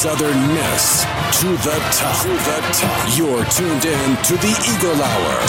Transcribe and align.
Southern 0.00 0.48
Miss 0.54 1.02
to 1.42 1.48
the 1.58 1.78
top. 1.92 2.22
To 2.22 2.28
the 2.28 2.68
top. 2.72 3.18
You're 3.18 3.44
tuned 3.50 3.84
in 3.84 4.16
to 4.22 4.32
the 4.38 4.74
Eagle 4.74 5.02
Hour. 5.02 5.48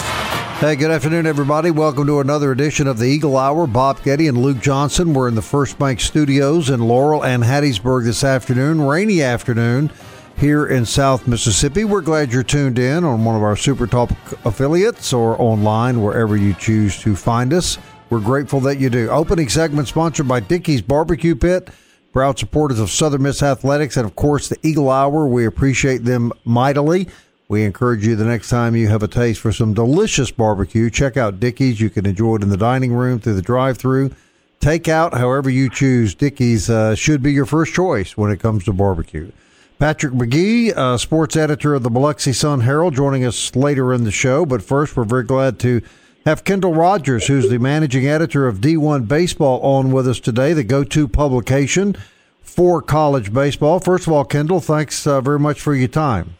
Hey, 0.58 0.76
good 0.76 0.90
afternoon, 0.90 1.24
everybody. 1.24 1.70
Welcome 1.70 2.06
to 2.08 2.20
another 2.20 2.52
edition 2.52 2.86
of 2.86 2.98
the 2.98 3.06
Eagle 3.06 3.38
Hour. 3.38 3.66
Bob 3.66 4.02
Getty 4.02 4.28
and 4.28 4.36
Luke 4.36 4.60
Johnson. 4.60 5.14
We're 5.14 5.28
in 5.28 5.36
the 5.36 5.40
First 5.40 5.78
Bank 5.78 6.00
Studios 6.00 6.68
in 6.68 6.80
Laurel 6.80 7.24
and 7.24 7.42
Hattiesburg 7.42 8.04
this 8.04 8.22
afternoon. 8.22 8.82
Rainy 8.82 9.22
afternoon 9.22 9.90
here 10.36 10.66
in 10.66 10.84
South 10.84 11.26
Mississippi. 11.26 11.84
We're 11.84 12.02
glad 12.02 12.30
you're 12.30 12.42
tuned 12.42 12.78
in 12.78 13.04
on 13.04 13.24
one 13.24 13.36
of 13.36 13.42
our 13.42 13.56
Super 13.56 13.86
Talk 13.86 14.10
affiliates 14.44 15.14
or 15.14 15.40
online, 15.40 16.02
wherever 16.02 16.36
you 16.36 16.52
choose 16.52 17.00
to 17.00 17.16
find 17.16 17.54
us. 17.54 17.78
We're 18.10 18.20
grateful 18.20 18.60
that 18.60 18.78
you 18.78 18.90
do. 18.90 19.08
Opening 19.08 19.48
segment 19.48 19.88
sponsored 19.88 20.28
by 20.28 20.40
Dickey's 20.40 20.82
Barbecue 20.82 21.36
Pit. 21.36 21.70
Proud 22.12 22.38
supporters 22.38 22.78
of 22.78 22.90
Southern 22.90 23.22
Miss 23.22 23.42
Athletics 23.42 23.96
and, 23.96 24.04
of 24.04 24.14
course, 24.14 24.48
the 24.48 24.58
Eagle 24.62 24.90
Hour. 24.90 25.26
We 25.26 25.46
appreciate 25.46 26.04
them 26.04 26.30
mightily. 26.44 27.08
We 27.48 27.64
encourage 27.64 28.06
you 28.06 28.16
the 28.16 28.24
next 28.26 28.50
time 28.50 28.76
you 28.76 28.88
have 28.88 29.02
a 29.02 29.08
taste 29.08 29.40
for 29.40 29.50
some 29.50 29.72
delicious 29.72 30.30
barbecue, 30.30 30.90
check 30.90 31.16
out 31.16 31.40
Dickey's. 31.40 31.80
You 31.80 31.90
can 31.90 32.04
enjoy 32.04 32.36
it 32.36 32.42
in 32.42 32.50
the 32.50 32.56
dining 32.56 32.92
room, 32.92 33.18
through 33.18 33.34
the 33.34 33.42
drive 33.42 33.78
through, 33.78 34.10
take 34.60 34.88
out, 34.88 35.14
however 35.14 35.48
you 35.48 35.70
choose. 35.70 36.14
Dickey's 36.14 36.68
uh, 36.68 36.94
should 36.94 37.22
be 37.22 37.32
your 37.32 37.46
first 37.46 37.74
choice 37.74 38.16
when 38.16 38.30
it 38.30 38.40
comes 38.40 38.64
to 38.64 38.72
barbecue. 38.72 39.30
Patrick 39.78 40.12
McGee, 40.12 40.76
uh, 40.76 40.96
sports 40.96 41.34
editor 41.34 41.74
of 41.74 41.82
the 41.82 41.90
Biloxi 41.90 42.32
Sun 42.32 42.60
Herald, 42.60 42.94
joining 42.94 43.24
us 43.24 43.56
later 43.56 43.92
in 43.92 44.04
the 44.04 44.10
show. 44.10 44.46
But 44.46 44.62
first, 44.62 44.96
we're 44.96 45.04
very 45.04 45.24
glad 45.24 45.58
to 45.60 45.82
have 46.24 46.44
Kendall 46.44 46.74
Rogers, 46.74 47.26
who's 47.26 47.48
the 47.48 47.58
managing 47.58 48.06
editor 48.06 48.46
of 48.46 48.60
D1 48.60 49.08
Baseball, 49.08 49.60
on 49.62 49.92
with 49.92 50.06
us 50.06 50.20
today, 50.20 50.52
the 50.52 50.64
go 50.64 50.84
to 50.84 51.08
publication 51.08 51.96
for 52.40 52.82
college 52.82 53.32
baseball. 53.32 53.80
First 53.80 54.06
of 54.06 54.12
all, 54.12 54.24
Kendall, 54.24 54.60
thanks 54.60 55.06
uh, 55.06 55.20
very 55.20 55.38
much 55.38 55.60
for 55.60 55.74
your 55.74 55.88
time. 55.88 56.36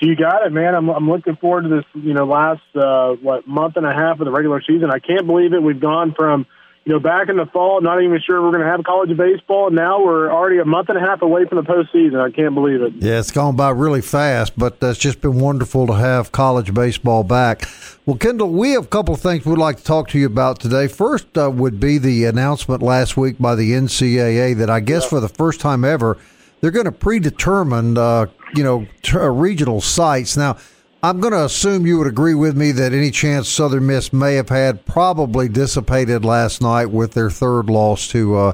You 0.00 0.14
got 0.14 0.46
it, 0.46 0.52
man. 0.52 0.74
I'm 0.74 0.90
I'm 0.90 1.08
looking 1.08 1.36
forward 1.36 1.62
to 1.62 1.68
this. 1.68 1.84
You 1.94 2.12
know, 2.12 2.26
last 2.26 2.60
uh, 2.74 3.12
what 3.22 3.46
month 3.48 3.76
and 3.76 3.86
a 3.86 3.94
half 3.94 4.20
of 4.20 4.26
the 4.26 4.30
regular 4.30 4.60
season. 4.60 4.90
I 4.90 4.98
can't 4.98 5.26
believe 5.26 5.54
it. 5.54 5.62
We've 5.62 5.80
gone 5.80 6.12
from 6.14 6.44
you 6.86 6.92
know 6.92 7.00
back 7.00 7.28
in 7.28 7.36
the 7.36 7.46
fall, 7.46 7.80
not 7.80 8.00
even 8.00 8.20
sure 8.24 8.40
we're 8.40 8.52
going 8.52 8.62
to 8.62 8.70
have 8.70 8.84
college 8.84 9.14
baseball. 9.16 9.70
Now 9.70 10.04
we're 10.04 10.30
already 10.32 10.58
a 10.58 10.64
month 10.64 10.88
and 10.88 10.96
a 10.96 11.00
half 11.00 11.20
away 11.20 11.44
from 11.44 11.56
the 11.56 11.64
postseason. 11.64 12.20
I 12.20 12.30
can't 12.30 12.54
believe 12.54 12.80
it. 12.80 12.92
Yeah, 12.94 13.18
it's 13.18 13.32
gone 13.32 13.56
by 13.56 13.70
really 13.70 14.00
fast, 14.00 14.56
but 14.56 14.78
it's 14.80 14.98
just 14.98 15.20
been 15.20 15.40
wonderful 15.40 15.88
to 15.88 15.94
have 15.94 16.30
college 16.30 16.72
baseball 16.72 17.24
back. 17.24 17.68
Well, 18.06 18.16
Kendall, 18.16 18.50
we 18.50 18.70
have 18.70 18.84
a 18.84 18.88
couple 18.88 19.14
of 19.14 19.20
things 19.20 19.44
we'd 19.44 19.58
like 19.58 19.78
to 19.78 19.84
talk 19.84 20.08
to 20.10 20.18
you 20.18 20.26
about 20.26 20.60
today. 20.60 20.86
First 20.86 21.36
uh, 21.36 21.50
would 21.50 21.80
be 21.80 21.98
the 21.98 22.24
announcement 22.24 22.82
last 22.82 23.16
week 23.16 23.36
by 23.40 23.56
the 23.56 23.72
NCAA 23.72 24.56
that 24.56 24.70
I 24.70 24.78
guess 24.78 25.02
yeah. 25.02 25.08
for 25.08 25.20
the 25.20 25.28
first 25.28 25.60
time 25.60 25.84
ever 25.84 26.16
they're 26.60 26.70
going 26.70 26.86
to 26.86 26.92
predetermine, 26.92 27.98
uh, 27.98 28.26
you 28.54 28.62
know, 28.62 28.86
t- 29.02 29.18
regional 29.18 29.80
sites. 29.80 30.36
Now, 30.36 30.56
I'm 31.06 31.20
going 31.20 31.34
to 31.34 31.44
assume 31.44 31.86
you 31.86 31.98
would 31.98 32.08
agree 32.08 32.34
with 32.34 32.56
me 32.56 32.72
that 32.72 32.92
any 32.92 33.12
chance 33.12 33.48
Southern 33.48 33.86
Miss 33.86 34.12
may 34.12 34.34
have 34.34 34.48
had 34.48 34.84
probably 34.86 35.48
dissipated 35.48 36.24
last 36.24 36.60
night 36.60 36.86
with 36.86 37.12
their 37.12 37.30
third 37.30 37.70
loss 37.70 38.08
to 38.08 38.34
uh, 38.34 38.52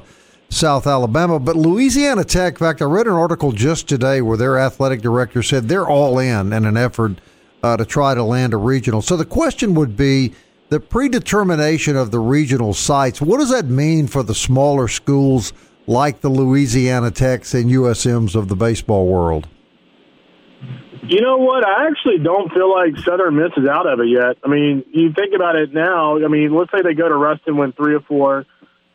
South 0.49 0.85
Alabama. 0.85 1.39
But 1.39 1.55
Louisiana 1.55 2.23
Tech, 2.23 2.53
in 2.53 2.59
fact, 2.59 2.83
I 2.83 2.85
read 2.85 3.07
an 3.07 3.13
article 3.13 3.53
just 3.53 3.89
today 3.89 4.21
where 4.21 4.37
their 4.37 4.59
athletic 4.59 5.01
director 5.01 5.41
said 5.41 5.67
they're 5.67 5.87
all 5.87 6.19
in 6.19 6.53
in 6.53 6.65
an 6.65 6.77
effort 6.77 7.13
uh, 7.63 7.75
to 7.75 7.85
try 7.85 8.13
to 8.13 8.23
land 8.23 8.53
a 8.53 8.57
regional. 8.57 9.01
So 9.01 9.17
the 9.17 9.25
question 9.25 9.73
would 9.73 9.97
be 9.97 10.35
the 10.69 10.79
predetermination 10.79 11.97
of 11.97 12.11
the 12.11 12.19
regional 12.19 12.75
sites. 12.75 13.19
What 13.19 13.39
does 13.39 13.49
that 13.49 13.65
mean 13.65 14.05
for 14.05 14.21
the 14.21 14.35
smaller 14.35 14.87
schools 14.87 15.53
like 15.87 16.21
the 16.21 16.29
Louisiana 16.29 17.09
Techs 17.09 17.55
and 17.55 17.71
USMs 17.71 18.35
of 18.35 18.47
the 18.47 18.55
baseball 18.55 19.07
world? 19.07 19.47
You 21.05 21.21
know 21.21 21.37
what? 21.37 21.65
I 21.67 21.87
actually 21.87 22.19
don't 22.23 22.51
feel 22.53 22.71
like 22.71 22.97
Southern 22.99 23.35
Miss 23.35 23.51
is 23.57 23.67
out 23.67 23.91
of 23.91 23.99
it 23.99 24.07
yet. 24.07 24.37
I 24.43 24.47
mean, 24.47 24.85
you 24.91 25.11
think 25.11 25.33
about 25.35 25.57
it 25.57 25.73
now. 25.73 26.23
I 26.23 26.27
mean, 26.29 26.55
let's 26.55 26.71
say 26.71 26.81
they 26.81 26.93
go 26.93 27.09
to 27.09 27.15
Ruston, 27.15 27.57
win 27.57 27.73
three 27.73 27.95
or 27.95 27.99
four, 28.01 28.45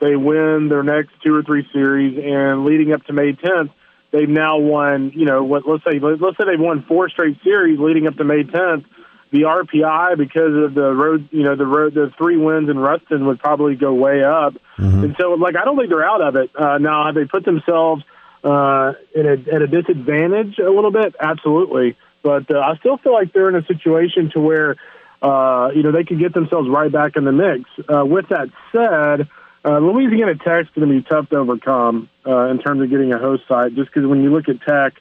they 0.00 0.16
win 0.16 0.68
their 0.68 0.82
next 0.82 1.10
two 1.24 1.34
or 1.34 1.42
three 1.42 1.68
series, 1.72 2.18
and 2.18 2.64
leading 2.64 2.92
up 2.92 3.04
to 3.06 3.12
May 3.12 3.32
10th, 3.32 3.70
they've 4.10 4.28
now 4.28 4.58
won. 4.58 5.12
You 5.14 5.26
know, 5.26 5.44
what? 5.44 5.64
Let's 5.68 5.84
say 5.84 5.98
let's 5.98 6.38
say 6.38 6.44
they've 6.46 6.58
won 6.58 6.84
four 6.88 7.10
straight 7.10 7.36
series 7.44 7.78
leading 7.78 8.06
up 8.06 8.16
to 8.16 8.24
May 8.24 8.42
10th. 8.44 8.84
The 9.30 9.42
RPI, 9.42 10.16
because 10.16 10.54
of 10.64 10.72
the 10.72 10.90
road, 10.90 11.28
you 11.30 11.42
know, 11.42 11.54
the 11.54 11.66
road, 11.66 11.92
the 11.92 12.10
three 12.16 12.38
wins 12.38 12.70
in 12.70 12.78
Ruston 12.78 13.26
would 13.26 13.38
probably 13.38 13.76
go 13.76 13.92
way 13.92 14.24
up. 14.24 14.54
Mm-hmm. 14.78 15.04
And 15.04 15.16
so, 15.20 15.32
like, 15.34 15.54
I 15.54 15.66
don't 15.66 15.76
think 15.76 15.90
they're 15.90 16.02
out 16.02 16.22
of 16.22 16.36
it. 16.36 16.50
Uh, 16.58 16.78
now, 16.78 17.04
have 17.04 17.14
they 17.14 17.26
put 17.26 17.44
themselves 17.44 18.02
uh, 18.44 18.92
at, 19.16 19.26
a, 19.26 19.36
at 19.52 19.62
a 19.62 19.66
disadvantage 19.66 20.58
a 20.58 20.70
little 20.70 20.92
bit? 20.92 21.14
Absolutely. 21.20 21.96
But 22.22 22.50
uh, 22.54 22.58
I 22.58 22.76
still 22.78 22.98
feel 22.98 23.12
like 23.12 23.32
they're 23.32 23.48
in 23.48 23.56
a 23.56 23.64
situation 23.66 24.30
to 24.34 24.40
where, 24.40 24.76
uh, 25.22 25.70
you 25.74 25.82
know, 25.82 25.92
they 25.92 26.04
could 26.04 26.18
get 26.18 26.34
themselves 26.34 26.68
right 26.68 26.90
back 26.90 27.16
in 27.16 27.24
the 27.24 27.32
mix. 27.32 27.68
Uh, 27.88 28.04
with 28.04 28.28
that 28.28 28.48
said, 28.72 29.28
uh, 29.64 29.78
Louisiana 29.78 30.34
Tech's 30.34 30.68
going 30.74 30.88
to 30.88 30.94
be 30.94 31.02
tough 31.02 31.28
to 31.30 31.36
overcome 31.36 32.08
uh, 32.26 32.46
in 32.46 32.58
terms 32.58 32.82
of 32.82 32.90
getting 32.90 33.12
a 33.12 33.18
host 33.18 33.42
site, 33.48 33.74
just 33.74 33.92
because 33.92 34.06
when 34.08 34.22
you 34.22 34.30
look 34.30 34.48
at 34.48 34.60
Tech, 34.62 34.94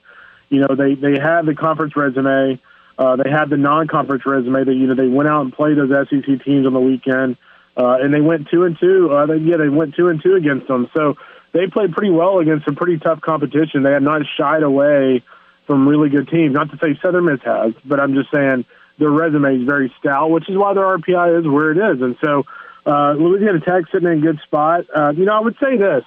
you 0.49 0.61
know, 0.61 0.75
they, 0.75 0.95
they 0.95 1.19
have 1.19 1.45
the 1.45 1.55
conference 1.55 1.95
resume. 1.95 2.59
Uh, 2.97 3.15
they 3.15 3.29
have 3.29 3.49
the 3.49 3.57
non-conference 3.57 4.23
resume 4.25 4.63
that 4.63 4.73
you 4.73 4.87
know 4.87 4.95
they 4.95 5.07
went 5.07 5.29
out 5.29 5.41
and 5.41 5.53
played 5.53 5.77
those 5.77 5.91
SEC 6.09 6.43
teams 6.43 6.65
on 6.65 6.73
the 6.73 6.79
weekend, 6.79 7.37
uh, 7.77 7.97
and 8.01 8.11
they 8.11 8.21
went 8.21 8.47
two 8.49 8.63
and 8.63 8.75
two. 8.79 9.11
Uh, 9.11 9.27
they, 9.27 9.37
yeah, 9.37 9.57
they 9.57 9.69
went 9.69 9.93
two 9.93 10.07
and 10.07 10.21
two 10.23 10.33
against 10.33 10.67
them. 10.67 10.89
So 10.97 11.15
they 11.53 11.67
played 11.67 11.91
pretty 11.93 12.11
well 12.11 12.39
against 12.39 12.65
some 12.65 12.75
pretty 12.75 12.97
tough 12.97 13.21
competition. 13.21 13.83
They 13.83 13.91
have 13.91 14.01
not 14.01 14.21
shied 14.37 14.63
away 14.63 15.23
from 15.65 15.87
really 15.87 16.09
good 16.09 16.29
teams. 16.29 16.53
Not 16.53 16.71
to 16.71 16.77
say 16.77 16.99
Southern 17.01 17.25
Miss 17.25 17.39
has, 17.43 17.73
but 17.85 17.99
I'm 17.99 18.13
just 18.13 18.29
saying 18.33 18.65
their 18.99 19.09
resume 19.09 19.61
is 19.61 19.63
very 19.63 19.93
stout, 19.99 20.29
which 20.31 20.49
is 20.49 20.57
why 20.57 20.73
their 20.73 20.97
RPI 20.97 21.39
is 21.39 21.47
where 21.47 21.71
it 21.71 21.77
is. 21.77 22.01
And 22.01 22.15
so 22.23 22.43
uh, 22.85 23.13
Louisiana 23.13 23.59
Tech 23.59 23.83
sitting 23.91 24.07
in 24.07 24.19
a 24.19 24.21
good 24.21 24.39
spot. 24.45 24.85
Uh, 24.95 25.13
you 25.15 25.25
know, 25.25 25.33
I 25.33 25.39
would 25.39 25.57
say 25.61 25.77
this. 25.77 26.03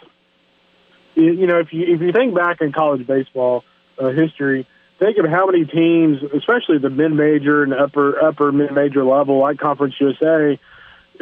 You, 1.15 1.33
you 1.33 1.47
know, 1.47 1.59
if 1.59 1.73
you 1.73 1.95
if 1.95 2.01
you 2.01 2.13
think 2.13 2.35
back 2.35 2.61
in 2.61 2.73
college 2.73 3.07
baseball 3.07 3.65
uh, 3.99 4.11
history 4.11 4.67
think 5.01 5.17
of 5.19 5.29
how 5.29 5.47
many 5.47 5.65
teams, 5.65 6.19
especially 6.23 6.79
the 6.79 6.91
mid-major 6.91 7.63
and 7.65 7.73
upper 7.75 8.23
upper 8.23 8.53
mid-major 8.53 9.03
level, 9.03 9.39
like 9.39 9.59
Conference 9.59 9.95
USA, 9.99 10.61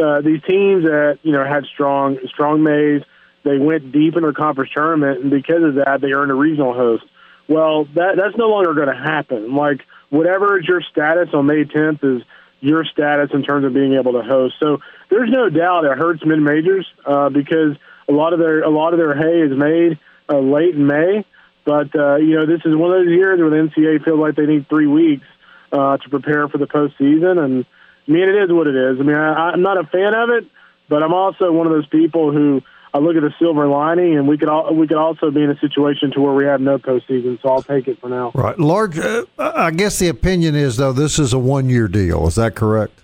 uh, 0.02 0.20
these 0.20 0.42
teams 0.42 0.84
that 0.84 1.18
you 1.22 1.32
know 1.32 1.44
had 1.44 1.64
strong 1.72 2.18
strong 2.26 2.62
Mays, 2.62 3.02
they 3.48 3.58
went 3.58 3.92
deep 3.92 4.16
in 4.16 4.22
their 4.22 4.32
conference 4.32 4.70
tournament, 4.74 5.22
and 5.22 5.30
because 5.30 5.62
of 5.62 5.74
that, 5.76 6.00
they 6.00 6.12
earned 6.12 6.30
a 6.30 6.34
regional 6.34 6.74
host. 6.74 7.04
Well, 7.48 7.84
that 7.94 8.16
that's 8.16 8.36
no 8.36 8.48
longer 8.48 8.74
going 8.74 8.88
to 8.88 9.02
happen. 9.02 9.54
Like 9.54 9.80
whatever 10.10 10.58
is 10.58 10.66
your 10.66 10.82
status 10.82 11.28
on 11.32 11.46
May 11.46 11.64
10th 11.64 12.04
is 12.04 12.22
your 12.60 12.84
status 12.84 13.30
in 13.32 13.42
terms 13.42 13.64
of 13.64 13.72
being 13.72 13.94
able 13.94 14.12
to 14.12 14.22
host. 14.22 14.56
So 14.60 14.78
there's 15.10 15.30
no 15.30 15.48
doubt 15.48 15.84
it 15.84 15.96
hurts 15.96 16.24
mid 16.24 16.40
majors 16.40 16.86
uh, 17.06 17.30
because 17.30 17.76
a 18.08 18.12
lot 18.12 18.32
of 18.32 18.38
their 18.38 18.62
a 18.62 18.70
lot 18.70 18.92
of 18.92 18.98
their 18.98 19.16
hay 19.16 19.40
is 19.40 19.56
made 19.56 19.98
uh, 20.28 20.38
late 20.38 20.74
in 20.74 20.86
May. 20.86 21.24
But 21.64 21.94
uh, 21.94 22.16
you 22.16 22.36
know, 22.36 22.46
this 22.46 22.60
is 22.64 22.74
one 22.74 22.92
of 22.92 23.04
those 23.04 23.14
years 23.14 23.40
where 23.40 23.50
the 23.50 23.68
NCAA 23.68 24.04
feels 24.04 24.18
like 24.18 24.36
they 24.36 24.46
need 24.46 24.68
three 24.68 24.86
weeks 24.86 25.26
uh, 25.72 25.96
to 25.98 26.08
prepare 26.08 26.48
for 26.48 26.58
the 26.58 26.66
postseason, 26.66 27.38
and 27.42 27.64
I 28.08 28.10
mean, 28.10 28.22
it 28.22 28.42
is 28.42 28.50
what 28.50 28.66
it 28.66 28.74
is. 28.74 28.98
I 28.98 29.02
mean, 29.02 29.16
I, 29.16 29.50
I'm 29.50 29.62
not 29.62 29.76
a 29.76 29.84
fan 29.84 30.14
of 30.14 30.30
it, 30.30 30.46
but 30.88 31.02
I'm 31.02 31.12
also 31.12 31.52
one 31.52 31.66
of 31.66 31.72
those 31.72 31.86
people 31.86 32.32
who 32.32 32.62
I 32.94 32.98
look 32.98 33.16
at 33.16 33.22
the 33.22 33.32
silver 33.38 33.68
lining, 33.68 34.16
and 34.16 34.26
we 34.26 34.38
could 34.38 34.48
all, 34.48 34.74
we 34.74 34.86
could 34.86 34.96
also 34.96 35.30
be 35.30 35.42
in 35.42 35.50
a 35.50 35.58
situation 35.58 36.10
to 36.12 36.20
where 36.20 36.34
we 36.34 36.44
have 36.44 36.60
no 36.60 36.78
postseason. 36.78 37.40
So 37.42 37.50
I'll 37.50 37.62
take 37.62 37.86
it 37.86 38.00
for 38.00 38.08
now. 38.08 38.32
Right, 38.34 38.58
large. 38.58 38.98
Uh, 38.98 39.24
I 39.38 39.70
guess 39.70 39.98
the 39.98 40.08
opinion 40.08 40.54
is 40.54 40.76
though 40.76 40.92
this 40.92 41.18
is 41.18 41.32
a 41.32 41.38
one 41.38 41.68
year 41.68 41.88
deal. 41.88 42.26
Is 42.26 42.36
that 42.36 42.54
correct? 42.54 43.02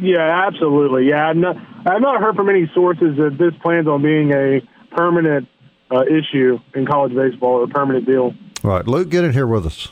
Yeah, 0.00 0.46
absolutely. 0.46 1.08
Yeah, 1.08 1.28
I've 1.28 1.36
not, 1.36 1.56
I've 1.86 2.00
not 2.00 2.20
heard 2.20 2.36
from 2.36 2.48
any 2.48 2.70
sources 2.74 3.18
that 3.18 3.36
this 3.38 3.52
plans 3.62 3.86
on 3.86 4.02
being 4.02 4.32
a 4.32 4.60
permanent 4.96 5.46
uh, 5.90 6.04
issue 6.04 6.58
in 6.74 6.86
college 6.86 7.14
baseball 7.14 7.60
or 7.60 7.64
a 7.64 7.68
permanent 7.68 8.06
deal. 8.06 8.32
Right, 8.62 8.86
Luke, 8.86 9.10
get 9.10 9.24
in 9.24 9.34
here 9.34 9.46
with 9.46 9.66
us. 9.66 9.88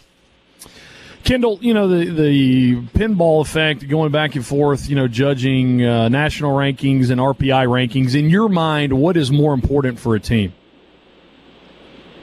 Kendall, 1.25 1.59
you 1.61 1.73
know 1.73 1.87
the 1.87 2.11
the 2.11 2.77
pinball 2.99 3.43
effect, 3.43 3.87
going 3.89 4.11
back 4.11 4.35
and 4.35 4.45
forth, 4.45 4.89
you 4.89 4.97
know, 4.97 5.07
judging 5.07 5.85
uh, 5.85 6.09
national 6.09 6.57
rankings 6.57 7.11
and 7.11 7.21
RPI 7.21 7.67
rankings. 7.69 8.19
In 8.19 8.29
your 8.29 8.49
mind, 8.49 8.93
what 8.93 9.17
is 9.17 9.31
more 9.31 9.55
important 9.55 10.01
for 10.01 10.17
a 10.17 10.21
team? 10.21 10.53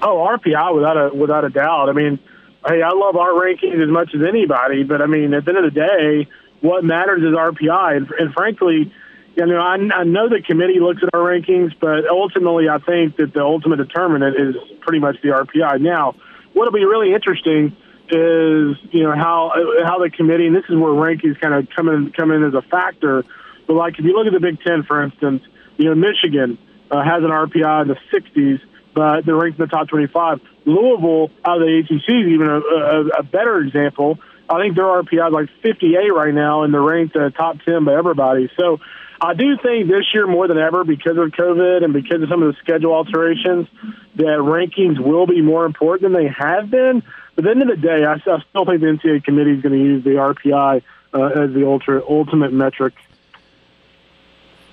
Oh, 0.01 0.27
RPI 0.37 0.75
without 0.75 0.97
a 0.97 1.15
without 1.15 1.45
a 1.45 1.49
doubt. 1.49 1.87
I 1.87 1.93
mean, 1.93 2.19
hey, 2.67 2.81
I 2.81 2.89
love 2.89 3.15
our 3.15 3.31
rankings 3.31 3.81
as 3.81 3.89
much 3.89 4.13
as 4.13 4.21
anybody, 4.27 4.83
but 4.83 5.01
I 5.01 5.05
mean, 5.05 5.33
at 5.33 5.45
the 5.45 5.51
end 5.55 5.65
of 5.65 5.73
the 5.73 5.79
day, 5.79 6.27
what 6.59 6.83
matters 6.83 7.21
is 7.21 7.35
RPI, 7.35 7.97
and, 7.97 8.11
and 8.11 8.33
frankly. 8.33 8.93
You 9.35 9.45
know, 9.45 9.61
I, 9.61 9.75
I 9.75 10.03
know 10.03 10.27
the 10.27 10.41
committee 10.45 10.81
looks 10.81 11.01
at 11.01 11.11
our 11.13 11.21
rankings, 11.21 11.71
but 11.79 12.09
ultimately, 12.09 12.67
I 12.67 12.79
think 12.79 13.15
that 13.17 13.31
the 13.31 13.41
ultimate 13.41 13.77
determinant 13.77 14.35
is 14.35 14.55
pretty 14.81 14.99
much 14.99 15.15
the 15.21 15.29
RPI. 15.29 15.79
Now, 15.79 16.15
what'll 16.51 16.73
be 16.73 16.83
really 16.83 17.13
interesting 17.13 17.77
is 18.11 18.77
you 18.91 19.03
know 19.03 19.13
how 19.15 19.51
how 19.85 19.99
the 19.99 20.09
committee 20.09 20.47
and 20.47 20.55
this 20.55 20.65
is 20.69 20.75
where 20.75 20.91
rankings 20.91 21.39
kind 21.39 21.53
of 21.53 21.67
come 21.75 21.89
in 21.89 22.11
come 22.11 22.31
in 22.31 22.43
as 22.43 22.53
a 22.53 22.61
factor. 22.61 23.23
But 23.67 23.73
like 23.75 23.99
if 23.99 24.05
you 24.05 24.13
look 24.13 24.27
at 24.27 24.33
the 24.33 24.39
Big 24.39 24.61
Ten, 24.61 24.83
for 24.83 25.03
instance, 25.03 25.43
you 25.77 25.85
know 25.85 25.95
Michigan 25.95 26.57
uh, 26.91 27.03
has 27.03 27.23
an 27.23 27.29
RPI 27.29 27.83
in 27.83 27.87
the 27.87 27.97
60s, 28.11 28.59
but 28.93 29.25
they're 29.25 29.35
ranked 29.35 29.59
in 29.59 29.65
the 29.65 29.69
top 29.69 29.87
25. 29.89 30.39
Louisville 30.65 31.31
out 31.45 31.61
of 31.61 31.67
the 31.67 31.79
ACC 31.79 32.09
is 32.09 32.33
even 32.33 32.47
a, 32.49 32.59
a, 32.59 33.07
a 33.19 33.23
better 33.23 33.59
example. 33.59 34.19
I 34.49 34.59
think 34.59 34.75
their 34.75 34.85
RPI 34.85 35.27
is 35.27 35.33
like 35.33 35.49
58 35.61 36.11
right 36.11 36.33
now, 36.33 36.63
and 36.63 36.73
they're 36.73 36.81
ranked 36.81 37.15
uh, 37.15 37.29
top 37.29 37.57
10 37.65 37.85
by 37.85 37.93
everybody. 37.93 38.49
So 38.59 38.79
I 39.21 39.33
do 39.33 39.57
think 39.61 39.87
this 39.87 40.05
year 40.13 40.25
more 40.25 40.47
than 40.47 40.57
ever, 40.57 40.83
because 40.83 41.17
of 41.17 41.29
COVID 41.31 41.83
and 41.83 41.93
because 41.93 42.23
of 42.23 42.29
some 42.29 42.41
of 42.41 42.55
the 42.55 42.59
schedule 42.61 42.93
alterations, 42.93 43.67
that 44.15 44.39
rankings 44.39 44.99
will 44.99 45.27
be 45.27 45.41
more 45.41 45.65
important 45.65 46.11
than 46.11 46.13
they 46.13 46.29
have 46.29 46.71
been. 46.71 47.03
But 47.39 47.51
at 47.51 47.55
the 47.55 47.61
end 47.61 47.69
of 47.71 47.81
the 47.81 47.87
day, 47.87 48.03
I, 48.03 48.15
I 48.15 48.43
still 48.49 48.65
think 48.65 48.81
the 48.81 48.87
NCAA 48.87 49.23
committee 49.23 49.51
is 49.51 49.61
going 49.61 49.71
to 49.71 49.79
use 49.79 50.03
the 50.03 50.09
RPI 50.11 50.81
uh, 51.13 51.23
as 51.41 51.53
the 51.53 51.65
ultra, 51.65 52.03
ultimate 52.05 52.51
metric. 52.51 52.93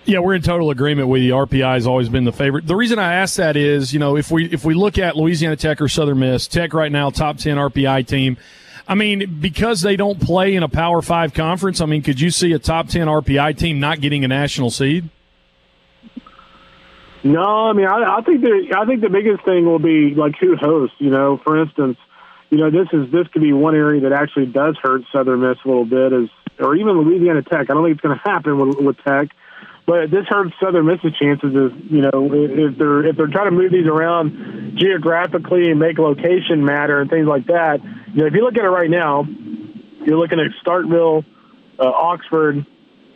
Yeah, 0.04 0.18
we're 0.18 0.34
in 0.34 0.42
total 0.42 0.70
agreement 0.70 1.06
with 1.06 1.22
you. 1.22 1.32
RPI 1.32 1.74
has 1.74 1.86
always 1.86 2.08
been 2.08 2.24
the 2.24 2.32
favorite. 2.32 2.66
The 2.66 2.74
reason 2.74 2.98
I 2.98 3.14
ask 3.14 3.36
that 3.36 3.56
is, 3.56 3.92
you 3.92 4.00
know, 4.00 4.16
if 4.16 4.32
we 4.32 4.46
if 4.46 4.64
we 4.64 4.74
look 4.74 4.98
at 4.98 5.16
Louisiana 5.16 5.54
Tech 5.54 5.80
or 5.80 5.86
Southern 5.86 6.18
Miss, 6.18 6.48
Tech 6.48 6.74
right 6.74 6.90
now 6.90 7.10
top 7.10 7.38
ten 7.38 7.56
RPI 7.56 8.06
team. 8.08 8.36
I 8.88 8.96
mean, 8.96 9.38
because 9.40 9.80
they 9.80 9.94
don't 9.94 10.20
play 10.20 10.56
in 10.56 10.64
a 10.64 10.68
Power 10.68 11.02
Five 11.02 11.34
conference. 11.34 11.80
I 11.80 11.86
mean, 11.86 12.02
could 12.02 12.20
you 12.20 12.30
see 12.30 12.52
a 12.52 12.58
top 12.58 12.88
ten 12.88 13.06
RPI 13.06 13.58
team 13.58 13.78
not 13.78 14.00
getting 14.00 14.24
a 14.24 14.28
national 14.28 14.70
seed? 14.70 15.08
No, 17.22 17.68
I 17.68 17.72
mean, 17.72 17.86
I, 17.86 18.18
I 18.18 18.22
think 18.22 18.42
the 18.42 18.74
I 18.76 18.86
think 18.86 19.02
the 19.02 19.08
biggest 19.08 19.44
thing 19.44 19.66
will 19.66 19.80
be 19.80 20.14
like 20.16 20.34
who 20.40 20.56
hosts. 20.56 20.96
You 20.98 21.10
know, 21.10 21.40
for 21.44 21.60
instance, 21.60 21.98
you 22.50 22.58
know, 22.58 22.70
this 22.70 22.88
is 22.92 23.10
this 23.10 23.26
could 23.28 23.42
be 23.42 23.52
one 23.52 23.74
area 23.74 24.02
that 24.02 24.12
actually 24.12 24.46
does 24.46 24.76
hurt 24.82 25.02
Southern 25.12 25.40
Miss 25.40 25.58
a 25.64 25.68
little 25.68 25.84
bit, 25.84 26.12
is 26.12 26.28
or 26.58 26.74
even 26.76 27.00
Louisiana 27.00 27.42
Tech. 27.42 27.68
I 27.68 27.74
don't 27.74 27.84
think 27.84 27.96
it's 27.96 28.00
going 28.00 28.16
to 28.16 28.22
happen 28.24 28.58
with, 28.58 28.78
with 28.78 28.96
Tech, 28.98 29.28
but 29.86 30.10
this 30.10 30.26
hurts 30.28 30.54
Southern 30.62 30.86
Miss's 30.86 31.12
chances. 31.20 31.50
Is 31.50 31.72
you 31.90 32.02
know 32.02 32.30
if 32.32 32.78
they're 32.78 33.06
if 33.06 33.16
they're 33.16 33.26
trying 33.26 33.50
to 33.50 33.56
move 33.56 33.72
these 33.72 33.86
around 33.86 34.78
geographically 34.78 35.70
and 35.70 35.80
make 35.80 35.98
location 35.98 36.64
matter 36.64 37.00
and 37.00 37.10
things 37.10 37.26
like 37.26 37.46
that. 37.46 37.82
You 38.14 38.22
know, 38.22 38.26
if 38.26 38.34
you 38.34 38.42
look 38.42 38.56
at 38.56 38.64
it 38.64 38.68
right 38.68 38.90
now, 38.90 39.26
you're 40.04 40.18
looking 40.18 40.38
at 40.38 40.46
Starkville, 40.64 41.24
uh, 41.78 41.84
Oxford, 41.84 42.64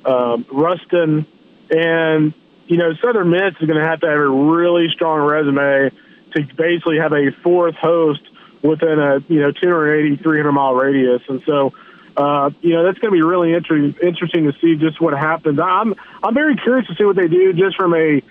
um, 0.05 0.45
Ruston, 0.53 1.27
and 1.71 2.35
you 2.67 2.77
know 2.79 2.95
Southern 3.03 3.31
Miss 3.31 3.55
is 3.61 3.67
going 3.67 3.81
to 3.81 3.87
have 3.87 4.01
to 4.01 4.09
have 4.09 4.19
a 4.19 4.29
really 4.29 4.89
strong 4.93 5.21
resume 5.21 5.91
to 6.35 6.43
basically 6.57 6.99
have 6.99 7.13
a 7.13 7.31
fourth 7.43 7.77
host 7.77 8.21
within 8.63 8.99
a 8.99 9.21
you 9.29 9.41
know 9.41 9.53
280 9.53 10.23
300 10.23 10.53
mile 10.53 10.75
radius. 10.75 11.23
And 11.29 11.43
so 11.47 11.73
uh, 12.17 12.51
you 12.61 12.75
know 12.75 12.85
that's 12.85 12.99
going 12.99 13.13
to 13.13 13.17
be 13.17 13.23
really 13.23 13.55
interesting 13.55 13.95
interesting 14.03 14.45
to 14.45 14.53
see 14.61 14.77
just 14.77 15.01
what 15.01 15.15
happens. 15.15 15.59
I'm 15.63 15.95
i'm 16.23 16.35
very 16.35 16.57
curious 16.57 16.87
to 16.89 16.95
see 16.97 17.05
what 17.05 17.17
they 17.17 17.29
do 17.29 17.53
just 17.53 17.77
from 17.77 17.95
a 17.95 18.23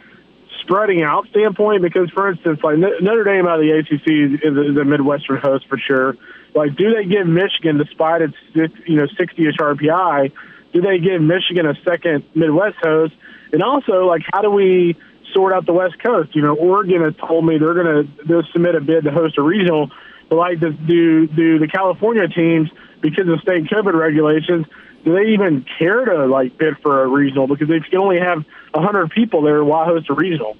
spreading 0.61 1.01
out 1.01 1.27
standpoint 1.29 1.81
because 1.81 2.09
for 2.11 2.29
instance 2.29 2.59
like 2.63 2.77
notre 2.77 3.23
dame 3.23 3.47
out 3.47 3.59
of 3.59 3.65
the 3.65 3.73
acc 3.73 4.05
is, 4.05 4.77
a 4.77 4.85
midwestern 4.85 5.37
host 5.37 5.67
for 5.67 5.77
sure. 5.77 6.15
Like 6.53 6.75
do 6.75 6.93
they 6.93 7.05
give 7.05 7.25
michigan 7.25 7.77
despite 7.77 8.21
its 8.21 8.35
you 8.53 8.97
know 8.97 9.07
60ish 9.19 9.57
rpi 9.57 10.31
do 10.73 10.81
they 10.81 10.99
give 10.99 11.21
michigan 11.21 11.65
a 11.65 11.73
second 11.83 12.25
midwest 12.35 12.77
host? 12.83 13.13
And 13.51 13.63
also 13.63 14.05
like 14.05 14.21
how 14.31 14.41
do 14.41 14.51
we 14.51 14.95
sort 15.33 15.53
out 15.53 15.65
the 15.65 15.73
west 15.73 15.95
coast? 16.03 16.35
You 16.35 16.41
know 16.41 16.53
oregon 16.53 17.01
has 17.01 17.15
told 17.15 17.45
me 17.45 17.57
they're 17.57 17.73
going 17.73 18.13
to 18.27 18.43
submit 18.51 18.75
a 18.75 18.81
bid 18.81 19.05
to 19.05 19.11
host 19.11 19.37
a 19.37 19.41
regional 19.41 19.89
like 20.31 20.59
do 20.59 21.27
do 21.27 21.59
the 21.59 21.67
California 21.67 22.27
teams 22.27 22.69
because 23.01 23.27
of 23.27 23.39
state 23.41 23.65
COVID 23.65 23.93
regulations? 23.93 24.65
Do 25.03 25.13
they 25.13 25.31
even 25.31 25.65
care 25.77 26.05
to 26.05 26.25
like 26.25 26.57
bid 26.57 26.77
for 26.79 27.03
a 27.03 27.07
regional 27.07 27.47
because 27.47 27.67
they 27.67 27.79
can 27.79 27.99
only 27.99 28.19
have 28.19 28.43
hundred 28.73 29.11
people 29.11 29.41
there? 29.41 29.63
Why 29.63 29.85
host 29.85 30.09
a 30.09 30.13
regional? 30.13 30.57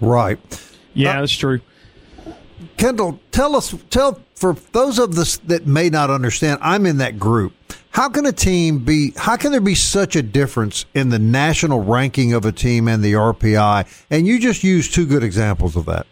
Right. 0.00 0.38
Yeah, 0.94 1.16
uh, 1.16 1.20
that's 1.20 1.32
true. 1.32 1.60
Kendall, 2.76 3.20
tell 3.30 3.56
us, 3.56 3.74
tell 3.90 4.20
for 4.34 4.54
those 4.72 4.98
of 4.98 5.16
us 5.18 5.36
that 5.38 5.66
may 5.66 5.88
not 5.88 6.10
understand, 6.10 6.58
I'm 6.62 6.86
in 6.86 6.98
that 6.98 7.18
group. 7.18 7.54
How 7.90 8.08
can 8.08 8.26
a 8.26 8.32
team 8.32 8.78
be? 8.80 9.12
How 9.16 9.36
can 9.36 9.52
there 9.52 9.60
be 9.60 9.74
such 9.74 10.16
a 10.16 10.22
difference 10.22 10.86
in 10.94 11.10
the 11.10 11.18
national 11.18 11.84
ranking 11.84 12.32
of 12.32 12.44
a 12.44 12.52
team 12.52 12.88
and 12.88 13.04
the 13.04 13.12
RPI? 13.12 14.04
And 14.10 14.26
you 14.26 14.38
just 14.38 14.64
used 14.64 14.94
two 14.94 15.06
good 15.06 15.22
examples 15.22 15.76
of 15.76 15.84
that. 15.86 16.06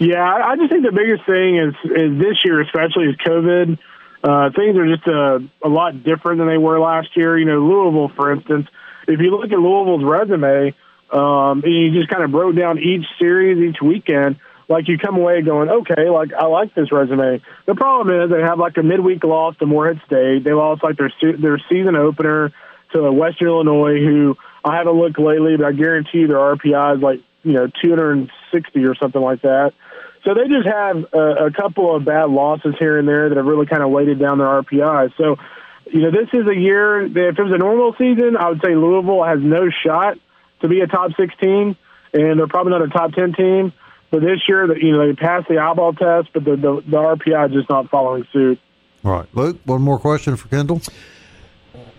Yeah, 0.00 0.24
I 0.24 0.56
just 0.56 0.70
think 0.70 0.82
the 0.82 0.92
biggest 0.92 1.26
thing 1.26 1.58
is 1.58 1.74
is 1.84 2.18
this 2.18 2.42
year, 2.42 2.62
especially, 2.62 3.04
is 3.10 3.16
COVID. 3.16 3.78
Uh, 4.24 4.50
things 4.56 4.76
are 4.76 4.88
just 4.88 5.06
a, 5.06 5.46
a 5.62 5.68
lot 5.68 6.02
different 6.02 6.38
than 6.38 6.48
they 6.48 6.56
were 6.56 6.80
last 6.80 7.08
year. 7.16 7.38
You 7.38 7.44
know, 7.44 7.58
Louisville, 7.58 8.10
for 8.16 8.32
instance, 8.32 8.66
if 9.06 9.20
you 9.20 9.30
look 9.30 9.52
at 9.52 9.58
Louisville's 9.58 10.02
resume, 10.02 10.74
um, 11.12 11.62
and 11.62 11.72
you 11.72 11.92
just 11.92 12.08
kind 12.08 12.24
of 12.24 12.30
broke 12.30 12.56
down 12.56 12.78
each 12.78 13.04
series, 13.18 13.58
each 13.58 13.82
weekend, 13.82 14.36
like 14.70 14.88
you 14.88 14.96
come 14.96 15.16
away 15.16 15.42
going, 15.42 15.68
okay, 15.68 16.08
like 16.08 16.32
I 16.32 16.46
like 16.46 16.74
this 16.74 16.90
resume. 16.90 17.42
The 17.66 17.74
problem 17.74 18.22
is 18.22 18.30
they 18.30 18.40
have 18.40 18.58
like 18.58 18.78
a 18.78 18.82
midweek 18.82 19.22
loss 19.22 19.54
to 19.58 19.66
Morehead 19.66 20.00
State. 20.06 20.44
They 20.44 20.54
lost 20.54 20.82
like 20.82 20.96
their 20.96 21.12
their 21.20 21.58
season 21.68 21.94
opener 21.94 22.54
to 22.94 23.12
Western 23.12 23.48
Illinois, 23.48 24.00
who 24.00 24.38
I 24.64 24.76
haven't 24.76 24.94
looked 24.94 25.18
lately, 25.18 25.58
but 25.58 25.66
I 25.66 25.72
guarantee 25.72 26.24
their 26.24 26.38
RPI 26.38 26.96
is 26.96 27.02
like 27.02 27.20
you 27.42 27.52
know 27.52 27.68
260 27.82 28.84
or 28.86 28.94
something 28.94 29.20
like 29.20 29.42
that. 29.42 29.74
So 30.24 30.34
they 30.34 30.48
just 30.48 30.66
have 30.66 31.06
a, 31.12 31.46
a 31.46 31.50
couple 31.50 31.96
of 31.96 32.04
bad 32.04 32.30
losses 32.30 32.74
here 32.78 32.98
and 32.98 33.08
there 33.08 33.28
that 33.28 33.36
have 33.36 33.46
really 33.46 33.66
kind 33.66 33.82
of 33.82 33.90
weighted 33.90 34.18
down 34.18 34.38
their 34.38 34.62
RPI. 34.62 35.12
So, 35.16 35.36
you 35.86 36.00
know, 36.00 36.10
this 36.10 36.28
is 36.32 36.46
a 36.46 36.54
year 36.54 37.08
that 37.08 37.28
if 37.28 37.38
it 37.38 37.42
was 37.42 37.52
a 37.52 37.58
normal 37.58 37.94
season, 37.96 38.36
I 38.36 38.50
would 38.50 38.60
say 38.62 38.74
Louisville 38.74 39.24
has 39.24 39.38
no 39.40 39.70
shot 39.70 40.18
to 40.60 40.68
be 40.68 40.80
a 40.80 40.86
top 40.86 41.12
16, 41.18 41.76
and 42.12 42.38
they're 42.38 42.46
probably 42.46 42.72
not 42.72 42.82
a 42.82 42.88
top 42.88 43.12
10 43.12 43.32
team. 43.32 43.72
But 44.10 44.20
this 44.20 44.40
year, 44.48 44.76
you 44.76 44.92
know, 44.92 45.06
they 45.06 45.14
passed 45.14 45.48
the 45.48 45.58
eyeball 45.58 45.94
test, 45.94 46.32
but 46.34 46.44
the, 46.44 46.56
the, 46.56 46.82
the 46.86 46.96
RPI 46.96 47.48
is 47.48 47.52
just 47.54 47.70
not 47.70 47.88
following 47.90 48.26
suit. 48.32 48.58
All 49.04 49.12
right. 49.12 49.26
Luke, 49.32 49.58
one 49.64 49.80
more 49.80 49.98
question 49.98 50.36
for 50.36 50.48
Kendall. 50.48 50.82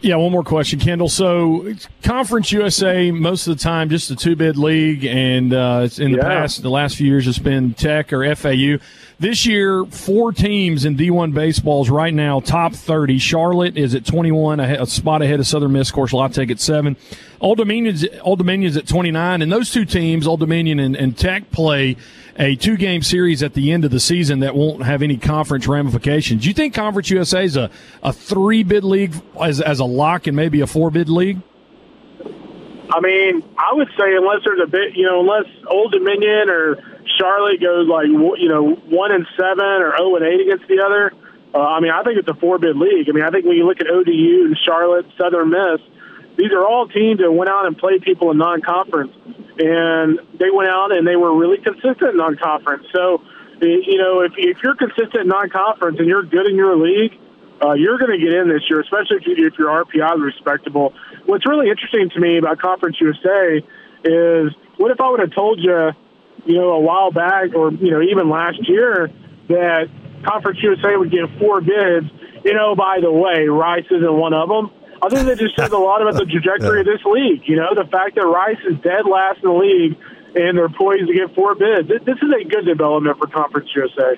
Yeah, 0.01 0.15
one 0.15 0.31
more 0.31 0.43
question, 0.43 0.79
Kendall. 0.79 1.09
So, 1.09 1.75
Conference 2.01 2.51
USA, 2.51 3.11
most 3.11 3.45
of 3.45 3.55
the 3.55 3.63
time, 3.63 3.89
just 3.89 4.09
a 4.09 4.15
two 4.15 4.35
bid 4.35 4.57
league, 4.57 5.05
and 5.05 5.53
uh, 5.53 5.87
in 5.97 6.13
the 6.13 6.17
yeah. 6.17 6.23
past, 6.23 6.63
the 6.63 6.71
last 6.71 6.95
few 6.95 7.05
years, 7.05 7.27
it's 7.27 7.37
been 7.37 7.75
Tech 7.75 8.11
or 8.11 8.35
FAU. 8.35 8.77
This 9.21 9.45
year, 9.45 9.85
four 9.85 10.31
teams 10.31 10.83
in 10.83 10.97
D1 10.97 11.31
baseballs 11.31 11.91
right 11.91 12.11
now, 12.11 12.39
top 12.39 12.73
30. 12.73 13.19
Charlotte 13.19 13.77
is 13.77 13.93
at 13.93 14.03
21, 14.03 14.59
a, 14.59 14.83
spot 14.87 15.21
ahead 15.21 15.39
of 15.39 15.45
Southern 15.45 15.73
Miss. 15.73 15.89
Of 15.89 15.93
course, 15.93 16.11
La 16.11 16.27
Tech 16.27 16.49
at 16.49 16.59
seven. 16.59 16.97
Old 17.39 17.59
Dominion's, 17.59 18.03
Old 18.23 18.39
Dominion's 18.39 18.77
at 18.77 18.87
29, 18.87 19.43
and 19.43 19.51
those 19.51 19.69
two 19.69 19.85
teams, 19.85 20.25
Old 20.25 20.39
Dominion 20.39 20.79
and, 20.79 20.95
and 20.95 21.15
Tech, 21.15 21.51
play 21.51 21.97
a 22.39 22.55
two 22.55 22.75
game 22.77 23.03
series 23.03 23.43
at 23.43 23.53
the 23.53 23.71
end 23.71 23.85
of 23.85 23.91
the 23.91 23.99
season 23.99 24.39
that 24.39 24.55
won't 24.55 24.81
have 24.81 25.03
any 25.03 25.17
conference 25.17 25.67
ramifications. 25.67 26.41
Do 26.41 26.47
you 26.47 26.55
think 26.55 26.73
Conference 26.73 27.11
USA 27.11 27.45
is 27.45 27.57
a, 27.57 27.69
a 28.01 28.11
three 28.11 28.63
bid 28.63 28.83
league 28.83 29.13
as, 29.39 29.61
as 29.61 29.79
a 29.79 29.85
lock 29.85 30.25
and 30.25 30.35
maybe 30.35 30.61
a 30.61 30.67
four 30.67 30.89
bid 30.89 31.09
league? 31.09 31.39
I 32.89 32.99
mean, 32.99 33.43
I 33.55 33.71
would 33.73 33.89
say 33.89 34.15
unless 34.15 34.39
there's 34.43 34.61
a 34.63 34.67
bit, 34.67 34.95
you 34.95 35.05
know, 35.05 35.19
unless 35.19 35.45
Old 35.67 35.91
Dominion 35.91 36.49
or 36.49 36.90
Charlotte 37.17 37.61
goes 37.61 37.87
like, 37.87 38.07
you 38.07 38.49
know, 38.49 38.75
one 38.89 39.11
and 39.11 39.25
seven 39.37 39.65
or 39.65 39.95
zero 39.95 40.15
and 40.15 40.25
eight 40.25 40.41
against 40.41 40.67
the 40.67 40.83
other. 40.85 41.13
Uh, 41.53 41.59
I 41.59 41.79
mean, 41.79 41.91
I 41.91 42.03
think 42.03 42.17
it's 42.17 42.27
a 42.27 42.35
four 42.35 42.57
bid 42.59 42.77
league. 42.77 43.09
I 43.09 43.11
mean, 43.11 43.23
I 43.23 43.29
think 43.29 43.45
when 43.45 43.57
you 43.57 43.65
look 43.65 43.81
at 43.81 43.87
ODU 43.87 44.45
and 44.45 44.57
Charlotte, 44.63 45.05
Southern 45.17 45.49
Miss, 45.49 45.81
these 46.37 46.51
are 46.53 46.65
all 46.65 46.87
teams 46.87 47.19
that 47.19 47.31
went 47.31 47.49
out 47.49 47.65
and 47.65 47.77
played 47.77 48.01
people 48.03 48.31
in 48.31 48.37
non 48.37 48.61
conference 48.61 49.11
and 49.61 50.19
they 50.39 50.49
went 50.49 50.69
out 50.69 50.91
and 50.91 51.07
they 51.07 51.15
were 51.15 51.35
really 51.35 51.57
consistent 51.57 52.15
non-conference. 52.15 52.85
So, 52.93 53.21
you 53.61 53.97
know, 53.97 54.21
if, 54.21 54.33
if 54.37 54.57
you're 54.63 54.75
consistent 54.75 55.27
non-conference 55.27 55.99
and 55.99 56.07
you're 56.07 56.23
good 56.23 56.47
in 56.47 56.55
your 56.55 56.75
league, 56.77 57.13
uh, 57.63 57.73
you're 57.73 57.99
going 57.99 58.11
to 58.11 58.17
get 58.17 58.33
in 58.33 58.49
this 58.49 58.63
year, 58.69 58.81
especially 58.81 59.17
if, 59.17 59.27
you, 59.27 59.47
if 59.47 59.53
your 59.59 59.69
RPI 59.85 60.15
is 60.15 60.21
respectable. 60.21 60.93
What's 61.25 61.47
really 61.47 61.69
interesting 61.69 62.09
to 62.09 62.19
me 62.19 62.37
about 62.39 62.59
Conference 62.59 62.97
USA 62.99 63.61
is 64.03 64.51
what 64.77 64.89
if 64.89 64.99
I 64.99 65.09
would 65.11 65.19
have 65.19 65.35
told 65.35 65.59
you, 65.59 65.91
you 66.45 66.55
know, 66.55 66.73
a 66.73 66.79
while 66.79 67.11
back 67.11 67.53
or, 67.55 67.71
you 67.71 67.91
know, 67.91 68.01
even 68.01 68.29
last 68.29 68.67
year 68.67 69.09
that 69.47 69.89
Conference 70.23 70.59
USA 70.61 70.95
would 70.95 71.11
get 71.11 71.25
four 71.39 71.61
bids. 71.61 72.07
You 72.43 72.53
know, 72.53 72.75
by 72.75 72.99
the 73.01 73.11
way, 73.11 73.47
Rice 73.47 73.85
isn't 73.91 74.13
one 74.13 74.33
of 74.33 74.49
them. 74.49 74.71
I 75.01 75.09
think 75.09 75.27
that 75.27 75.39
just 75.39 75.55
says 75.55 75.71
a 75.71 75.77
lot 75.77 76.01
about 76.01 76.15
the 76.15 76.25
trajectory 76.25 76.81
of 76.81 76.85
this 76.85 77.03
league. 77.05 77.43
You 77.45 77.55
know, 77.55 77.73
the 77.75 77.85
fact 77.85 78.15
that 78.15 78.25
Rice 78.25 78.59
is 78.69 78.79
dead 78.81 79.05
last 79.05 79.43
in 79.43 79.49
the 79.49 79.55
league 79.55 79.97
and 80.35 80.57
they're 80.57 80.69
poised 80.69 81.07
to 81.07 81.13
get 81.13 81.33
four 81.35 81.55
bids. 81.55 81.87
This 81.87 82.17
is 82.21 82.31
a 82.31 82.43
good 82.45 82.65
development 82.65 83.17
for 83.17 83.27
Conference 83.27 83.69
USA. 83.75 84.17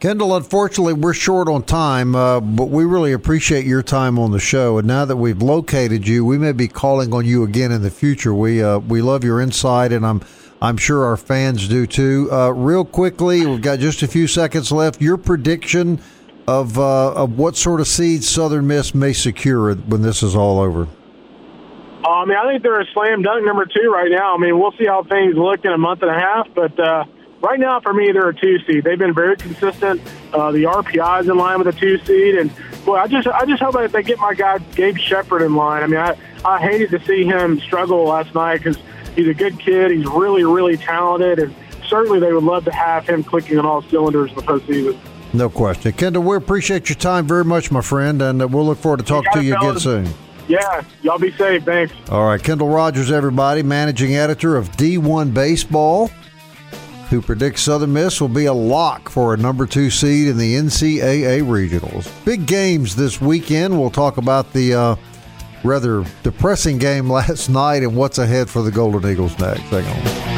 Kendall, 0.00 0.36
unfortunately, 0.36 0.92
we're 0.92 1.14
short 1.14 1.48
on 1.48 1.62
time, 1.62 2.14
uh, 2.14 2.38
but 2.38 2.68
we 2.68 2.84
really 2.84 3.12
appreciate 3.12 3.64
your 3.64 3.82
time 3.82 4.18
on 4.18 4.32
the 4.32 4.38
show. 4.38 4.76
And 4.76 4.86
now 4.86 5.06
that 5.06 5.16
we've 5.16 5.40
located 5.40 6.06
you, 6.06 6.26
we 6.26 6.36
may 6.36 6.52
be 6.52 6.68
calling 6.68 7.14
on 7.14 7.24
you 7.24 7.42
again 7.42 7.72
in 7.72 7.80
the 7.80 7.90
future. 7.90 8.34
We 8.34 8.62
uh, 8.62 8.80
we 8.80 9.00
love 9.00 9.24
your 9.24 9.40
insight, 9.40 9.92
and 9.92 10.04
I'm 10.04 10.20
I'm 10.64 10.78
sure 10.78 11.04
our 11.04 11.18
fans 11.18 11.68
do 11.68 11.86
too. 11.86 12.30
Uh, 12.32 12.48
real 12.48 12.86
quickly, 12.86 13.44
we've 13.44 13.60
got 13.60 13.80
just 13.80 14.02
a 14.02 14.08
few 14.08 14.26
seconds 14.26 14.72
left. 14.72 15.02
Your 15.02 15.18
prediction 15.18 16.00
of 16.48 16.78
uh, 16.78 17.12
of 17.12 17.36
what 17.36 17.54
sort 17.54 17.80
of 17.80 17.86
seeds 17.86 18.26
Southern 18.26 18.66
Miss 18.66 18.94
may 18.94 19.12
secure 19.12 19.74
when 19.74 20.00
this 20.00 20.22
is 20.22 20.34
all 20.34 20.58
over. 20.60 20.88
Uh, 22.02 22.08
I 22.08 22.24
mean, 22.24 22.38
I 22.38 22.50
think 22.50 22.62
they're 22.62 22.80
a 22.80 22.86
slam 22.94 23.20
dunk 23.20 23.44
number 23.44 23.66
two 23.66 23.90
right 23.90 24.10
now. 24.10 24.34
I 24.34 24.38
mean, 24.38 24.58
we'll 24.58 24.72
see 24.72 24.86
how 24.86 25.02
things 25.02 25.36
look 25.36 25.66
in 25.66 25.70
a 25.70 25.76
month 25.76 26.00
and 26.00 26.10
a 26.10 26.18
half, 26.18 26.48
but 26.54 26.80
uh, 26.80 27.04
right 27.42 27.60
now 27.60 27.80
for 27.80 27.92
me, 27.92 28.10
they're 28.12 28.30
a 28.30 28.34
two 28.34 28.58
seed. 28.60 28.84
They've 28.84 28.98
been 28.98 29.14
very 29.14 29.36
consistent. 29.36 30.00
Uh, 30.32 30.50
the 30.50 30.62
RPI 30.62 31.20
is 31.20 31.28
in 31.28 31.36
line 31.36 31.58
with 31.58 31.68
a 31.76 31.78
two 31.78 31.98
seed, 32.06 32.36
and 32.36 32.50
boy, 32.86 32.96
I 32.96 33.06
just 33.06 33.28
I 33.28 33.44
just 33.44 33.62
hope 33.62 33.74
that 33.74 33.92
they 33.92 34.02
get 34.02 34.18
my 34.18 34.32
guy 34.32 34.56
Gabe 34.74 34.96
Shepard 34.96 35.42
in 35.42 35.56
line. 35.56 35.82
I 35.82 35.86
mean, 35.88 36.00
I 36.00 36.16
I 36.42 36.58
hated 36.58 36.90
to 36.92 37.04
see 37.04 37.24
him 37.24 37.60
struggle 37.60 38.04
last 38.04 38.34
night 38.34 38.62
because 38.62 38.78
he's 39.14 39.28
a 39.28 39.34
good 39.34 39.58
kid. 39.58 39.90
He's 39.90 40.06
really 40.06 40.44
really 40.44 40.76
talented, 40.76 41.38
and 41.38 41.54
certainly 41.88 42.20
they 42.20 42.32
would 42.32 42.44
love 42.44 42.64
to 42.64 42.72
have 42.72 43.08
him 43.08 43.24
clicking 43.24 43.58
on 43.58 43.66
all 43.66 43.82
cylinders 43.82 44.30
in 44.30 44.36
the 44.36 44.42
postseason. 44.42 44.98
No 45.32 45.48
question. 45.48 45.92
Kendall, 45.92 46.22
we 46.22 46.36
appreciate 46.36 46.88
your 46.88 46.96
time 46.96 47.26
very 47.26 47.44
much, 47.44 47.72
my 47.72 47.80
friend, 47.80 48.22
and 48.22 48.40
uh, 48.40 48.46
we'll 48.46 48.66
look 48.66 48.78
forward 48.78 48.98
to 48.98 49.04
talking 49.04 49.32
to 49.32 49.42
you 49.42 49.56
again 49.56 49.80
soon. 49.80 50.08
Yeah, 50.46 50.84
y'all 51.02 51.18
be 51.18 51.32
safe. 51.32 51.64
Thanks. 51.64 51.92
All 52.10 52.26
right, 52.26 52.42
Kendall 52.42 52.68
Rogers, 52.68 53.10
everybody, 53.10 53.62
managing 53.62 54.14
editor 54.14 54.56
of 54.56 54.70
D1 54.72 55.34
Baseball, 55.34 56.08
who 57.10 57.20
predicts 57.20 57.62
Southern 57.62 57.92
Miss 57.92 58.20
will 58.20 58.28
be 58.28 58.44
a 58.44 58.52
lock 58.52 59.08
for 59.08 59.34
a 59.34 59.36
number 59.36 59.66
two 59.66 59.90
seed 59.90 60.28
in 60.28 60.36
the 60.36 60.54
NCAA 60.54 61.42
regionals. 61.42 62.08
Big 62.24 62.46
games 62.46 62.94
this 62.94 63.20
weekend. 63.20 63.78
We'll 63.78 63.90
talk 63.90 64.18
about 64.18 64.52
the 64.52 64.74
uh, 64.74 64.96
rather 65.64 66.04
depressing 66.22 66.78
game 66.78 67.10
last 67.18 67.48
night 67.48 67.82
and 67.82 67.96
what's 67.96 68.18
ahead 68.18 68.48
for 68.48 68.62
the 68.62 68.70
Golden 68.70 69.10
Eagles 69.10 69.36
next. 69.38 69.62
Hang 69.62 69.84
on. 69.84 70.33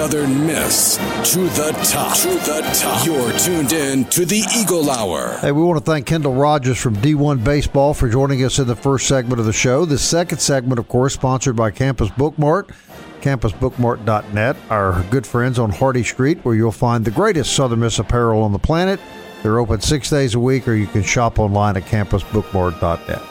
Southern 0.00 0.46
Miss 0.46 0.96
to 1.30 1.40
the 1.40 1.72
top. 1.84 2.16
To 2.16 2.28
the 2.28 2.62
top. 2.72 3.04
You're 3.04 3.38
tuned 3.38 3.74
in 3.74 4.06
to 4.06 4.24
the 4.24 4.42
Eagle 4.56 4.90
Hour. 4.90 5.36
Hey, 5.42 5.52
we 5.52 5.62
want 5.62 5.78
to 5.78 5.84
thank 5.84 6.06
Kendall 6.06 6.32
Rogers 6.32 6.78
from 6.78 6.96
D1 6.96 7.44
Baseball 7.44 7.92
for 7.92 8.08
joining 8.08 8.42
us 8.42 8.58
in 8.58 8.66
the 8.66 8.74
first 8.74 9.06
segment 9.06 9.40
of 9.40 9.44
the 9.44 9.52
show. 9.52 9.84
The 9.84 9.98
second 9.98 10.38
segment, 10.38 10.78
of 10.78 10.88
course, 10.88 11.12
sponsored 11.12 11.54
by 11.54 11.70
Campus 11.70 12.08
Bookmart, 12.08 12.74
campusbookmart.net, 13.20 14.56
our 14.70 15.02
good 15.10 15.26
friends 15.26 15.58
on 15.58 15.68
Hardy 15.68 16.02
Street, 16.02 16.38
where 16.46 16.54
you'll 16.54 16.72
find 16.72 17.04
the 17.04 17.10
greatest 17.10 17.54
Southern 17.54 17.80
Miss 17.80 17.98
apparel 17.98 18.42
on 18.42 18.52
the 18.52 18.58
planet. 18.58 18.98
They're 19.42 19.58
open 19.58 19.82
six 19.82 20.08
days 20.08 20.34
a 20.34 20.40
week, 20.40 20.66
or 20.66 20.72
you 20.72 20.86
can 20.86 21.02
shop 21.02 21.38
online 21.38 21.76
at 21.76 21.82
campusbookmart.net. 21.82 23.29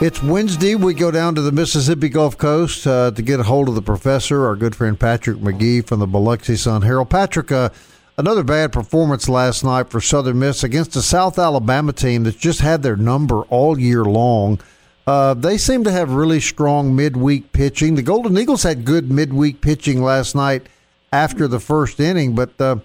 It's 0.00 0.22
Wednesday. 0.22 0.76
We 0.76 0.94
go 0.94 1.10
down 1.10 1.34
to 1.34 1.40
the 1.40 1.50
Mississippi 1.50 2.08
Gulf 2.08 2.38
Coast 2.38 2.86
uh, 2.86 3.10
to 3.10 3.20
get 3.20 3.40
a 3.40 3.42
hold 3.42 3.68
of 3.68 3.74
the 3.74 3.82
professor, 3.82 4.46
our 4.46 4.54
good 4.54 4.76
friend 4.76 4.98
Patrick 4.98 5.38
McGee 5.38 5.84
from 5.84 5.98
the 5.98 6.06
Biloxi 6.06 6.54
Sun 6.54 6.82
Herald. 6.82 7.10
Patrick, 7.10 7.50
uh, 7.50 7.70
another 8.16 8.44
bad 8.44 8.72
performance 8.72 9.28
last 9.28 9.64
night 9.64 9.90
for 9.90 10.00
Southern 10.00 10.38
Miss 10.38 10.62
against 10.62 10.94
a 10.94 11.02
South 11.02 11.36
Alabama 11.36 11.92
team 11.92 12.22
that's 12.22 12.36
just 12.36 12.60
had 12.60 12.84
their 12.84 12.94
number 12.94 13.40
all 13.46 13.76
year 13.76 14.04
long. 14.04 14.60
Uh, 15.04 15.34
they 15.34 15.58
seem 15.58 15.82
to 15.82 15.90
have 15.90 16.12
really 16.12 16.38
strong 16.38 16.94
midweek 16.94 17.52
pitching. 17.52 17.96
The 17.96 18.02
Golden 18.02 18.38
Eagles 18.38 18.62
had 18.62 18.84
good 18.84 19.10
midweek 19.10 19.60
pitching 19.60 20.00
last 20.00 20.36
night 20.36 20.68
after 21.12 21.48
the 21.48 21.58
first 21.58 21.98
inning, 21.98 22.36
but 22.36 22.52
uh, 22.60 22.76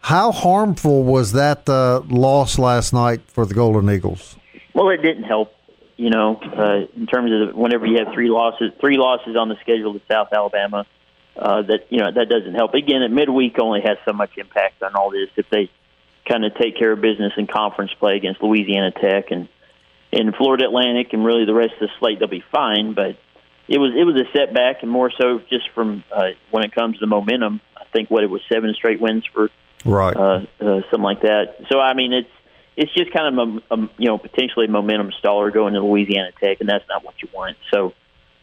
how 0.00 0.32
harmful 0.32 1.04
was 1.04 1.30
that 1.30 1.68
uh, 1.68 2.00
loss 2.08 2.58
last 2.58 2.92
night 2.92 3.20
for 3.28 3.46
the 3.46 3.54
Golden 3.54 3.88
Eagles? 3.88 4.34
Well, 4.74 4.88
it 4.88 5.00
didn't 5.00 5.24
help 5.24 5.55
you 5.96 6.10
know, 6.10 6.36
uh, 6.36 6.86
in 6.94 7.06
terms 7.06 7.30
of 7.32 7.56
whenever 7.56 7.86
you 7.86 7.98
have 8.04 8.12
three 8.12 8.28
losses, 8.28 8.72
three 8.80 8.98
losses 8.98 9.36
on 9.36 9.48
the 9.48 9.56
schedule 9.62 9.94
to 9.94 10.00
South 10.10 10.28
Alabama, 10.32 10.86
uh, 11.36 11.62
that 11.62 11.86
you 11.90 11.98
know 11.98 12.10
that 12.14 12.28
doesn't 12.28 12.54
help. 12.54 12.74
Again, 12.74 13.02
at 13.02 13.10
midweek 13.10 13.58
only 13.60 13.80
has 13.82 13.98
so 14.04 14.12
much 14.12 14.30
impact 14.36 14.82
on 14.82 14.94
all 14.94 15.10
this. 15.10 15.28
If 15.36 15.46
they 15.50 15.70
kind 16.28 16.44
of 16.44 16.54
take 16.54 16.78
care 16.78 16.92
of 16.92 17.00
business 17.00 17.32
in 17.36 17.46
conference 17.46 17.92
play 17.98 18.16
against 18.16 18.42
Louisiana 18.42 18.90
Tech 18.90 19.30
and 19.30 19.48
in 20.12 20.32
Florida 20.32 20.64
Atlantic 20.64 21.12
and 21.12 21.24
really 21.24 21.44
the 21.44 21.54
rest 21.54 21.74
of 21.74 21.88
the 21.88 21.88
slate, 21.98 22.18
they'll 22.18 22.28
be 22.28 22.44
fine. 22.52 22.94
But 22.94 23.16
it 23.68 23.78
was 23.78 23.92
it 23.96 24.04
was 24.04 24.16
a 24.16 24.30
setback, 24.36 24.82
and 24.82 24.90
more 24.90 25.10
so 25.10 25.40
just 25.50 25.70
from 25.74 26.04
uh, 26.14 26.28
when 26.50 26.64
it 26.64 26.74
comes 26.74 26.98
to 26.98 27.06
momentum. 27.06 27.60
I 27.76 27.84
think 27.92 28.10
what 28.10 28.22
it 28.22 28.30
was 28.30 28.42
seven 28.52 28.74
straight 28.74 29.00
wins 29.00 29.24
for 29.32 29.48
right 29.84 30.16
uh, 30.16 30.40
uh, 30.60 30.80
something 30.90 31.02
like 31.02 31.22
that. 31.22 31.56
So 31.70 31.80
I 31.80 31.94
mean, 31.94 32.12
it's 32.12 32.28
it's 32.76 32.92
just 32.94 33.12
kind 33.12 33.38
of 33.38 33.48
a, 33.48 33.74
a 33.74 33.90
you 33.98 34.06
know 34.08 34.18
potentially 34.18 34.66
a 34.66 34.68
momentum 34.68 35.10
staller 35.22 35.52
going 35.52 35.74
to 35.74 35.80
Louisiana 35.80 36.30
Tech, 36.38 36.60
and 36.60 36.68
that's 36.68 36.84
not 36.88 37.04
what 37.04 37.14
you 37.22 37.28
want. 37.32 37.56
So, 37.72 37.94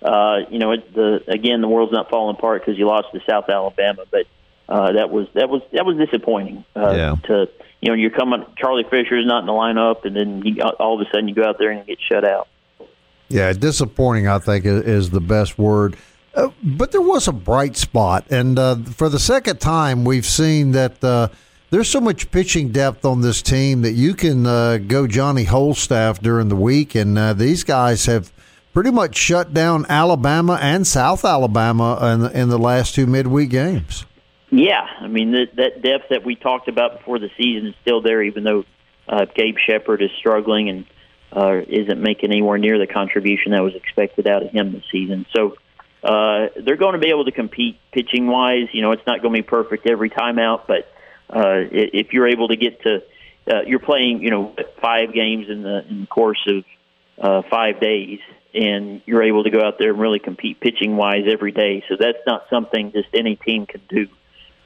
uh, 0.02 0.40
you 0.50 0.60
know, 0.60 0.72
it, 0.72 0.94
the 0.94 1.24
again 1.28 1.62
the 1.62 1.68
world's 1.68 1.94
not 1.94 2.10
falling 2.10 2.36
apart 2.36 2.62
because 2.62 2.78
you 2.78 2.88
lost 2.88 3.08
to 3.14 3.20
South 3.30 3.50
Alabama, 3.50 4.04
but 4.10 4.26
uh, 4.68 4.94
that 4.94 5.10
was 5.10 5.28
that 5.36 5.50
was 5.50 5.62
that 5.72 5.86
was 5.86 5.98
disappointing. 5.98 6.66
Uh, 6.76 6.94
yeah. 6.96 7.16
To 7.28 7.50
you 7.82 7.90
know, 7.90 7.96
you're 7.96 8.12
coming. 8.12 8.46
Charlie 8.58 8.86
Fisher 8.90 9.18
is 9.18 9.26
not 9.26 9.42
in 9.42 9.46
the 9.46 9.52
lineup, 9.52 10.06
and 10.06 10.16
then 10.16 10.42
you, 10.44 10.62
all 10.64 11.00
of 11.00 11.06
a 11.06 11.10
sudden 11.12 11.28
you 11.28 11.36
go 11.36 11.44
out 11.44 11.58
there 11.60 11.70
and 11.70 11.86
get 11.86 12.00
shut 12.10 12.26
out. 12.26 12.48
Yeah, 13.28 13.54
disappointing. 13.54 14.28
I 14.28 14.40
think 14.40 14.66
is 14.66 15.10
the 15.10 15.22
best 15.22 15.60
word. 15.60 15.96
Uh, 16.34 16.50
but 16.64 16.92
there 16.92 17.02
was 17.02 17.28
a 17.28 17.32
bright 17.32 17.76
spot, 17.76 18.26
and 18.32 18.58
uh, 18.58 18.78
for 18.78 19.10
the 19.10 19.20
second 19.20 19.60
time, 19.60 20.04
we've 20.04 20.26
seen 20.26 20.72
that 20.72 21.04
uh, 21.04 21.28
there's 21.74 21.90
so 21.90 22.00
much 22.00 22.30
pitching 22.30 22.70
depth 22.70 23.04
on 23.04 23.22
this 23.22 23.42
team 23.42 23.82
that 23.82 23.94
you 23.94 24.14
can 24.14 24.46
uh, 24.46 24.78
go 24.78 25.08
Johnny 25.08 25.44
Holstaff 25.44 26.20
during 26.20 26.48
the 26.48 26.56
week, 26.56 26.94
and 26.94 27.18
uh, 27.18 27.34
these 27.34 27.64
guys 27.64 28.06
have 28.06 28.32
pretty 28.76 28.92
much 28.92 29.16
shut 29.16 29.56
down 29.56 29.84
Alabama 29.90 30.60
and 30.62 30.86
South 30.86 31.26
Alabama 31.26 31.98
in 32.14 32.20
the, 32.20 32.42
in 32.42 32.50
the 32.50 32.60
last 32.60 32.94
two 32.94 33.08
midweek 33.08 33.50
games. 33.50 34.06
Yeah, 34.52 34.86
I 35.00 35.08
mean 35.08 35.32
that, 35.32 35.56
that 35.56 35.82
depth 35.82 36.10
that 36.12 36.24
we 36.24 36.36
talked 36.36 36.68
about 36.68 37.00
before 37.00 37.18
the 37.18 37.32
season 37.38 37.70
is 37.70 37.76
still 37.82 38.04
there, 38.04 38.22
even 38.22 38.44
though 38.44 38.66
uh, 39.10 39.26
Gabe 39.34 39.56
Shepard 39.58 40.04
is 40.04 40.12
struggling 40.20 40.70
and 40.70 40.86
uh, 41.36 41.62
isn't 41.68 42.00
making 42.00 42.30
anywhere 42.30 42.60
near 42.60 42.78
the 42.78 42.86
contribution 42.86 43.52
that 43.54 43.64
was 43.64 43.74
expected 43.74 44.28
out 44.28 44.44
of 44.44 44.52
him 44.52 44.74
this 44.74 44.84
season. 44.92 45.26
So 45.36 45.56
uh, 46.04 46.50
they're 46.56 46.78
going 46.78 46.94
to 46.94 47.00
be 47.00 47.10
able 47.10 47.26
to 47.26 47.32
compete 47.32 47.80
pitching 47.92 48.28
wise. 48.28 48.68
You 48.74 48.84
know, 48.84 48.92
it's 48.92 49.08
not 49.08 49.24
going 49.24 49.34
to 49.34 49.42
be 49.42 49.48
perfect 49.48 49.90
every 49.90 50.12
time 50.12 50.38
out, 50.38 50.68
but 50.68 50.93
uh, 51.34 51.66
if 51.72 52.14
you're 52.14 52.28
able 52.28 52.48
to 52.50 52.56
get 52.56 52.82
to, 52.84 53.02
uh, 53.50 53.62
you're 53.66 53.80
playing, 53.80 54.22
you 54.22 54.30
know, 54.30 54.56
five 54.82 55.14
games 55.14 55.50
in 55.50 55.64
the 55.64 55.86
in 55.90 56.02
the 56.02 56.08
course 56.08 56.46
of 56.48 56.64
uh, 57.20 57.42
five 57.50 57.80
days, 57.80 58.20
and 58.54 59.02
you're 59.06 59.24
able 59.24 59.44
to 59.44 59.50
go 59.50 59.62
out 59.62 59.80
there 59.80 59.92
and 59.92 60.00
really 60.00 60.20
compete 60.20 60.60
pitching 60.60 60.96
wise 60.96 61.26
every 61.28 61.52
day. 61.52 61.84
So 61.90 61.96
that's 62.00 62.20
not 62.28 62.46
something 62.50 62.92
just 62.92 63.10
any 63.14 63.36
team 63.36 63.66
can 63.66 63.82
do. 63.90 64.08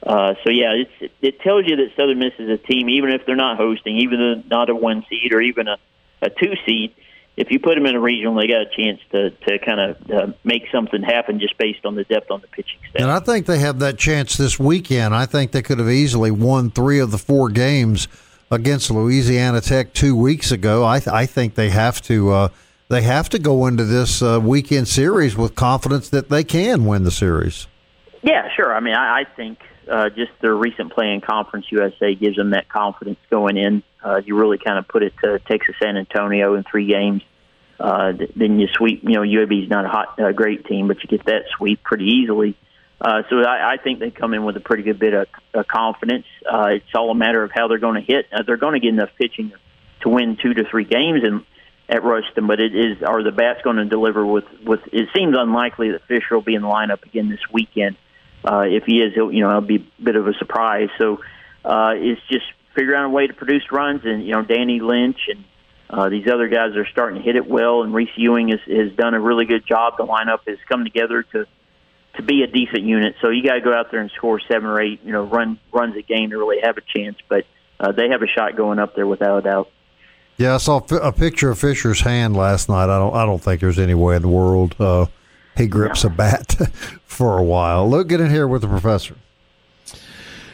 Uh, 0.02 0.34
so 0.44 0.50
yeah, 0.50 0.74
it's, 0.74 1.12
it 1.20 1.40
tells 1.40 1.66
you 1.66 1.76
that 1.76 1.88
Southern 1.96 2.18
Miss 2.18 2.34
is 2.38 2.50
a 2.50 2.58
team, 2.58 2.88
even 2.88 3.10
if 3.10 3.26
they're 3.26 3.34
not 3.34 3.56
hosting, 3.56 3.96
even 3.96 4.18
though 4.18 4.56
not 4.56 4.70
a 4.70 4.74
one 4.74 5.04
seed 5.08 5.32
or 5.32 5.40
even 5.40 5.66
a, 5.68 5.76
a 6.22 6.30
two 6.30 6.54
seed 6.66 6.94
if 7.38 7.52
you 7.52 7.60
put 7.60 7.76
them 7.76 7.86
in 7.86 7.94
a 7.94 8.00
regional, 8.00 8.34
they 8.34 8.48
got 8.48 8.62
a 8.62 8.70
chance 8.76 9.00
to 9.12 9.30
to 9.30 9.58
kind 9.60 9.80
of 9.80 10.10
uh, 10.10 10.32
make 10.42 10.64
something 10.72 11.02
happen 11.02 11.38
just 11.38 11.56
based 11.56 11.86
on 11.86 11.94
the 11.94 12.02
depth 12.04 12.32
on 12.32 12.40
the 12.40 12.48
pitching 12.48 12.80
staff. 12.90 13.00
And 13.00 13.10
I 13.10 13.20
think 13.20 13.46
they 13.46 13.60
have 13.60 13.78
that 13.78 13.96
chance 13.96 14.36
this 14.36 14.58
weekend. 14.58 15.14
I 15.14 15.24
think 15.24 15.52
they 15.52 15.62
could 15.62 15.78
have 15.78 15.88
easily 15.88 16.32
won 16.32 16.72
three 16.72 16.98
of 16.98 17.12
the 17.12 17.18
four 17.18 17.48
games 17.48 18.08
against 18.50 18.90
Louisiana 18.90 19.60
Tech 19.60 19.92
two 19.92 20.16
weeks 20.16 20.50
ago. 20.50 20.84
I, 20.84 20.98
th- 20.98 21.14
I 21.14 21.26
think 21.26 21.54
they 21.54 21.70
have 21.70 22.02
to 22.02 22.30
uh, 22.30 22.48
they 22.88 23.02
have 23.02 23.28
to 23.28 23.38
go 23.38 23.66
into 23.66 23.84
this 23.84 24.20
uh, 24.20 24.40
weekend 24.42 24.88
series 24.88 25.36
with 25.36 25.54
confidence 25.54 26.08
that 26.08 26.30
they 26.30 26.42
can 26.42 26.86
win 26.86 27.04
the 27.04 27.12
series. 27.12 27.68
Yeah, 28.22 28.48
sure. 28.56 28.74
I 28.74 28.80
mean, 28.80 28.94
I, 28.94 29.20
I 29.20 29.24
think 29.36 29.60
uh, 29.88 30.08
just 30.08 30.32
their 30.40 30.56
recent 30.56 30.92
play 30.92 31.12
in 31.12 31.20
Conference 31.20 31.66
USA 31.70 32.16
gives 32.16 32.36
them 32.36 32.50
that 32.50 32.68
confidence 32.68 33.18
going 33.30 33.56
in. 33.56 33.84
Uh, 34.02 34.20
you 34.24 34.36
really 34.36 34.58
kind 34.58 34.78
of 34.78 34.86
put 34.88 35.02
it 35.02 35.12
to 35.22 35.38
Texas 35.40 35.74
San 35.82 35.96
Antonio 35.96 36.54
in 36.54 36.64
three 36.64 36.86
games. 36.86 37.22
Uh, 37.78 38.12
then 38.34 38.58
you 38.58 38.68
sweep. 38.74 39.02
You 39.02 39.14
know, 39.14 39.20
UAB 39.22 39.64
is 39.64 39.70
not 39.70 39.84
a 39.84 39.88
hot, 39.88 40.18
uh, 40.18 40.32
great 40.32 40.66
team, 40.66 40.88
but 40.88 41.02
you 41.02 41.08
get 41.08 41.26
that 41.26 41.44
sweep 41.56 41.82
pretty 41.82 42.06
easily. 42.06 42.56
Uh, 43.00 43.22
so 43.30 43.40
I, 43.40 43.74
I 43.74 43.76
think 43.76 44.00
they 44.00 44.10
come 44.10 44.34
in 44.34 44.44
with 44.44 44.56
a 44.56 44.60
pretty 44.60 44.82
good 44.82 44.98
bit 44.98 45.14
of, 45.14 45.26
of 45.54 45.68
confidence. 45.68 46.26
Uh, 46.50 46.70
it's 46.72 46.94
all 46.94 47.10
a 47.10 47.14
matter 47.14 47.44
of 47.44 47.52
how 47.54 47.68
they're 47.68 47.78
going 47.78 47.94
to 47.94 48.12
hit. 48.12 48.26
Uh, 48.32 48.42
they're 48.42 48.56
going 48.56 48.74
to 48.74 48.80
get 48.80 48.88
enough 48.88 49.10
pitching 49.16 49.52
to 50.00 50.08
win 50.08 50.36
two 50.42 50.54
to 50.54 50.64
three 50.64 50.84
games 50.84 51.22
in, 51.24 51.44
at 51.88 52.02
Ruston, 52.02 52.46
but 52.46 52.60
it 52.60 52.74
is 52.74 53.02
are 53.02 53.22
the 53.22 53.32
bats 53.32 53.60
going 53.62 53.76
to 53.76 53.84
deliver 53.84 54.24
with 54.26 54.44
with? 54.64 54.80
It 54.92 55.08
seems 55.16 55.36
unlikely 55.38 55.92
that 55.92 56.02
Fisher 56.06 56.34
will 56.34 56.42
be 56.42 56.54
in 56.54 56.62
the 56.62 56.68
lineup 56.68 57.04
again 57.04 57.28
this 57.30 57.40
weekend. 57.52 57.96
Uh, 58.44 58.64
if 58.68 58.84
he 58.84 58.98
is, 58.98 59.14
he'll, 59.14 59.32
you 59.32 59.40
know, 59.40 59.50
it'll 59.50 59.60
be 59.62 59.76
a 59.76 60.02
bit 60.02 60.16
of 60.16 60.26
a 60.26 60.34
surprise. 60.34 60.90
So 60.98 61.20
uh, 61.64 61.92
it's 61.94 62.20
just 62.30 62.44
figure 62.74 62.94
out 62.94 63.06
a 63.06 63.08
way 63.08 63.26
to 63.26 63.34
produce 63.34 63.64
runs, 63.70 64.02
and 64.04 64.24
you 64.24 64.32
know, 64.32 64.42
Danny 64.42 64.80
Lynch 64.80 65.18
and 65.28 65.44
uh, 65.90 66.08
these 66.08 66.26
other 66.28 66.48
guys 66.48 66.76
are 66.76 66.86
starting 66.86 67.18
to 67.20 67.24
hit 67.24 67.36
it 67.36 67.46
well, 67.46 67.82
and 67.82 67.94
Reese 67.94 68.10
Ewing 68.16 68.48
has, 68.48 68.60
has 68.66 68.92
done 68.96 69.14
a 69.14 69.20
really 69.20 69.46
good 69.46 69.66
job. 69.66 69.94
The 69.96 70.04
lineup 70.04 70.40
has 70.46 70.58
come 70.68 70.84
together 70.84 71.22
to 71.22 71.46
to 72.16 72.22
be 72.22 72.42
a 72.42 72.46
decent 72.46 72.82
unit. 72.82 73.14
So 73.22 73.30
you 73.30 73.44
got 73.44 73.54
to 73.54 73.60
go 73.60 73.72
out 73.72 73.90
there 73.90 74.00
and 74.00 74.10
score 74.10 74.40
seven 74.40 74.66
or 74.66 74.80
eight, 74.80 75.00
you 75.04 75.12
know, 75.12 75.24
run 75.24 75.58
runs 75.72 75.96
a 75.96 76.02
game 76.02 76.30
to 76.30 76.38
really 76.38 76.58
have 76.62 76.76
a 76.76 76.80
chance. 76.80 77.16
But 77.28 77.46
uh, 77.78 77.92
they 77.92 78.08
have 78.08 78.22
a 78.22 78.26
shot 78.26 78.56
going 78.56 78.78
up 78.78 78.94
there 78.94 79.06
without 79.06 79.38
a 79.38 79.42
doubt. 79.42 79.70
Yeah, 80.36 80.54
I 80.54 80.58
saw 80.58 80.80
a 81.02 81.12
picture 81.12 81.50
of 81.50 81.58
Fisher's 81.58 82.00
hand 82.00 82.36
last 82.36 82.68
night. 82.68 82.84
I 82.84 82.98
don't, 82.98 83.14
I 83.14 83.24
don't 83.24 83.42
think 83.42 83.60
there's 83.60 83.78
any 83.78 83.94
way 83.94 84.14
in 84.14 84.22
the 84.22 84.28
world 84.28 84.76
uh, 84.78 85.06
he 85.56 85.66
grips 85.66 86.04
yeah. 86.04 86.10
a 86.10 86.14
bat 86.14 86.52
for 87.04 87.38
a 87.38 87.42
while. 87.42 87.88
Look, 87.88 88.08
get 88.08 88.20
in 88.20 88.30
here 88.30 88.46
with 88.46 88.62
the 88.62 88.68
professor. 88.68 89.16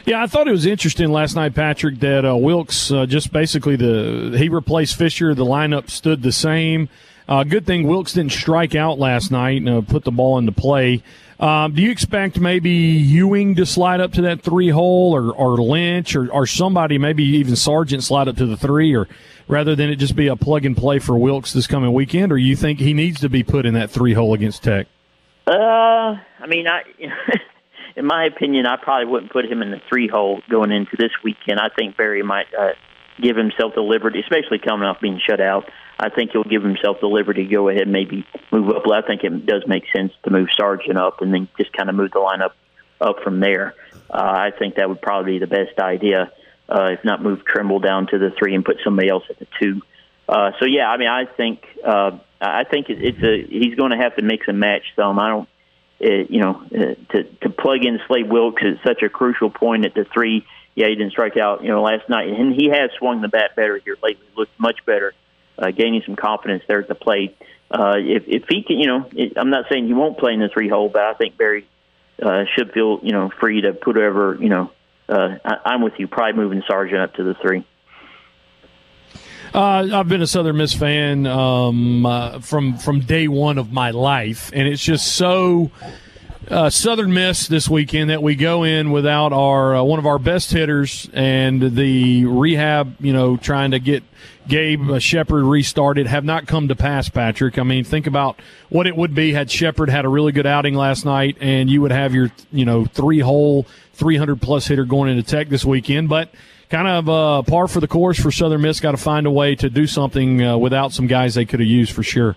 Yeah, 0.05 0.21
I 0.21 0.27
thought 0.27 0.47
it 0.47 0.51
was 0.51 0.67
interesting 0.67 1.11
last 1.11 1.35
night, 1.35 1.55
Patrick, 1.55 1.99
that 2.01 2.25
uh, 2.25 2.35
Wilkes 2.35 2.91
uh, 2.91 3.07
just 3.07 3.33
basically 3.33 3.75
the 3.75 4.35
he 4.37 4.49
replaced 4.49 4.97
Fisher. 4.97 5.33
The 5.33 5.45
lineup 5.45 5.89
stood 5.89 6.21
the 6.21 6.31
same. 6.31 6.89
Uh, 7.27 7.43
good 7.43 7.65
thing 7.65 7.87
Wilkes 7.87 8.13
didn't 8.13 8.31
strike 8.31 8.75
out 8.75 8.99
last 8.99 9.31
night 9.31 9.61
and 9.61 9.69
uh, 9.69 9.81
put 9.81 10.03
the 10.03 10.11
ball 10.11 10.37
into 10.37 10.51
play. 10.51 11.01
Um, 11.39 11.73
do 11.73 11.81
you 11.81 11.89
expect 11.89 12.39
maybe 12.39 12.69
Ewing 12.69 13.55
to 13.55 13.65
slide 13.65 13.99
up 13.99 14.13
to 14.13 14.21
that 14.21 14.41
three 14.41 14.69
hole, 14.69 15.15
or, 15.15 15.33
or 15.33 15.57
Lynch, 15.57 16.15
or, 16.15 16.31
or 16.31 16.45
somebody, 16.45 16.99
maybe 16.99 17.23
even 17.23 17.55
Sargent 17.55 18.03
slide 18.03 18.27
up 18.27 18.37
to 18.37 18.45
the 18.45 18.55
three, 18.55 18.95
or 18.95 19.07
rather 19.47 19.75
than 19.75 19.89
it 19.89 19.95
just 19.95 20.15
be 20.15 20.27
a 20.27 20.35
plug 20.35 20.65
and 20.65 20.77
play 20.77 20.99
for 20.99 21.17
Wilkes 21.17 21.51
this 21.51 21.65
coming 21.65 21.91
weekend, 21.93 22.31
or 22.31 22.37
you 22.37 22.55
think 22.55 22.79
he 22.79 22.93
needs 22.93 23.19
to 23.21 23.29
be 23.29 23.41
put 23.41 23.65
in 23.65 23.73
that 23.73 23.89
three 23.89 24.13
hole 24.13 24.35
against 24.35 24.63
Tech? 24.63 24.85
Uh, 25.47 25.51
I 25.51 26.47
mean, 26.47 26.67
I, 26.67 26.83
in 27.95 28.05
my 28.05 28.25
opinion, 28.25 28.65
I 28.65 28.77
probably 28.77 29.05
wouldn't 29.11 29.31
put 29.31 29.45
him 29.45 29.61
in 29.61 29.71
the 29.71 29.81
three 29.89 30.07
hole 30.07 30.41
going 30.49 30.71
into 30.71 30.97
this 30.97 31.11
weekend. 31.23 31.59
I 31.59 31.69
think 31.69 31.95
Berry 31.95 32.23
might 32.23 32.47
uh, 32.53 32.73
give 33.21 33.37
himself 33.37 33.73
the 33.75 33.81
liberty, 33.81 34.19
especially 34.19 34.59
coming 34.59 34.85
off 34.85 34.99
being 34.99 35.19
shut 35.25 35.39
out. 35.39 35.69
I 35.97 36.09
think 36.09 36.31
he'll 36.31 36.43
give 36.43 36.61
himself 36.61 36.97
the 36.99 37.07
liberty 37.07 37.45
to 37.45 37.53
go 37.53 37.69
ahead 37.69 37.83
and 37.83 37.93
maybe 37.93 38.25
move 38.51 38.69
up. 38.69 38.83
I 38.91 39.01
think 39.01 39.23
it 39.23 39.45
does 39.45 39.63
make 39.65 39.83
sense 39.95 40.11
to 40.23 40.29
move 40.29 40.49
Sargent 40.53 40.97
up 40.97 41.21
and 41.21 41.33
then 41.33 41.47
just 41.57 41.71
kind 41.71 41.89
of 41.89 41.95
move 41.95 42.11
the 42.11 42.19
lineup 42.19 42.51
up 42.99 43.23
from 43.23 43.39
there. 43.39 43.75
Uh, 44.09 44.17
I 44.17 44.51
think 44.57 44.75
that 44.75 44.89
would 44.89 45.01
probably 45.01 45.33
be 45.33 45.39
the 45.39 45.47
best 45.47 45.79
idea. 45.79 46.31
Uh, 46.67 46.89
if 46.91 47.05
not, 47.05 47.23
move 47.23 47.45
Trimble 47.45 47.79
down 47.79 48.07
to 48.07 48.17
the 48.17 48.31
three 48.37 48.55
and 48.55 48.65
put 48.65 48.77
somebody 48.83 49.07
else 49.07 49.23
at 49.29 49.39
the 49.39 49.47
two. 49.59 49.81
Uh, 50.27 50.51
so 50.59 50.65
yeah, 50.65 50.89
I 50.89 50.97
mean, 50.97 51.07
I 51.07 51.25
think 51.25 51.63
uh, 51.85 52.17
I 52.41 52.63
think 52.63 52.87
it's 52.89 53.23
a 53.23 53.45
he's 53.47 53.75
going 53.75 53.91
to 53.91 53.97
have 53.97 54.15
to 54.15 54.21
mix 54.21 54.47
and 54.47 54.59
match 54.59 54.83
some. 54.95 55.19
I 55.19 55.29
don't, 55.29 55.49
uh, 56.03 56.07
you 56.29 56.41
know, 56.41 56.63
uh, 56.73 56.95
to 57.13 57.23
to 57.41 57.49
plug 57.49 57.85
in 57.85 57.99
Slade 58.07 58.29
Wilkes 58.29 58.63
at 58.63 58.85
such 58.85 59.01
a 59.03 59.09
crucial 59.09 59.49
point 59.49 59.85
at 59.85 59.93
the 59.93 60.05
three. 60.05 60.45
Yeah, 60.75 60.87
he 60.87 60.95
didn't 60.95 61.11
strike 61.11 61.37
out, 61.37 61.63
you 61.63 61.69
know, 61.69 61.81
last 61.81 62.09
night, 62.09 62.27
and 62.27 62.53
he 62.53 62.67
has 62.67 62.91
swung 62.97 63.21
the 63.21 63.29
bat 63.29 63.55
better 63.55 63.77
here 63.77 63.95
lately. 64.03 64.27
Looked 64.35 64.59
much 64.59 64.85
better 64.85 65.13
uh, 65.57 65.71
gaining 65.71 66.01
some 66.05 66.15
confidence 66.15 66.63
there 66.67 66.79
at 66.79 66.87
the 66.87 66.95
plate. 66.95 67.37
Uh, 67.71 67.95
if 67.97 68.23
if 68.27 68.43
he 68.49 68.63
can, 68.63 68.77
you 68.77 68.87
know, 68.87 69.09
it, 69.13 69.33
I'm 69.37 69.49
not 69.49 69.65
saying 69.69 69.87
he 69.87 69.93
won't 69.93 70.17
play 70.17 70.33
in 70.33 70.39
the 70.39 70.49
three 70.49 70.69
hole, 70.69 70.89
but 70.89 71.01
I 71.01 71.13
think 71.13 71.37
Berry 71.37 71.65
uh, 72.21 72.45
should 72.55 72.71
feel 72.71 72.99
you 73.01 73.11
know 73.11 73.31
free 73.39 73.61
to 73.61 73.73
put 73.73 73.95
whatever 73.95 74.37
you 74.39 74.49
know. 74.49 74.71
Uh, 75.07 75.37
I, 75.43 75.57
I'm 75.65 75.81
with 75.81 75.93
you. 75.97 76.07
Probably 76.07 76.33
moving 76.33 76.63
Sargent 76.67 76.99
up 76.99 77.13
to 77.15 77.23
the 77.23 77.35
three. 77.35 77.65
Uh, 79.55 79.87
I've 79.93 80.09
been 80.09 80.21
a 80.21 80.27
Southern 80.27 80.57
Miss 80.57 80.73
fan 80.73 81.25
um, 81.25 82.05
uh, 82.05 82.39
from 82.41 82.77
from 82.77 82.99
day 82.99 83.29
one 83.29 83.57
of 83.57 83.71
my 83.71 83.91
life, 83.91 84.51
and 84.53 84.67
it's 84.67 84.83
just 84.83 85.15
so 85.15 85.71
uh, 86.49 86.69
Southern 86.69 87.13
Miss 87.13 87.47
this 87.47 87.69
weekend 87.69 88.09
that 88.09 88.21
we 88.21 88.35
go 88.35 88.63
in 88.63 88.91
without 88.91 89.31
our 89.31 89.77
uh, 89.77 89.81
one 89.81 89.97
of 89.97 90.05
our 90.05 90.19
best 90.19 90.51
hitters 90.51 91.09
and 91.13 91.73
the 91.73 92.25
rehab, 92.25 92.97
you 92.99 93.13
know, 93.13 93.37
trying 93.37 93.71
to 93.71 93.79
get 93.79 94.03
Gabe 94.49 94.91
uh, 94.91 94.99
Shepard 94.99 95.45
restarted 95.45 96.07
have 96.07 96.25
not 96.25 96.47
come 96.47 96.67
to 96.67 96.75
pass, 96.75 97.07
Patrick. 97.07 97.57
I 97.57 97.63
mean, 97.63 97.85
think 97.85 98.07
about 98.07 98.37
what 98.67 98.87
it 98.87 98.97
would 98.97 99.15
be 99.15 99.31
had 99.31 99.49
Shepard 99.49 99.89
had 99.89 100.03
a 100.03 100.09
really 100.09 100.33
good 100.33 100.45
outing 100.45 100.75
last 100.75 101.05
night 101.05 101.37
and 101.39 101.69
you 101.69 101.81
would 101.81 101.91
have 101.91 102.13
your, 102.13 102.29
you 102.51 102.65
know, 102.65 102.83
three 102.83 103.19
hole, 103.19 103.65
300 103.93 104.41
plus 104.41 104.67
hitter 104.67 104.83
going 104.83 105.09
into 105.09 105.23
Tech 105.23 105.47
this 105.47 105.63
weekend. 105.63 106.09
But 106.09 106.29
kind 106.69 106.87
of 106.87 107.09
uh, 107.09 107.41
par 107.43 107.67
for 107.67 107.79
the 107.79 107.87
course 107.87 108.19
for 108.19 108.31
Southern 108.31 108.61
Miss. 108.61 108.79
Got 108.79 108.91
to 108.91 108.97
find 108.97 109.25
a 109.25 109.31
way 109.31 109.55
to 109.55 109.69
do 109.69 109.87
something 109.87 110.41
uh, 110.41 110.57
without 110.57 110.91
some 110.91 111.07
guys 111.07 111.35
they 111.35 111.45
could 111.45 111.59
have 111.59 111.69
used 111.69 111.91
for 111.91 112.03
sure. 112.03 112.35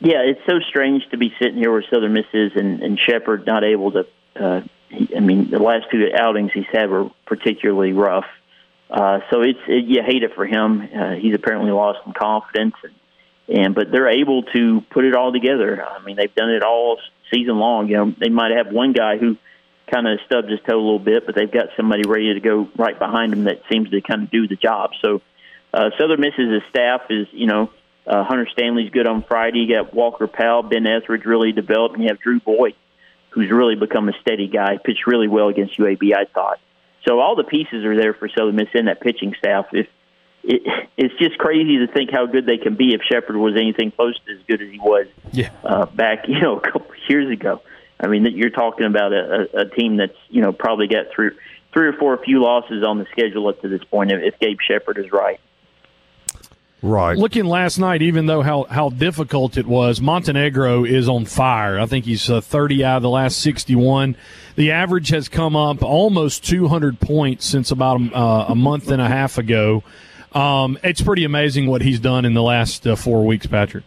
Yeah, 0.00 0.22
it's 0.22 0.40
so 0.46 0.60
strange 0.68 1.02
to 1.10 1.18
be 1.18 1.32
sitting 1.40 1.56
here 1.56 1.72
where 1.72 1.84
Southern 1.92 2.12
Miss 2.12 2.26
is 2.32 2.52
and, 2.54 2.82
and 2.82 2.98
Shepard 2.98 3.46
not 3.46 3.64
able 3.64 3.92
to. 3.92 4.06
Uh, 4.38 4.60
I 5.16 5.20
mean, 5.20 5.50
the 5.50 5.58
last 5.58 5.86
two 5.90 6.08
outings 6.16 6.52
he's 6.54 6.64
had 6.72 6.88
were 6.88 7.10
particularly 7.26 7.92
rough. 7.92 8.26
Uh, 8.90 9.18
so 9.30 9.42
it's 9.42 9.58
it, 9.66 9.84
you 9.84 10.02
hate 10.02 10.22
it 10.22 10.34
for 10.34 10.46
him. 10.46 10.80
Uh, 10.80 11.14
he's 11.14 11.34
apparently 11.34 11.72
lost 11.72 11.98
some 12.04 12.14
confidence, 12.14 12.74
and, 12.82 13.58
and 13.58 13.74
but 13.74 13.90
they're 13.90 14.08
able 14.08 14.44
to 14.44 14.82
put 14.90 15.04
it 15.04 15.14
all 15.14 15.32
together. 15.32 15.84
I 15.84 16.02
mean, 16.04 16.16
they've 16.16 16.34
done 16.34 16.50
it 16.50 16.62
all 16.62 16.98
season 17.32 17.58
long. 17.58 17.88
You 17.88 17.96
know, 17.96 18.14
they 18.18 18.30
might 18.30 18.52
have 18.56 18.72
one 18.72 18.92
guy 18.92 19.18
who 19.18 19.36
kind 19.90 20.06
of 20.06 20.18
stubs 20.26 20.48
his 20.48 20.60
toe 20.68 20.76
a 20.76 20.80
little 20.80 20.98
bit, 20.98 21.26
but 21.26 21.34
they've 21.34 21.50
got 21.50 21.68
somebody 21.76 22.02
ready 22.06 22.34
to 22.34 22.40
go 22.40 22.68
right 22.76 22.98
behind 22.98 23.32
him 23.32 23.44
that 23.44 23.62
seems 23.70 23.90
to 23.90 24.00
kind 24.00 24.24
of 24.24 24.30
do 24.30 24.46
the 24.46 24.56
job. 24.56 24.90
So 25.02 25.22
uh, 25.72 25.90
Southern 25.98 26.20
Miss's 26.20 26.62
staff 26.70 27.02
is, 27.10 27.26
you 27.32 27.46
know, 27.46 27.70
uh, 28.06 28.24
Hunter 28.24 28.48
Stanley's 28.52 28.90
good 28.90 29.06
on 29.06 29.22
Friday. 29.22 29.60
You 29.60 29.76
got 29.76 29.92
Walker 29.92 30.26
Powell, 30.26 30.62
Ben 30.62 30.86
Etheridge 30.86 31.24
really 31.24 31.52
developed, 31.52 31.94
and 31.94 32.04
you 32.04 32.08
have 32.08 32.18
Drew 32.18 32.40
Boyd, 32.40 32.74
who's 33.30 33.50
really 33.50 33.74
become 33.74 34.08
a 34.08 34.12
steady 34.22 34.48
guy. 34.48 34.78
Pitched 34.82 35.06
really 35.06 35.28
well 35.28 35.48
against 35.48 35.78
UAB, 35.78 36.14
I 36.16 36.24
thought. 36.24 36.58
So 37.06 37.20
all 37.20 37.36
the 37.36 37.44
pieces 37.44 37.84
are 37.84 37.96
there 37.96 38.14
for 38.14 38.28
Southern 38.28 38.56
Miss 38.56 38.68
in 38.74 38.86
that 38.86 39.00
pitching 39.00 39.34
staff. 39.38 39.66
If 39.72 39.88
it, 40.42 40.62
it's 40.96 41.14
just 41.18 41.36
crazy 41.38 41.78
to 41.78 41.86
think 41.86 42.10
how 42.10 42.26
good 42.26 42.46
they 42.46 42.56
can 42.56 42.74
be 42.74 42.94
if 42.94 43.02
Shepard 43.02 43.36
was 43.36 43.54
anything 43.56 43.90
close 43.90 44.18
to 44.26 44.32
as 44.32 44.40
good 44.48 44.62
as 44.62 44.70
he 44.70 44.78
was 44.78 45.06
yeah. 45.32 45.50
uh, 45.62 45.86
back, 45.86 46.24
you 46.28 46.40
know, 46.40 46.56
a 46.56 46.60
couple 46.60 46.86
years 47.08 47.30
ago. 47.30 47.60
I 48.00 48.06
mean, 48.06 48.26
you're 48.26 48.50
talking 48.50 48.86
about 48.86 49.12
a, 49.12 49.48
a, 49.54 49.60
a 49.62 49.64
team 49.68 49.96
that's 49.96 50.16
you 50.28 50.40
know 50.40 50.52
probably 50.52 50.86
got 50.86 51.06
three, 51.14 51.30
three 51.72 51.86
or 51.88 51.92
four 51.94 52.14
a 52.14 52.18
few 52.18 52.42
losses 52.42 52.84
on 52.84 52.98
the 52.98 53.06
schedule 53.12 53.48
up 53.48 53.60
to 53.62 53.68
this 53.68 53.82
point 53.84 54.12
if, 54.12 54.34
if 54.34 54.38
Gabe 54.40 54.58
Shepard 54.66 54.98
is 54.98 55.10
right. 55.12 55.40
Right. 56.80 57.18
Looking 57.18 57.44
last 57.44 57.78
night, 57.78 58.02
even 58.02 58.26
though 58.26 58.40
how, 58.40 58.62
how 58.64 58.90
difficult 58.90 59.56
it 59.56 59.66
was, 59.66 60.00
Montenegro 60.00 60.84
is 60.84 61.08
on 61.08 61.24
fire. 61.24 61.78
I 61.78 61.86
think 61.86 62.04
he's 62.04 62.30
uh, 62.30 62.40
30 62.40 62.84
out 62.84 62.98
of 62.98 63.02
the 63.02 63.10
last 63.10 63.40
61. 63.40 64.16
The 64.54 64.70
average 64.70 65.08
has 65.08 65.28
come 65.28 65.56
up 65.56 65.82
almost 65.82 66.44
200 66.46 67.00
points 67.00 67.46
since 67.46 67.72
about 67.72 68.00
uh, 68.14 68.46
a 68.48 68.54
month 68.54 68.90
and 68.90 69.02
a 69.02 69.08
half 69.08 69.38
ago. 69.38 69.82
Um, 70.32 70.78
it's 70.84 71.02
pretty 71.02 71.24
amazing 71.24 71.66
what 71.66 71.82
he's 71.82 71.98
done 71.98 72.24
in 72.24 72.34
the 72.34 72.42
last 72.42 72.86
uh, 72.86 72.94
four 72.94 73.26
weeks, 73.26 73.48
Patrick. 73.48 73.82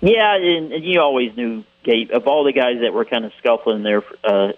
Yeah, 0.00 0.36
and, 0.36 0.72
and 0.72 0.84
you 0.84 1.00
always 1.02 1.36
knew 1.36 1.64
Gabe 1.84 2.10
of 2.12 2.26
all 2.26 2.44
the 2.44 2.52
guys 2.52 2.76
that 2.82 2.92
were 2.92 3.04
kind 3.04 3.24
of 3.24 3.32
scuffling 3.38 3.82
there 3.82 4.02
uh, 4.24 4.52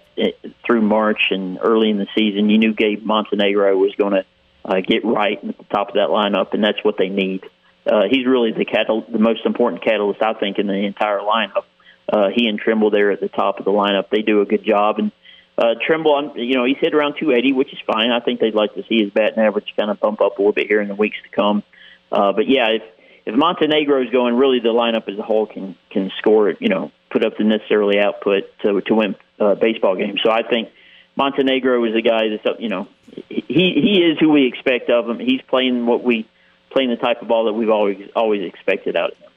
through 0.65 0.81
March 0.81 1.31
and 1.31 1.59
early 1.61 1.89
in 1.89 1.97
the 1.97 2.07
season. 2.17 2.49
You 2.49 2.57
knew 2.57 2.73
Gabe 2.73 3.03
Montenegro 3.03 3.75
was 3.77 3.93
going 3.95 4.13
to 4.13 4.25
uh, 4.63 4.81
get 4.81 5.03
right 5.03 5.37
at 5.43 5.57
the 5.57 5.63
top 5.65 5.89
of 5.89 5.93
that 5.95 6.09
lineup, 6.09 6.53
and 6.53 6.63
that's 6.63 6.83
what 6.83 6.97
they 6.97 7.09
need 7.09 7.43
uh, 7.85 8.03
he's 8.09 8.25
really 8.25 8.51
the 8.51 8.65
catal- 8.65 9.05
the 9.07 9.19
most 9.19 9.45
important 9.45 9.83
catalyst 9.83 10.21
I 10.21 10.33
think 10.33 10.57
in 10.57 10.67
the 10.67 10.73
entire 10.73 11.19
lineup. 11.19 11.65
Uh, 12.11 12.29
he 12.33 12.47
and 12.47 12.59
Trimble 12.59 12.91
there 12.91 13.11
at 13.11 13.19
the 13.19 13.29
top 13.29 13.59
of 13.59 13.65
the 13.65 13.71
lineup, 13.71 14.09
they 14.09 14.21
do 14.21 14.41
a 14.41 14.45
good 14.45 14.63
job. 14.63 14.99
And 14.99 15.11
uh, 15.57 15.75
Trimble, 15.85 16.33
you 16.35 16.55
know, 16.55 16.65
he's 16.65 16.77
hit 16.79 16.93
around 16.93 17.15
280, 17.19 17.53
which 17.53 17.73
is 17.73 17.79
fine. 17.85 18.11
I 18.11 18.19
think 18.19 18.39
they'd 18.39 18.55
like 18.55 18.73
to 18.75 18.83
see 18.87 19.03
his 19.03 19.11
batting 19.11 19.39
average 19.39 19.73
kind 19.77 19.89
of 19.89 19.99
bump 19.99 20.21
up 20.21 20.37
a 20.37 20.41
little 20.41 20.53
bit 20.53 20.67
here 20.67 20.81
in 20.81 20.87
the 20.87 20.95
weeks 20.95 21.17
to 21.23 21.35
come. 21.35 21.63
Uh, 22.11 22.31
but 22.33 22.47
yeah, 22.47 22.69
if 22.69 22.83
if 23.27 23.33
is 23.33 24.11
going, 24.11 24.35
really 24.35 24.59
the 24.59 24.69
lineup 24.69 25.11
as 25.11 25.17
a 25.17 25.23
whole 25.23 25.47
can 25.47 25.75
can 25.89 26.11
score. 26.19 26.53
You 26.59 26.69
know, 26.69 26.91
put 27.15 27.23
up 27.23 27.37
the 27.37 27.45
necessarily 27.45 27.97
output 27.97 28.43
to 28.59 28.81
to 28.81 28.93
win 28.93 29.15
uh, 29.39 29.55
baseball 29.55 29.95
games. 29.95 30.19
So 30.21 30.29
I 30.29 30.43
think 30.43 30.69
Montenegro 31.15 31.85
is 31.85 31.95
a 31.95 32.01
guy 32.01 32.27
that's 32.27 32.59
you 32.59 32.67
know 32.67 32.89
he 33.15 33.45
he 33.47 34.03
is 34.03 34.19
who 34.19 34.31
we 34.31 34.47
expect 34.47 34.89
of 34.89 35.09
him. 35.09 35.17
He's 35.17 35.41
playing 35.43 35.85
what 35.85 36.03
we 36.03 36.27
playing 36.71 36.89
the 36.89 36.97
type 36.97 37.21
of 37.21 37.29
ball 37.29 37.45
that 37.45 37.53
we've 37.53 37.69
always 37.69 38.09
always 38.17 38.43
expected 38.43 38.97
out 38.97 39.11
of 39.11 39.17
him. 39.17 39.31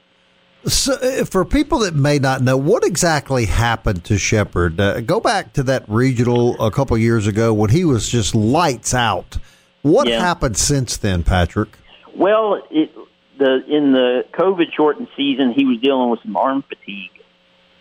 So, 0.65 0.93
uh, 0.95 1.23
for 1.23 1.45
people 1.45 1.79
that 1.79 1.95
may 1.95 2.19
not 2.19 2.41
know, 2.41 2.57
what 2.57 2.83
exactly 2.83 3.45
happened 3.45 4.03
to 4.05 4.17
Shepard? 4.17 4.77
Uh, 4.77 4.99
go 4.99 5.21
back 5.21 5.53
to 5.53 5.63
that 5.63 5.85
regional 5.87 6.61
a 6.61 6.69
couple 6.69 6.97
years 6.97 7.27
ago 7.27 7.53
when 7.53 7.69
he 7.69 7.85
was 7.85 8.09
just 8.09 8.35
lights 8.35 8.93
out. 8.93 9.37
What 9.83 10.09
yeah. 10.09 10.19
happened 10.19 10.57
since 10.57 10.97
then, 10.97 11.23
Patrick? 11.23 11.69
Well, 12.13 12.61
it, 12.69 12.93
the 13.37 13.63
in 13.69 13.93
the 13.93 14.25
COVID 14.33 14.73
shortened 14.75 15.07
season, 15.15 15.53
he 15.53 15.63
was 15.63 15.79
dealing 15.79 16.09
with 16.09 16.19
some 16.23 16.35
arm 16.35 16.61
fatigue, 16.61 17.18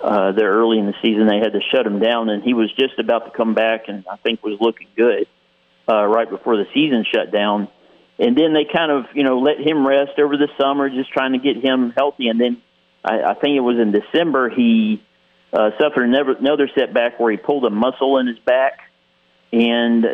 uh, 0.00 0.32
there 0.32 0.52
early 0.52 0.78
in 0.78 0.86
the 0.86 0.94
season. 1.02 1.26
They 1.26 1.38
had 1.38 1.52
to 1.52 1.60
shut 1.72 1.86
him 1.86 1.98
down, 1.98 2.28
and 2.28 2.42
he 2.42 2.54
was 2.54 2.72
just 2.72 2.98
about 2.98 3.24
to 3.26 3.30
come 3.30 3.54
back, 3.54 3.88
and 3.88 4.04
I 4.10 4.16
think 4.16 4.42
was 4.42 4.58
looking 4.60 4.88
good 4.96 5.26
uh, 5.88 6.06
right 6.06 6.28
before 6.28 6.56
the 6.56 6.66
season 6.72 7.04
shut 7.12 7.32
down. 7.32 7.68
And 8.18 8.36
then 8.36 8.52
they 8.52 8.64
kind 8.64 8.90
of, 8.90 9.06
you 9.14 9.22
know, 9.22 9.38
let 9.38 9.60
him 9.60 9.86
rest 9.86 10.18
over 10.18 10.36
the 10.36 10.48
summer, 10.60 10.90
just 10.90 11.10
trying 11.12 11.32
to 11.32 11.38
get 11.38 11.62
him 11.62 11.92
healthy. 11.96 12.28
And 12.28 12.40
then 12.40 12.62
I, 13.04 13.22
I 13.22 13.34
think 13.34 13.56
it 13.56 13.60
was 13.60 13.78
in 13.78 13.92
December 13.92 14.50
he 14.50 15.02
uh, 15.52 15.70
suffered 15.80 16.04
another, 16.04 16.32
another 16.32 16.68
setback 16.74 17.18
where 17.20 17.30
he 17.30 17.36
pulled 17.36 17.64
a 17.64 17.70
muscle 17.70 18.18
in 18.18 18.26
his 18.26 18.38
back, 18.40 18.80
and 19.52 20.04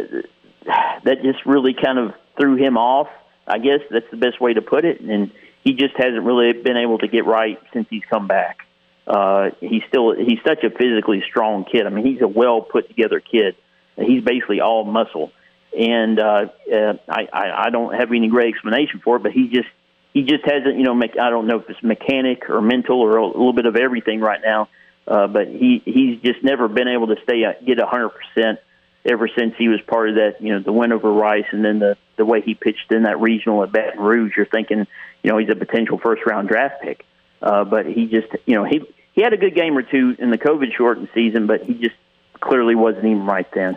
that 1.04 1.22
just 1.22 1.44
really 1.46 1.74
kind 1.74 1.98
of 1.98 2.14
threw 2.38 2.56
him 2.56 2.76
off. 2.76 3.08
I 3.46 3.58
guess 3.58 3.80
that's 3.90 4.10
the 4.10 4.16
best 4.16 4.40
way 4.40 4.54
to 4.54 4.62
put 4.62 4.84
it. 4.84 5.00
And 5.00 5.30
he 5.62 5.72
just 5.72 5.94
hasn't 5.96 6.22
really 6.24 6.52
been 6.52 6.76
able 6.76 6.98
to 6.98 7.08
get 7.08 7.26
right 7.26 7.58
since 7.72 7.86
he's 7.90 8.04
come 8.08 8.26
back. 8.26 8.66
Uh, 9.06 9.50
he's 9.60 9.82
still 9.88 10.14
he's 10.14 10.38
such 10.46 10.64
a 10.64 10.70
physically 10.70 11.22
strong 11.28 11.64
kid. 11.64 11.86
I 11.86 11.90
mean, 11.90 12.06
he's 12.06 12.22
a 12.22 12.28
well 12.28 12.62
put 12.62 12.88
together 12.88 13.20
kid. 13.20 13.56
He's 13.96 14.22
basically 14.22 14.60
all 14.60 14.84
muscle, 14.84 15.30
and 15.78 16.18
uh, 16.18 16.46
uh, 16.72 16.94
I, 17.08 17.28
I 17.32 17.66
I 17.66 17.70
don't 17.70 17.94
have 17.94 18.10
any 18.10 18.28
great 18.28 18.54
explanation 18.54 19.00
for 19.04 19.16
it, 19.16 19.22
but 19.22 19.32
he 19.32 19.48
just 19.48 19.68
he 20.12 20.22
just 20.22 20.44
hasn't 20.44 20.76
you 20.78 20.84
know 20.84 20.94
make, 20.94 21.18
I 21.20 21.30
don't 21.30 21.46
know 21.46 21.60
if 21.60 21.68
it's 21.68 21.82
mechanic 21.82 22.48
or 22.48 22.62
mental 22.62 23.00
or 23.00 23.18
a 23.18 23.26
little 23.26 23.52
bit 23.52 23.66
of 23.66 23.76
everything 23.76 24.20
right 24.20 24.40
now, 24.42 24.68
uh, 25.06 25.26
but 25.26 25.48
he 25.48 25.82
he's 25.84 26.20
just 26.20 26.42
never 26.42 26.68
been 26.68 26.88
able 26.88 27.08
to 27.08 27.16
stay 27.24 27.44
get 27.64 27.78
a 27.78 27.86
hundred 27.86 28.10
percent 28.10 28.58
ever 29.04 29.28
since 29.36 29.54
he 29.58 29.68
was 29.68 29.80
part 29.86 30.08
of 30.08 30.14
that, 30.16 30.40
you 30.40 30.52
know, 30.54 30.60
the 30.60 30.72
win 30.72 30.92
over 30.92 31.12
Rice 31.12 31.44
and 31.52 31.64
then 31.64 31.78
the 31.78 31.96
the 32.16 32.24
way 32.24 32.40
he 32.40 32.54
pitched 32.54 32.90
in 32.90 33.02
that 33.02 33.20
regional 33.20 33.62
at 33.62 33.72
Baton 33.72 34.00
Rouge, 34.00 34.32
you're 34.36 34.46
thinking, 34.46 34.86
you 35.22 35.30
know, 35.30 35.38
he's 35.38 35.50
a 35.50 35.56
potential 35.56 35.98
first 35.98 36.22
round 36.24 36.48
draft 36.48 36.80
pick. 36.80 37.04
Uh, 37.44 37.62
but 37.62 37.84
he 37.84 38.06
just, 38.06 38.28
you 38.46 38.54
know, 38.54 38.64
he 38.64 38.82
he 39.12 39.20
had 39.20 39.34
a 39.34 39.36
good 39.36 39.54
game 39.54 39.76
or 39.76 39.82
two 39.82 40.16
in 40.18 40.30
the 40.30 40.38
COVID 40.38 40.72
shortened 40.74 41.10
season, 41.14 41.46
but 41.46 41.62
he 41.62 41.74
just 41.74 41.94
clearly 42.40 42.74
wasn't 42.74 43.04
even 43.04 43.26
right 43.26 43.46
then. 43.52 43.76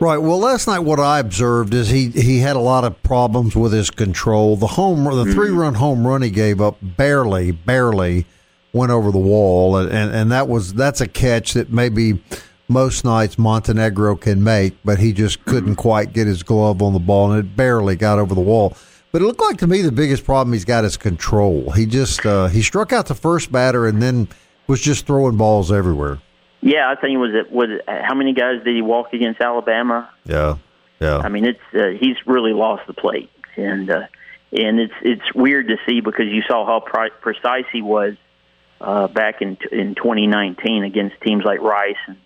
Right. 0.00 0.18
Well, 0.18 0.38
last 0.38 0.68
night 0.68 0.78
what 0.78 1.00
I 1.00 1.18
observed 1.18 1.74
is 1.74 1.90
he 1.90 2.10
he 2.10 2.38
had 2.38 2.54
a 2.54 2.60
lot 2.60 2.84
of 2.84 3.02
problems 3.02 3.56
with 3.56 3.72
his 3.72 3.90
control. 3.90 4.56
The 4.56 4.68
home, 4.68 5.02
the 5.02 5.10
mm-hmm. 5.10 5.32
three 5.32 5.50
run 5.50 5.74
home 5.74 6.06
run 6.06 6.22
he 6.22 6.30
gave 6.30 6.60
up 6.60 6.76
barely, 6.80 7.50
barely 7.50 8.24
went 8.72 8.92
over 8.92 9.10
the 9.10 9.18
wall, 9.18 9.76
and, 9.76 9.90
and 9.90 10.14
and 10.14 10.32
that 10.32 10.46
was 10.46 10.72
that's 10.72 11.00
a 11.00 11.08
catch 11.08 11.54
that 11.54 11.70
maybe 11.70 12.22
most 12.68 13.04
nights 13.04 13.36
Montenegro 13.36 14.14
can 14.14 14.44
make, 14.44 14.74
but 14.84 15.00
he 15.00 15.12
just 15.12 15.44
couldn't 15.44 15.74
quite 15.74 16.12
get 16.12 16.28
his 16.28 16.44
glove 16.44 16.80
on 16.82 16.92
the 16.92 17.00
ball, 17.00 17.32
and 17.32 17.40
it 17.40 17.56
barely 17.56 17.96
got 17.96 18.20
over 18.20 18.34
the 18.34 18.40
wall. 18.40 18.76
But 19.12 19.20
it 19.20 19.26
looked 19.26 19.40
like 19.40 19.58
to 19.58 19.66
me 19.66 19.82
the 19.82 19.92
biggest 19.92 20.24
problem 20.24 20.54
he's 20.54 20.64
got 20.64 20.84
is 20.84 20.96
control. 20.96 21.70
He 21.72 21.84
just 21.84 22.24
uh, 22.24 22.48
he 22.48 22.62
struck 22.62 22.92
out 22.92 23.06
the 23.06 23.14
first 23.14 23.52
batter 23.52 23.86
and 23.86 24.02
then 24.02 24.28
was 24.66 24.80
just 24.80 25.06
throwing 25.06 25.36
balls 25.36 25.70
everywhere. 25.70 26.20
Yeah, 26.62 26.90
I 26.90 26.98
think 26.98 27.14
it 27.14 27.18
was 27.18 27.34
it 27.34 27.52
was 27.52 27.68
how 27.86 28.14
many 28.14 28.32
guys 28.32 28.64
did 28.64 28.74
he 28.74 28.82
walk 28.82 29.12
against 29.12 29.40
Alabama? 29.40 30.10
Yeah, 30.24 30.56
yeah. 30.98 31.18
I 31.18 31.28
mean, 31.28 31.44
it's 31.44 31.60
uh, 31.74 31.88
he's 32.00 32.16
really 32.26 32.52
lost 32.52 32.86
the 32.86 32.94
plate, 32.94 33.30
and 33.56 33.90
uh, 33.90 34.06
and 34.50 34.80
it's 34.80 34.94
it's 35.02 35.34
weird 35.34 35.68
to 35.68 35.76
see 35.86 36.00
because 36.00 36.26
you 36.26 36.42
saw 36.48 36.64
how 36.64 36.80
pre- 36.80 37.10
precise 37.20 37.66
he 37.70 37.82
was 37.82 38.14
uh, 38.80 39.08
back 39.08 39.42
in 39.42 39.58
in 39.70 39.94
2019 39.94 40.84
against 40.84 41.20
teams 41.20 41.44
like 41.44 41.60
Rice 41.60 41.96
and 42.06 42.16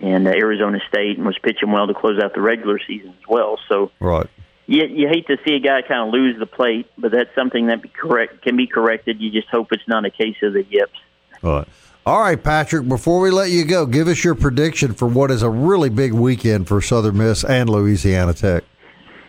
and 0.00 0.28
uh, 0.28 0.30
Arizona 0.30 0.78
State, 0.88 1.16
and 1.16 1.26
was 1.26 1.38
pitching 1.42 1.72
well 1.72 1.86
to 1.86 1.94
close 1.94 2.20
out 2.22 2.34
the 2.34 2.40
regular 2.40 2.78
season 2.86 3.10
as 3.10 3.28
well. 3.28 3.58
So, 3.68 3.90
right. 4.00 4.26
You, 4.66 4.86
you 4.86 5.08
hate 5.08 5.26
to 5.26 5.36
see 5.46 5.54
a 5.54 5.60
guy 5.60 5.82
kind 5.82 6.08
of 6.08 6.12
lose 6.12 6.38
the 6.38 6.46
plate, 6.46 6.86
but 6.96 7.12
that's 7.12 7.34
something 7.34 7.66
that 7.66 7.82
be 7.82 7.88
correct 7.88 8.42
can 8.42 8.56
be 8.56 8.66
corrected. 8.66 9.20
You 9.20 9.30
just 9.30 9.48
hope 9.48 9.72
it's 9.72 9.86
not 9.86 10.04
a 10.04 10.10
case 10.10 10.36
of 10.42 10.54
the 10.54 10.64
yips. 10.68 10.98
All 11.42 11.58
right. 11.58 11.68
All 12.06 12.20
right, 12.20 12.42
Patrick, 12.42 12.86
before 12.86 13.20
we 13.20 13.30
let 13.30 13.50
you 13.50 13.64
go, 13.64 13.86
give 13.86 14.08
us 14.08 14.22
your 14.22 14.34
prediction 14.34 14.92
for 14.92 15.08
what 15.08 15.30
is 15.30 15.42
a 15.42 15.48
really 15.48 15.88
big 15.88 16.12
weekend 16.12 16.68
for 16.68 16.82
Southern 16.82 17.16
Miss 17.16 17.44
and 17.44 17.70
Louisiana 17.70 18.34
Tech. 18.34 18.62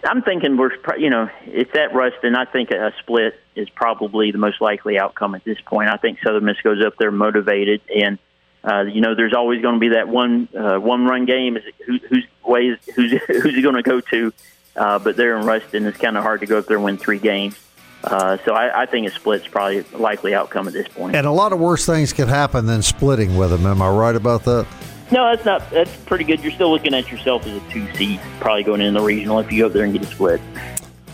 I'm 0.04 0.22
thinking 0.22 0.58
we're, 0.58 0.72
you 0.98 1.10
know, 1.10 1.30
it's 1.46 1.74
at 1.74 1.96
Ruston. 1.96 2.36
I 2.36 2.44
think 2.46 2.72
a 2.72 2.92
split 3.00 3.40
is 3.56 3.70
probably 3.70 4.32
the 4.32 4.38
most 4.38 4.60
likely 4.60 5.00
outcome 5.00 5.36
at 5.36 5.44
this 5.46 5.58
point. 5.66 5.90
I 5.90 5.96
think 5.96 6.20
Southern 6.24 6.44
Miss 6.44 6.58
goes 6.62 6.84
up 6.86 6.96
there 7.00 7.12
motivated, 7.12 7.82
and 7.96 8.20
uh, 8.64 8.82
you 8.82 9.02
know, 9.02 9.16
there's 9.16 9.34
always 9.34 9.62
going 9.62 9.76
to 9.76 9.80
be 9.80 9.90
that 9.90 10.08
one 10.08 10.50
uh, 10.54 10.78
one 10.78 11.06
run 11.06 11.26
game. 11.26 11.56
Is 11.56 11.64
it, 11.66 11.76
who, 11.86 12.00
whose 12.10 12.26
way 12.44 12.62
is 12.68 12.80
who's 12.94 13.12
who's 13.28 13.56
he 13.56 13.62
going 13.62 13.76
to 13.76 13.84
go 13.84 14.02
to? 14.02 14.34
Uh, 14.76 15.00
but 15.00 15.16
there 15.16 15.38
in 15.38 15.46
Ruston, 15.46 15.86
it's 15.86 15.98
kind 15.98 16.18
of 16.18 16.24
hard 16.24 16.42
to 16.42 16.46
go 16.46 16.60
up 16.60 16.66
there 16.66 16.78
and 16.78 16.86
win 16.86 16.98
three 16.98 17.20
games. 17.20 17.58
Uh, 18.04 18.38
so 18.46 18.54
I, 18.54 18.84
I 18.84 18.86
think 18.86 19.08
a 19.08 19.12
split's 19.12 19.48
probably 19.48 19.80
a 19.94 19.98
likely 19.98 20.36
outcome 20.36 20.68
at 20.68 20.74
this 20.74 20.88
point. 20.88 21.16
And 21.16 21.26
a 21.26 21.32
lot 21.32 21.54
of 21.54 21.60
worse 21.60 21.86
things 21.86 22.14
could 22.14 22.28
happen 22.28 22.66
than 22.66 22.84
splitting 22.84 23.36
with 23.36 23.50
them. 23.50 23.66
Am 23.66 23.82
I 23.82 23.90
right 23.90 24.16
about 24.16 24.44
that? 24.44 24.68
No, 25.12 25.30
that's 25.30 25.46
not. 25.46 25.70
That's 25.72 25.96
pretty 26.04 26.24
good. 26.24 26.42
You're 26.42 26.52
still 26.52 26.72
looking 26.72 26.94
at 26.94 27.12
yourself 27.12 27.46
as 27.46 27.54
a 27.56 27.70
two 27.70 27.92
seed, 27.94 28.20
probably 28.40 28.64
going 28.64 28.82
in 28.82 28.94
the 28.94 29.02
regional 29.02 29.40
if 29.40 29.52
you 29.52 29.60
go 29.60 29.68
up 29.68 29.74
there 29.74 29.86
and 29.86 29.94
get 29.94 30.04
a 30.04 30.08
split. 30.08 30.42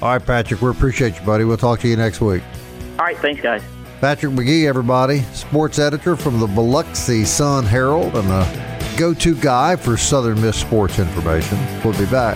All 0.02 0.10
right, 0.10 0.26
Patrick. 0.26 0.62
We 0.62 0.70
appreciate 0.70 1.20
you, 1.20 1.26
buddy. 1.26 1.44
We'll 1.44 1.58
talk 1.58 1.80
to 1.82 1.88
you 1.88 1.96
next 1.96 2.22
week. 2.22 2.42
All 2.98 3.06
right, 3.06 3.18
thanks, 3.18 3.42
guys. 3.42 3.62
Patrick 4.00 4.34
McGee, 4.34 4.68
everybody, 4.68 5.20
sports 5.34 5.78
editor 5.78 6.16
from 6.16 6.40
the 6.40 6.48
Biloxi 6.48 7.24
Sun 7.24 7.66
Herald 7.66 8.16
and 8.16 8.28
the 8.28 8.72
go 8.98 9.14
to 9.14 9.36
guy 9.36 9.76
for 9.76 9.96
Southern 9.96 10.42
Miss 10.42 10.58
sports 10.58 10.98
information. 10.98 11.58
We'll 11.84 11.98
be 11.98 12.08
back. 12.08 12.36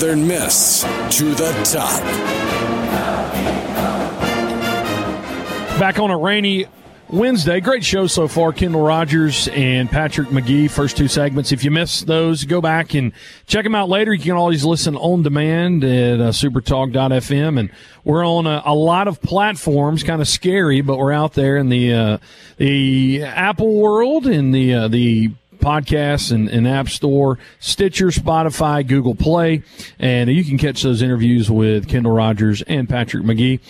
Southern 0.00 0.26
Miss 0.26 0.80
to 1.10 1.34
the 1.34 1.52
top. 1.62 2.00
Back 5.78 5.98
on 5.98 6.10
a 6.10 6.16
rainy 6.16 6.64
Wednesday. 7.10 7.60
Great 7.60 7.84
show 7.84 8.06
so 8.06 8.26
far. 8.26 8.54
Kendall 8.54 8.80
Rogers 8.80 9.48
and 9.48 9.90
Patrick 9.90 10.28
McGee, 10.28 10.70
first 10.70 10.96
two 10.96 11.06
segments. 11.06 11.52
If 11.52 11.64
you 11.64 11.70
missed 11.70 12.06
those, 12.06 12.44
go 12.44 12.62
back 12.62 12.94
and 12.94 13.12
check 13.46 13.64
them 13.64 13.74
out 13.74 13.90
later. 13.90 14.14
You 14.14 14.22
can 14.22 14.32
always 14.32 14.64
listen 14.64 14.96
on 14.96 15.22
demand 15.22 15.84
at 15.84 16.18
uh, 16.18 16.30
supertalk.fm. 16.30 17.60
And 17.60 17.70
we're 18.02 18.26
on 18.26 18.46
a, 18.46 18.62
a 18.64 18.74
lot 18.74 19.06
of 19.06 19.20
platforms, 19.20 20.02
kind 20.02 20.22
of 20.22 20.28
scary, 20.28 20.80
but 20.80 20.96
we're 20.96 21.12
out 21.12 21.34
there 21.34 21.58
in 21.58 21.68
the, 21.68 21.92
uh, 21.92 22.18
the 22.56 23.22
Apple 23.22 23.74
world, 23.74 24.26
in 24.26 24.52
the, 24.52 24.72
uh, 24.72 24.88
the 24.88 25.32
podcasts 25.60 26.32
and, 26.32 26.48
and 26.48 26.66
App 26.66 26.88
Store, 26.88 27.38
Stitcher, 27.58 28.08
Spotify, 28.08 28.86
Google 28.86 29.14
Play, 29.14 29.62
and 29.98 30.30
you 30.30 30.44
can 30.44 30.58
catch 30.58 30.82
those 30.82 31.02
interviews 31.02 31.50
with 31.50 31.88
Kendall 31.88 32.12
Rogers 32.12 32.62
and 32.62 32.88
Patrick 32.88 33.22
McGee 33.22 33.60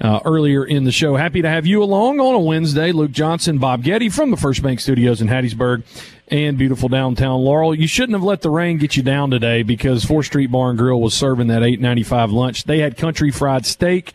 uh, 0.00 0.20
earlier 0.24 0.64
in 0.64 0.84
the 0.84 0.92
show. 0.92 1.16
Happy 1.16 1.42
to 1.42 1.48
have 1.48 1.66
you 1.66 1.82
along 1.82 2.20
on 2.20 2.34
a 2.34 2.40
Wednesday. 2.40 2.92
Luke 2.92 3.12
Johnson, 3.12 3.58
Bob 3.58 3.82
Getty 3.82 4.08
from 4.08 4.30
the 4.30 4.36
First 4.36 4.62
Bank 4.62 4.80
Studios 4.80 5.20
in 5.20 5.28
Hattiesburg 5.28 5.82
and 6.28 6.58
beautiful 6.58 6.88
downtown 6.88 7.40
Laurel. 7.40 7.74
You 7.74 7.86
shouldn't 7.86 8.14
have 8.14 8.24
let 8.24 8.42
the 8.42 8.50
rain 8.50 8.78
get 8.78 8.96
you 8.96 9.02
down 9.02 9.30
today 9.30 9.62
because 9.62 10.04
Fourth 10.04 10.26
Street 10.26 10.50
Bar 10.50 10.70
and 10.70 10.78
Grill 10.78 11.00
was 11.00 11.14
serving 11.14 11.46
that 11.46 11.62
eight 11.62 11.80
ninety 11.80 12.02
five 12.02 12.32
lunch. 12.32 12.64
They 12.64 12.80
had 12.80 12.96
country 12.96 13.30
fried 13.30 13.64
steak 13.64 14.12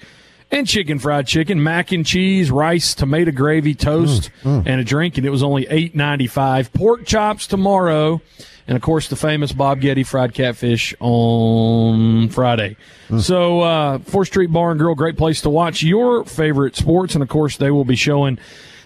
and 0.52 0.68
chicken 0.68 1.00
fried 1.00 1.28
chicken, 1.28 1.64
mac 1.64 1.92
and 1.92 2.06
cheese, 2.06 2.52
rice, 2.52 2.94
tomato 2.94 3.32
gravy, 3.32 3.74
toast, 3.74 4.30
mm, 4.44 4.64
mm. 4.64 4.68
and 4.68 4.82
a 4.82 4.84
drink, 4.84 5.18
and 5.18 5.26
it 5.26 5.30
was 5.30 5.44
only 5.44 5.66
eight 5.70 5.96
ninety 5.96 6.28
five. 6.28 6.72
Pork 6.74 7.06
chops 7.06 7.48
tomorrow, 7.48 8.22
and 8.68 8.76
of 8.76 8.84
course 8.84 9.08
the 9.08 9.16
famous 9.16 9.52
Bob 9.52 9.80
Getty 9.82 10.04
fried 10.04 10.34
catfish 10.34 10.94
on 11.00 12.30
Friday. 12.30 12.76
Mm. 13.10 13.22
So 13.22 13.62
uh, 13.62 14.00
Fourth 14.00 14.28
Street 14.28 14.52
Bar 14.52 14.72
and 14.72 14.80
Grill, 14.80 14.96
great 14.96 15.18
place 15.18 15.42
to 15.42 15.50
watch 15.50 15.82
your 15.82 16.26
favorite 16.26 16.76
sports, 16.76 17.14
and 17.14 17.24
of 17.24 17.30
course 17.30 17.58
they 17.58 17.72
will 17.72 17.86
be 17.86 17.96
showing 17.96 18.38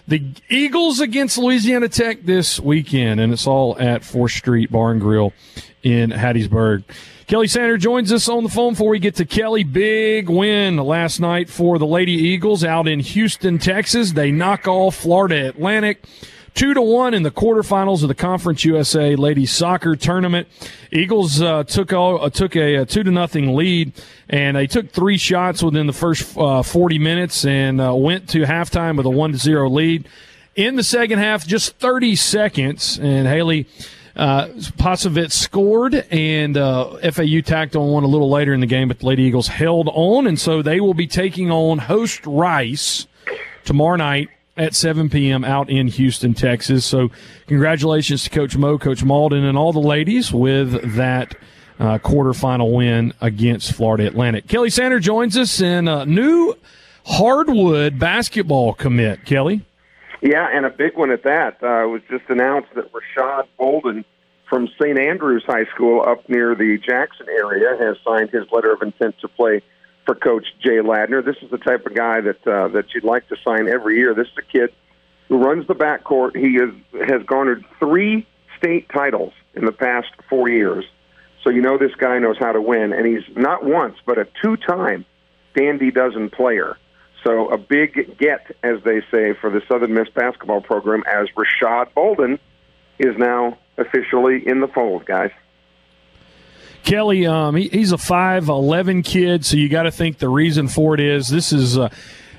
the 0.08 0.22
Eagles 0.48 1.00
against 1.00 1.36
Louisiana 1.36 1.88
Tech 1.88 2.22
this 2.22 2.60
weekend, 2.60 3.18
and 3.18 3.32
it's 3.32 3.46
all 3.46 3.76
at 3.80 4.04
Fourth 4.04 4.32
Street 4.32 4.70
Bar 4.70 4.92
and 4.92 5.00
Grill 5.00 5.32
in 5.86 6.10
Hattiesburg. 6.10 6.84
Kelly 7.26 7.48
Sander 7.48 7.76
joins 7.76 8.12
us 8.12 8.28
on 8.28 8.44
the 8.44 8.48
phone 8.48 8.74
before 8.74 8.90
we 8.90 8.98
get 8.98 9.16
to 9.16 9.24
Kelly. 9.24 9.64
Big 9.64 10.28
win 10.28 10.76
last 10.76 11.20
night 11.20 11.48
for 11.48 11.78
the 11.78 11.86
Lady 11.86 12.12
Eagles 12.12 12.64
out 12.64 12.86
in 12.86 13.00
Houston, 13.00 13.58
Texas. 13.58 14.12
They 14.12 14.30
knock 14.30 14.68
off 14.68 14.96
Florida 14.96 15.48
Atlantic 15.48 16.04
two 16.56 16.72
to 16.72 16.80
one 16.80 17.12
in 17.12 17.22
the 17.22 17.30
quarterfinals 17.30 18.02
of 18.02 18.08
the 18.08 18.14
Conference 18.14 18.64
USA 18.64 19.14
Ladies 19.14 19.50
Soccer 19.50 19.94
Tournament. 19.94 20.48
Eagles 20.90 21.42
uh, 21.42 21.64
took 21.64 21.92
all, 21.92 22.24
uh, 22.24 22.30
took 22.30 22.56
a, 22.56 22.76
a, 22.76 22.86
two 22.86 23.02
to 23.02 23.10
nothing 23.10 23.54
lead, 23.54 23.92
and 24.28 24.56
they 24.56 24.66
took 24.66 24.90
three 24.90 25.18
shots 25.18 25.62
within 25.62 25.86
the 25.86 25.92
first 25.92 26.36
uh, 26.38 26.62
40 26.62 26.98
minutes 26.98 27.44
and 27.44 27.78
uh, 27.78 27.94
went 27.94 28.30
to 28.30 28.42
halftime 28.42 28.96
with 28.96 29.04
a 29.04 29.10
one 29.10 29.32
to 29.32 29.38
zero 29.38 29.68
lead. 29.68 30.08
in 30.54 30.76
the 30.76 30.82
second 30.82 31.18
half, 31.18 31.46
just 31.46 31.76
30 31.76 32.16
seconds, 32.16 32.98
and 32.98 33.28
Haley 33.28 33.66
uh, 34.16 34.46
Posovitz 34.78 35.32
scored, 35.32 35.94
and 35.94 36.56
uh, 36.56 36.96
FAU 37.12 37.40
tacked 37.44 37.76
on 37.76 37.90
one 37.90 38.02
a 38.02 38.06
little 38.06 38.30
later 38.30 38.54
in 38.54 38.60
the 38.60 38.66
game, 38.66 38.88
but 38.88 39.00
the 39.00 39.06
Lady 39.06 39.24
Eagles 39.24 39.48
held 39.48 39.90
on, 39.92 40.26
and 40.26 40.40
so 40.40 40.62
they 40.62 40.80
will 40.80 40.94
be 40.94 41.06
taking 41.06 41.50
on 41.50 41.78
host 41.78 42.26
Rice 42.26 43.06
tomorrow 43.64 43.96
night 43.96 44.30
at 44.56 44.74
7 44.74 45.10
p.m. 45.10 45.44
out 45.44 45.68
in 45.68 45.88
Houston, 45.88 46.32
Texas. 46.32 46.86
So, 46.86 47.10
congratulations 47.46 48.24
to 48.24 48.30
Coach 48.30 48.56
Mo, 48.56 48.78
Coach 48.78 49.04
Malden, 49.04 49.44
and 49.44 49.58
all 49.58 49.74
the 49.74 49.80
ladies 49.80 50.32
with 50.32 50.94
that 50.96 51.34
uh, 51.78 51.98
quarterfinal 51.98 52.72
win 52.72 53.12
against 53.20 53.72
Florida 53.72 54.06
Atlantic. 54.06 54.48
Kelly 54.48 54.70
Sander 54.70 54.98
joins 54.98 55.36
us 55.36 55.60
in 55.60 55.88
a 55.88 56.06
new 56.06 56.56
hardwood 57.04 57.98
basketball 57.98 58.72
commit. 58.72 59.26
Kelly. 59.26 59.65
Yeah, 60.22 60.48
and 60.52 60.64
a 60.64 60.70
big 60.70 60.96
one 60.96 61.10
at 61.10 61.24
that. 61.24 61.62
Uh, 61.62 61.84
it 61.84 61.88
was 61.88 62.02
just 62.10 62.24
announced 62.28 62.68
that 62.74 62.90
Rashad 62.92 63.46
Bolden 63.58 64.04
from 64.48 64.68
St. 64.80 64.98
Andrews 64.98 65.44
High 65.46 65.66
School 65.74 66.02
up 66.06 66.28
near 66.28 66.54
the 66.54 66.78
Jackson 66.78 67.26
area 67.28 67.76
has 67.78 67.96
signed 68.04 68.30
his 68.30 68.44
letter 68.52 68.72
of 68.72 68.82
intent 68.82 69.16
to 69.20 69.28
play 69.28 69.62
for 70.04 70.14
Coach 70.14 70.46
Jay 70.62 70.78
Ladner. 70.78 71.24
This 71.24 71.36
is 71.42 71.50
the 71.50 71.58
type 71.58 71.84
of 71.84 71.94
guy 71.94 72.20
that 72.20 72.46
uh, 72.46 72.68
that 72.68 72.94
you'd 72.94 73.04
like 73.04 73.28
to 73.28 73.36
sign 73.44 73.68
every 73.68 73.96
year. 73.96 74.14
This 74.14 74.28
is 74.28 74.38
a 74.38 74.52
kid 74.52 74.72
who 75.28 75.38
runs 75.38 75.66
the 75.66 75.74
backcourt. 75.74 76.36
He 76.36 76.56
is, 76.56 76.70
has 77.08 77.22
garnered 77.26 77.64
three 77.80 78.26
state 78.56 78.88
titles 78.88 79.32
in 79.54 79.64
the 79.64 79.72
past 79.72 80.08
four 80.30 80.48
years. 80.48 80.84
So 81.42 81.50
you 81.50 81.60
know 81.60 81.76
this 81.76 81.94
guy 81.96 82.18
knows 82.18 82.36
how 82.38 82.52
to 82.52 82.60
win, 82.60 82.92
and 82.92 83.06
he's 83.06 83.24
not 83.36 83.64
once 83.64 83.96
but 84.06 84.18
a 84.18 84.26
two-time 84.42 85.04
Dandy 85.54 85.90
Dozen 85.90 86.30
player. 86.30 86.76
So 87.26 87.48
a 87.48 87.58
big 87.58 88.18
get, 88.18 88.54
as 88.62 88.80
they 88.84 89.00
say, 89.10 89.34
for 89.40 89.50
the 89.50 89.60
Southern 89.66 89.94
Miss 89.94 90.08
basketball 90.10 90.60
program 90.60 91.02
as 91.12 91.26
Rashad 91.30 91.92
Bolden 91.92 92.38
is 93.00 93.18
now 93.18 93.58
officially 93.76 94.46
in 94.46 94.60
the 94.60 94.68
fold, 94.68 95.04
guys. 95.06 95.32
Kelly, 96.84 97.26
um, 97.26 97.56
he, 97.56 97.66
he's 97.68 97.90
a 97.90 97.98
five 97.98 98.48
eleven 98.48 99.02
kid, 99.02 99.44
so 99.44 99.56
you 99.56 99.68
got 99.68 99.82
to 99.82 99.90
think 99.90 100.18
the 100.18 100.28
reason 100.28 100.68
for 100.68 100.94
it 100.94 101.00
is 101.00 101.26
this 101.26 101.52
is. 101.52 101.76
Uh, 101.76 101.88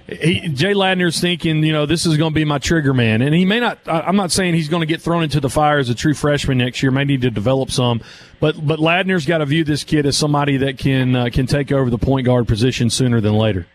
he, 0.07 0.47
Jay 0.47 0.73
Ladner's 0.73 1.19
thinking, 1.19 1.65
you 1.65 1.73
know, 1.73 1.85
this 1.85 2.05
is 2.05 2.15
going 2.15 2.31
to 2.31 2.35
be 2.35 2.45
my 2.45 2.59
trigger 2.59 2.93
man, 2.93 3.21
and 3.21 3.35
he 3.35 3.43
may 3.43 3.59
not. 3.59 3.79
I'm 3.87 4.15
not 4.15 4.31
saying 4.31 4.53
he's 4.53 4.69
going 4.69 4.79
to 4.79 4.87
get 4.87 5.01
thrown 5.01 5.21
into 5.21 5.41
the 5.41 5.49
fire 5.49 5.79
as 5.79 5.89
a 5.89 5.95
true 5.95 6.13
freshman 6.13 6.59
next 6.59 6.81
year. 6.81 6.93
May 6.93 7.03
need 7.03 7.23
to 7.23 7.29
develop 7.29 7.71
some, 7.71 7.99
but 8.39 8.65
but 8.65 8.79
Ladner's 8.79 9.25
got 9.25 9.39
to 9.39 9.45
view 9.45 9.65
this 9.65 9.83
kid 9.83 10.05
as 10.05 10.15
somebody 10.15 10.55
that 10.55 10.77
can 10.77 11.13
uh, 11.13 11.29
can 11.29 11.45
take 11.45 11.73
over 11.73 11.89
the 11.89 11.97
point 11.97 12.25
guard 12.25 12.47
position 12.47 12.89
sooner 12.89 13.19
than 13.19 13.33
later. 13.33 13.67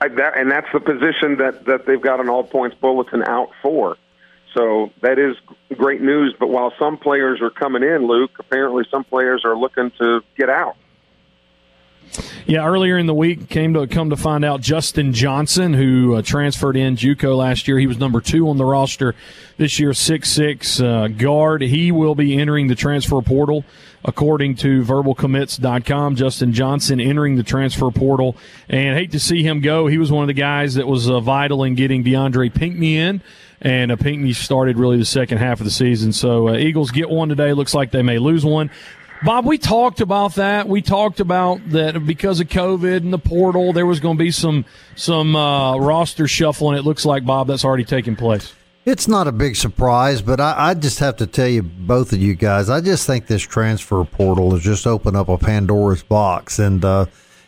I, 0.00 0.08
that, 0.08 0.38
and 0.38 0.50
that's 0.50 0.68
the 0.72 0.80
position 0.80 1.38
that, 1.38 1.64
that 1.66 1.86
they've 1.86 2.00
got 2.00 2.20
an 2.20 2.28
all 2.28 2.44
points 2.44 2.76
bulletin 2.80 3.22
out 3.22 3.50
for. 3.62 3.96
So 4.54 4.90
that 5.02 5.18
is 5.18 5.36
great 5.76 6.00
news. 6.00 6.34
But 6.38 6.48
while 6.48 6.72
some 6.78 6.96
players 6.96 7.40
are 7.42 7.50
coming 7.50 7.82
in, 7.82 8.06
Luke, 8.06 8.30
apparently 8.38 8.84
some 8.90 9.04
players 9.04 9.42
are 9.44 9.56
looking 9.56 9.90
to 9.98 10.20
get 10.36 10.48
out. 10.48 10.76
Yeah, 12.46 12.66
earlier 12.66 12.98
in 12.98 13.06
the 13.06 13.14
week 13.14 13.48
came 13.48 13.74
to 13.74 13.86
come 13.86 14.10
to 14.10 14.16
find 14.16 14.44
out 14.44 14.60
Justin 14.60 15.12
Johnson, 15.12 15.74
who 15.74 16.14
uh, 16.14 16.22
transferred 16.22 16.76
in 16.76 16.96
JUCO 16.96 17.36
last 17.36 17.66
year. 17.66 17.78
He 17.78 17.86
was 17.86 17.98
number 17.98 18.20
two 18.20 18.48
on 18.48 18.56
the 18.56 18.64
roster 18.64 19.14
this 19.56 19.78
year, 19.78 19.94
six 19.94 20.30
six 20.30 20.80
uh, 20.80 21.08
guard. 21.08 21.62
He 21.62 21.90
will 21.90 22.14
be 22.14 22.38
entering 22.38 22.68
the 22.68 22.74
transfer 22.74 23.20
portal, 23.22 23.64
according 24.04 24.56
to 24.56 24.82
VerbalCommits.com. 24.84 26.16
Justin 26.16 26.52
Johnson 26.52 27.00
entering 27.00 27.36
the 27.36 27.42
transfer 27.42 27.90
portal, 27.90 28.36
and 28.68 28.96
hate 28.96 29.12
to 29.12 29.20
see 29.20 29.42
him 29.42 29.60
go. 29.60 29.86
He 29.86 29.98
was 29.98 30.12
one 30.12 30.22
of 30.22 30.28
the 30.28 30.34
guys 30.34 30.74
that 30.74 30.86
was 30.86 31.08
uh, 31.08 31.20
vital 31.20 31.64
in 31.64 31.74
getting 31.74 32.04
DeAndre 32.04 32.54
Pinkney 32.54 32.96
in. 32.96 33.22
And 33.60 33.90
uh, 33.90 33.96
Pinkney 33.96 34.34
started 34.34 34.78
really 34.78 34.98
the 34.98 35.06
second 35.06 35.38
half 35.38 35.58
of 35.60 35.64
the 35.64 35.70
season. 35.70 36.12
So 36.12 36.50
uh, 36.50 36.56
Eagles 36.56 36.90
get 36.90 37.08
one 37.08 37.30
today. 37.30 37.54
Looks 37.54 37.72
like 37.72 37.90
they 37.92 38.02
may 38.02 38.18
lose 38.18 38.44
one. 38.44 38.70
Bob, 39.24 39.46
we 39.46 39.56
talked 39.56 40.02
about 40.02 40.34
that. 40.34 40.68
We 40.68 40.82
talked 40.82 41.18
about 41.18 41.70
that 41.70 42.04
because 42.04 42.40
of 42.40 42.48
COVID 42.48 42.98
and 42.98 43.10
the 43.10 43.18
portal, 43.18 43.72
there 43.72 43.86
was 43.86 43.98
going 43.98 44.18
to 44.18 44.22
be 44.22 44.30
some 44.30 44.66
some 44.96 45.34
uh, 45.34 45.78
roster 45.78 46.28
shuffling. 46.28 46.76
It 46.76 46.82
looks 46.82 47.06
like 47.06 47.24
Bob, 47.24 47.46
that's 47.46 47.64
already 47.64 47.86
taken 47.86 48.16
place. 48.16 48.52
It's 48.84 49.08
not 49.08 49.26
a 49.26 49.32
big 49.32 49.56
surprise, 49.56 50.20
but 50.20 50.40
I, 50.40 50.54
I, 50.70 50.74
just 50.74 50.98
have 50.98 51.16
to 51.16 51.26
tell 51.26 51.48
you, 51.48 51.62
both 51.62 52.12
of 52.12 52.20
you 52.20 52.34
guys, 52.34 52.68
I 52.68 52.82
just 52.82 53.06
think 53.06 53.26
this 53.26 53.40
transfer 53.40 54.04
portal 54.04 54.50
has 54.50 54.60
just 54.60 54.86
opened 54.86 55.16
up 55.16 55.30
a 55.30 55.38
Pandora's 55.38 56.02
box, 56.02 56.58
and 56.58 56.84
uh, 56.84 57.06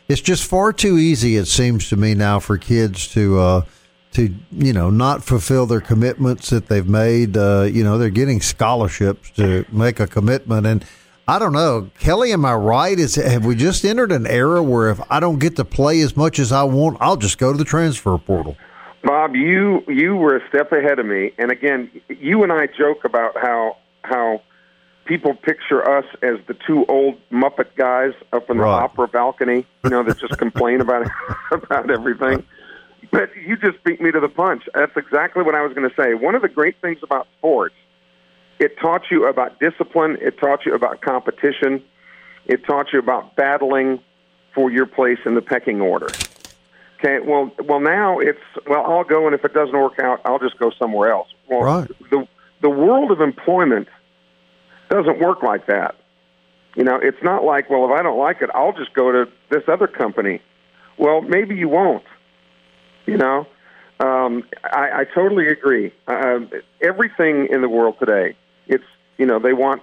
it's 0.09 0.23
just 0.23 0.45
far 0.45 0.73
too 0.73 0.97
easy. 0.97 1.37
It 1.37 1.45
seems 1.45 1.91
to 1.91 1.97
me 1.97 2.15
now 2.15 2.41
for 2.41 2.57
kids 2.57 3.09
to. 3.09 3.39
Uh, 3.39 3.63
to 4.13 4.35
you 4.51 4.73
know 4.73 4.89
not 4.89 5.23
fulfill 5.23 5.67
their 5.67 5.81
commitments 5.83 6.49
that 6.49 6.69
they've 6.69 6.89
made. 6.89 7.37
Uh, 7.37 7.69
you 7.71 7.85
know 7.85 7.99
they're 7.99 8.09
getting 8.09 8.41
scholarships 8.41 9.31
to 9.33 9.67
make 9.71 10.01
a 10.01 10.07
commitment, 10.07 10.67
and 10.67 10.87
I 11.29 11.41
don't 11.41 11.53
know, 11.53 11.91
Kelly. 11.99 12.33
Am 12.33 12.45
I 12.45 12.55
right? 12.55 12.97
Is 12.97 13.17
have 13.17 13.45
we 13.45 13.57
just 13.57 13.85
entered 13.85 14.13
an 14.13 14.29
era 14.29 14.63
where 14.63 14.91
if 14.91 15.01
I 15.11 15.19
don't 15.19 15.41
get 15.41 15.57
to 15.57 15.65
play 15.65 16.01
as 16.01 16.17
much 16.17 16.39
as 16.39 16.53
I 16.53 16.63
want, 16.63 16.99
I'll 17.01 17.17
just 17.17 17.39
go 17.39 17.51
to 17.51 17.59
the 17.59 17.65
transfer 17.65 18.17
portal? 18.17 18.57
Bob, 19.03 19.35
you 19.35 19.83
you 19.89 20.15
were 20.15 20.37
a 20.37 20.49
step 20.49 20.71
ahead 20.71 21.01
of 21.01 21.07
me, 21.07 21.33
and 21.37 21.51
again, 21.51 21.91
you 22.09 22.45
and 22.45 22.53
I 22.53 22.69
joke 22.69 23.05
about 23.05 23.37
how 23.37 23.77
how 24.03 24.41
people 25.05 25.35
picture 25.35 25.89
us 25.99 26.05
as 26.23 26.39
the 26.47 26.55
two 26.67 26.85
old 26.87 27.17
Muppet 27.31 27.75
guys 27.77 28.13
up 28.33 28.49
in 28.49 28.59
the 28.59 28.65
right. 28.65 28.83
opera 28.83 29.09
balcony, 29.09 29.67
you 29.83 29.91
know, 29.91 30.05
that 30.05 30.19
just 30.19 30.39
complain 30.39 30.81
about 30.81 31.09
about 31.51 31.91
everything. 31.91 32.45
But 33.11 33.31
you 33.37 33.57
just 33.57 33.83
beat 33.83 34.01
me 34.01 34.13
to 34.13 34.21
the 34.21 34.29
punch. 34.29 34.65
That's 34.75 34.97
exactly 34.97 35.43
what 35.43 35.57
I 35.57 35.63
was 35.63 35.73
going 35.73 35.89
to 35.89 35.95
say. 35.97 36.15
One 36.15 36.37
of 36.37 36.43
the 36.43 36.49
great 36.49 36.77
things 36.81 36.99
about 37.03 37.27
sports 37.39 37.75
it 38.59 38.79
taught 38.79 39.03
you 39.11 39.27
about 39.29 39.59
discipline. 39.61 40.17
It 40.21 40.39
taught 40.39 40.65
you 40.65 40.75
about 40.75 41.01
competition. 41.01 41.83
It 42.47 42.65
taught 42.65 42.93
you 42.93 42.99
about 42.99 43.37
battling 43.37 44.01
for 44.55 44.71
your 44.71 44.87
place 44.87 45.19
in 45.27 45.35
the 45.35 45.43
pecking 45.43 45.81
order. 45.81 46.09
Okay, 46.99 47.19
well, 47.21 47.53
well, 47.65 47.81
now 47.81 48.19
it's 48.19 48.41
well. 48.67 48.85
I'll 48.87 49.05
go, 49.05 49.27
and 49.27 49.35
if 49.35 49.45
it 49.45 49.53
doesn't 49.53 49.77
work 49.77 49.99
out, 49.99 50.21
I'll 50.25 50.39
just 50.39 50.59
go 50.59 50.71
somewhere 50.79 51.13
else. 51.13 51.29
Well, 51.49 51.61
right. 51.61 51.89
the 52.11 52.27
the 52.63 52.71
world 52.71 53.11
of 53.11 53.21
employment 53.21 53.89
doesn't 54.89 55.21
work 55.21 55.43
like 55.43 55.67
that. 55.67 55.97
You 56.75 56.85
know, 56.85 56.99
it's 57.03 57.23
not 57.23 57.45
like, 57.45 57.69
well, 57.69 57.85
if 57.85 57.91
I 57.91 58.03
don't 58.03 58.19
like 58.19 58.41
it, 58.41 58.51
I'll 58.55 58.73
just 58.73 58.95
go 58.95 59.13
to 59.13 59.31
this 59.51 59.63
other 59.69 59.87
company. 59.87 60.41
Well, 60.99 61.21
maybe 61.21 61.55
you 61.55 61.69
won't. 61.69 62.05
You 63.05 63.19
know, 63.19 63.47
um, 64.01 64.45
I, 64.65 65.01
I 65.01 65.05
totally 65.15 65.49
agree. 65.49 65.93
Uh, 66.09 66.41
everything 66.81 67.49
in 67.51 67.61
the 67.61 67.69
world 67.69 67.97
today 67.99 68.37
it's 68.67 68.85
you 69.19 69.27
know 69.27 69.39
they 69.39 69.53
want 69.53 69.83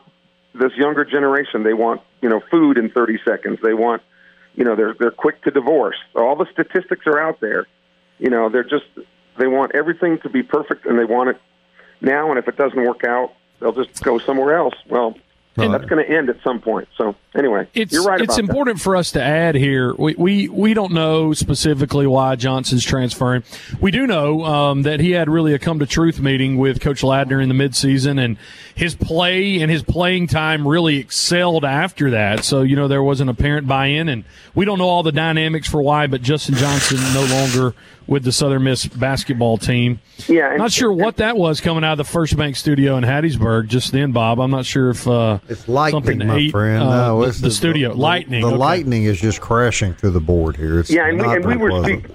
this 0.53 0.71
younger 0.75 1.05
generation. 1.05 1.63
They 1.63 1.73
want 1.73 2.01
you 2.21 2.29
know 2.29 2.41
food 2.51 2.77
in 2.77 2.89
30 2.89 3.19
seconds. 3.25 3.59
They 3.63 3.73
want 3.73 4.01
you 4.55 4.63
know 4.63 4.75
they're 4.75 4.95
they're 4.99 5.11
quick 5.11 5.41
to 5.43 5.51
divorce. 5.51 5.97
All 6.15 6.35
the 6.35 6.47
statistics 6.51 7.05
are 7.07 7.19
out 7.19 7.39
there. 7.39 7.67
You 8.19 8.29
know 8.29 8.49
they're 8.49 8.63
just 8.63 8.85
they 9.37 9.47
want 9.47 9.73
everything 9.73 10.19
to 10.19 10.29
be 10.29 10.43
perfect 10.43 10.85
and 10.85 10.97
they 10.97 11.05
want 11.05 11.29
it 11.29 11.41
now. 12.01 12.29
And 12.29 12.37
if 12.37 12.47
it 12.47 12.57
doesn't 12.57 12.81
work 12.81 13.03
out, 13.03 13.33
they'll 13.59 13.71
just 13.71 14.03
go 14.03 14.19
somewhere 14.19 14.55
else. 14.55 14.75
Well, 14.87 15.15
Right. 15.55 15.69
That's 15.69 15.85
going 15.85 16.03
to 16.03 16.11
end 16.11 16.29
at 16.29 16.37
some 16.43 16.59
point. 16.59 16.87
So 16.97 17.15
anyway, 17.35 17.67
it's, 17.75 17.93
you're 17.93 18.03
right. 18.03 18.19
It's 18.19 18.39
important 18.39 18.77
that. 18.77 18.83
for 18.83 18.95
us 18.95 19.11
to 19.11 19.21
add 19.21 19.53
here. 19.53 19.93
We, 19.93 20.15
we 20.15 20.49
we 20.49 20.73
don't 20.73 20.93
know 20.93 21.33
specifically 21.33 22.07
why 22.07 22.35
Johnson's 22.37 22.83
transferring. 22.83 23.43
We 23.79 23.91
do 23.91 24.07
know 24.07 24.43
um, 24.45 24.81
that 24.81 24.99
he 24.99 25.11
had 25.11 25.29
really 25.29 25.53
a 25.53 25.59
come 25.59 25.77
to 25.77 25.85
truth 25.85 26.19
meeting 26.19 26.57
with 26.57 26.81
Coach 26.81 27.01
Ladner 27.01 27.41
in 27.41 27.49
the 27.49 27.55
midseason, 27.55 28.23
and 28.23 28.37
his 28.73 28.95
play 28.95 29.61
and 29.61 29.69
his 29.69 29.83
playing 29.83 30.25
time 30.25 30.67
really 30.67 30.97
excelled 30.97 31.65
after 31.65 32.09
that. 32.11 32.43
So 32.43 32.63
you 32.63 32.75
know 32.75 32.87
there 32.87 33.03
was 33.03 33.21
an 33.21 33.29
apparent 33.29 33.67
buy 33.67 33.87
in, 33.87 34.09
and 34.09 34.23
we 34.55 34.65
don't 34.65 34.79
know 34.79 34.89
all 34.89 35.03
the 35.03 35.11
dynamics 35.11 35.69
for 35.69 35.83
why, 35.83 36.07
but 36.07 36.23
Justin 36.23 36.55
Johnson 36.55 36.97
no 37.13 37.25
longer 37.25 37.75
with 38.07 38.23
the 38.23 38.31
Southern 38.31 38.63
Miss 38.63 38.85
basketball 38.85 39.57
team. 39.57 39.99
Yeah, 40.27 40.49
and, 40.49 40.57
not 40.57 40.71
sure 40.71 40.91
what 40.91 41.17
that 41.17 41.37
was 41.37 41.61
coming 41.61 41.83
out 41.83 41.93
of 41.93 41.97
the 41.97 42.03
First 42.03 42.37
Bank 42.37 42.55
studio 42.55 42.97
in 42.97 43.03
Hattiesburg 43.03 43.67
just 43.67 43.91
then, 43.91 44.11
Bob. 44.11 44.39
I'm 44.39 44.51
not 44.51 44.65
sure 44.65 44.89
if 44.89 45.07
uh, 45.07 45.39
it's 45.49 45.67
lightning, 45.67 46.27
my 46.27 46.37
ate, 46.37 46.51
friend. 46.51 46.83
Uh, 46.83 47.07
no, 47.07 47.25
the, 47.25 47.41
the, 47.43 47.51
studio 47.51 47.89
the, 47.89 47.95
lightning. 47.95 48.41
The 48.41 48.47
okay. 48.47 48.57
lightning 48.57 49.03
is 49.03 49.19
just 49.19 49.41
crashing 49.41 49.93
through 49.93 50.11
the 50.11 50.19
board 50.19 50.55
here. 50.55 50.79
It's 50.79 50.89
yeah, 50.89 51.07
and 51.07 51.19
we, 51.19 51.27
and 51.27 51.45
we 51.45 51.55
were 51.55 51.83
speak, 51.83 52.05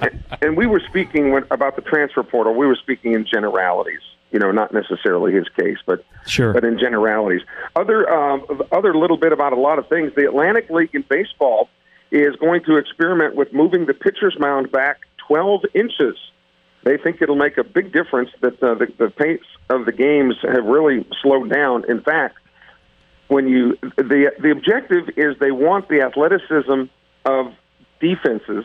and 0.42 0.56
we 0.56 0.66
were 0.66 0.82
speaking 0.88 1.36
about 1.50 1.76
the 1.76 1.82
transfer 1.82 2.22
portal. 2.22 2.54
We 2.54 2.66
were 2.66 2.76
speaking 2.76 3.14
in 3.14 3.26
generalities. 3.26 4.00
You 4.30 4.38
know, 4.38 4.52
not 4.52 4.74
necessarily 4.74 5.32
his 5.32 5.48
case, 5.58 5.78
but 5.86 6.04
sure. 6.26 6.52
but 6.52 6.62
in 6.62 6.78
generalities. 6.78 7.40
Other 7.76 8.08
um, 8.12 8.44
other 8.70 8.94
little 8.94 9.16
bit 9.16 9.32
about 9.32 9.54
a 9.54 9.60
lot 9.60 9.78
of 9.78 9.88
things. 9.88 10.12
The 10.14 10.26
Atlantic 10.26 10.68
League 10.68 10.90
in 10.92 11.02
baseball 11.08 11.70
is 12.10 12.36
going 12.36 12.62
to 12.64 12.76
experiment 12.76 13.34
with 13.34 13.52
moving 13.52 13.86
the 13.86 13.94
pitcher's 13.94 14.36
mound 14.38 14.70
back 14.70 15.00
12 15.28 15.62
inches 15.74 16.16
they 16.84 16.96
think 16.96 17.20
it'll 17.20 17.36
make 17.36 17.58
a 17.58 17.64
big 17.64 17.92
difference 17.92 18.30
that 18.40 18.62
uh, 18.62 18.74
the, 18.74 18.86
the 18.98 19.10
pace 19.10 19.42
of 19.68 19.84
the 19.84 19.92
games 19.92 20.36
have 20.42 20.64
really 20.64 21.06
slowed 21.20 21.50
down. 21.50 21.84
In 21.88 22.00
fact, 22.00 22.36
when 23.26 23.48
you 23.48 23.76
the 23.96 24.32
the 24.40 24.50
objective 24.50 25.10
is 25.16 25.36
they 25.38 25.50
want 25.50 25.88
the 25.88 26.00
athleticism 26.00 26.84
of 27.24 27.52
defenses 28.00 28.64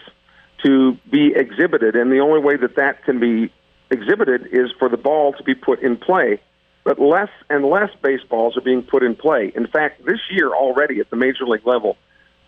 to 0.64 0.98
be 1.12 1.34
exhibited, 1.36 1.96
and 1.96 2.12
the 2.12 2.20
only 2.20 2.40
way 2.40 2.56
that 2.56 2.76
that 2.78 3.04
can 3.04 3.20
be 3.20 3.52
exhibited 3.90 4.48
is 4.52 4.72
for 4.80 4.88
the 4.88 4.98
ball 4.98 5.34
to 5.34 5.44
be 5.44 5.56
put 5.56 5.82
in 5.82 5.98
play. 5.98 6.40
But 6.86 7.00
less 7.00 7.30
and 7.50 7.66
less 7.66 7.90
baseballs 8.02 8.58
are 8.58 8.62
being 8.62 8.84
put 8.84 9.04
in 9.04 9.16
play. 9.16 9.52
In 9.56 9.68
fact, 9.68 10.06
this 10.06 10.20
year 10.30 10.54
already 10.54 11.00
at 11.00 11.10
the 11.10 11.16
major 11.16 11.46
league 11.46 11.66
level, 11.66 11.98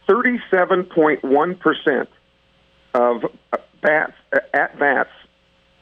37.1% 0.08 2.08
of 2.96 3.26
bats, 3.82 4.14
at 4.54 4.80
bats 4.80 5.10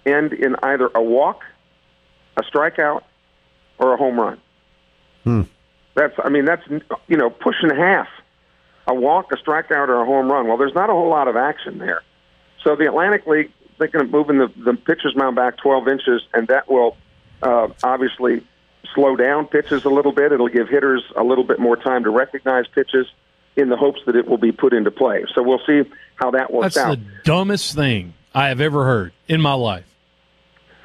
end 0.05 0.33
in 0.33 0.55
either 0.63 0.89
a 0.93 1.01
walk, 1.01 1.43
a 2.35 2.41
strikeout, 2.41 3.03
or 3.77 3.93
a 3.93 3.97
home 3.97 4.19
run. 4.19 4.41
Hmm. 5.23 5.41
That's, 5.95 6.15
I 6.23 6.29
mean, 6.29 6.45
that's 6.45 6.63
you 7.07 7.17
know 7.17 7.29
pushing 7.29 7.69
half. 7.69 8.07
A 8.85 8.93
walk, 8.93 9.31
a 9.31 9.35
strikeout, 9.37 9.87
or 9.87 10.01
a 10.01 10.05
home 10.05 10.29
run. 10.29 10.47
Well, 10.47 10.57
there's 10.57 10.73
not 10.73 10.89
a 10.89 10.93
whole 10.93 11.09
lot 11.09 11.29
of 11.29 11.37
action 11.37 11.77
there. 11.77 12.01
So 12.63 12.75
the 12.75 12.87
Atlantic 12.87 13.25
League 13.27 13.51
thinking 13.77 14.01
of 14.01 14.09
moving 14.09 14.39
the, 14.39 14.51
the 14.57 14.73
pitcher's 14.73 15.15
mound 15.15 15.35
back 15.35 15.57
12 15.57 15.87
inches, 15.87 16.21
and 16.33 16.47
that 16.49 16.69
will 16.69 16.97
uh, 17.41 17.69
obviously 17.83 18.43
slow 18.93 19.15
down 19.15 19.47
pitches 19.47 19.85
a 19.85 19.89
little 19.89 20.11
bit. 20.11 20.31
It'll 20.31 20.49
give 20.49 20.67
hitters 20.67 21.03
a 21.15 21.23
little 21.23 21.43
bit 21.43 21.59
more 21.59 21.77
time 21.77 22.03
to 22.03 22.09
recognize 22.09 22.65
pitches 22.67 23.07
in 23.55 23.69
the 23.69 23.77
hopes 23.77 24.01
that 24.05 24.15
it 24.15 24.27
will 24.27 24.37
be 24.37 24.51
put 24.51 24.73
into 24.73 24.91
play. 24.91 25.25
So 25.33 25.43
we'll 25.43 25.61
see 25.65 25.83
how 26.15 26.31
that 26.31 26.51
works 26.51 26.75
That's 26.75 26.87
out. 26.87 26.97
the 26.97 27.05
dumbest 27.23 27.75
thing 27.75 28.13
I 28.33 28.47
have 28.47 28.61
ever 28.61 28.85
heard 28.85 29.13
in 29.27 29.41
my 29.41 29.53
life. 29.53 29.85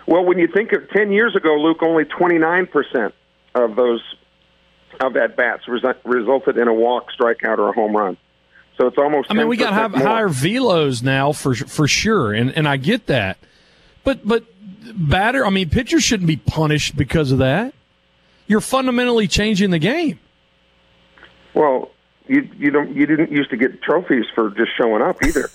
Well, 0.07 0.25
when 0.25 0.39
you 0.39 0.49
think 0.49 0.73
of 0.73 0.89
10 0.91 1.13
years 1.13 1.37
ago, 1.37 1.57
Luke, 1.57 1.83
only 1.83 2.05
29% 2.05 3.13
of 3.55 3.77
those 3.77 4.03
of 5.01 5.17
at 5.17 5.37
bats 5.37 5.69
resulted 5.69 6.57
in 6.57 6.67
a 6.67 6.75
walk, 6.75 7.09
strikeout, 7.13 7.59
or 7.59 7.69
a 7.69 7.73
home 7.73 7.97
run. 7.97 8.17
So 8.77 8.87
it's 8.87 8.99
almost. 8.99 9.31
I 9.31 9.35
mean, 9.35 9.49
we 9.49 9.57
got 9.57 9.73
higher 9.95 10.29
velos 10.29 11.03
now 11.03 11.33
for 11.33 11.55
for 11.55 11.89
sure, 11.89 12.33
and 12.33 12.57
and 12.57 12.69
I 12.69 12.77
get 12.77 13.07
that, 13.07 13.37
but 14.05 14.27
but 14.27 14.45
batter. 14.95 15.45
I 15.45 15.51
mean, 15.51 15.69
pitchers 15.69 16.05
shouldn't 16.05 16.29
be 16.29 16.37
punished 16.37 16.97
because 16.97 17.33
of 17.33 17.39
that. 17.39 17.75
You're 18.47 18.61
fundamentally 18.61 19.27
changing 19.27 19.71
the 19.71 19.81
game. 19.81 20.21
Well, 21.55 21.91
you 22.29 22.49
you 22.59 22.71
don't 22.71 22.95
you 22.95 23.07
didn't 23.07 23.33
used 23.33 23.51
to 23.51 23.57
get 23.57 23.83
trophies 23.83 24.25
for 24.35 24.51
just 24.51 24.71
showing 24.77 25.03
up 25.03 25.23
either. 25.25 25.49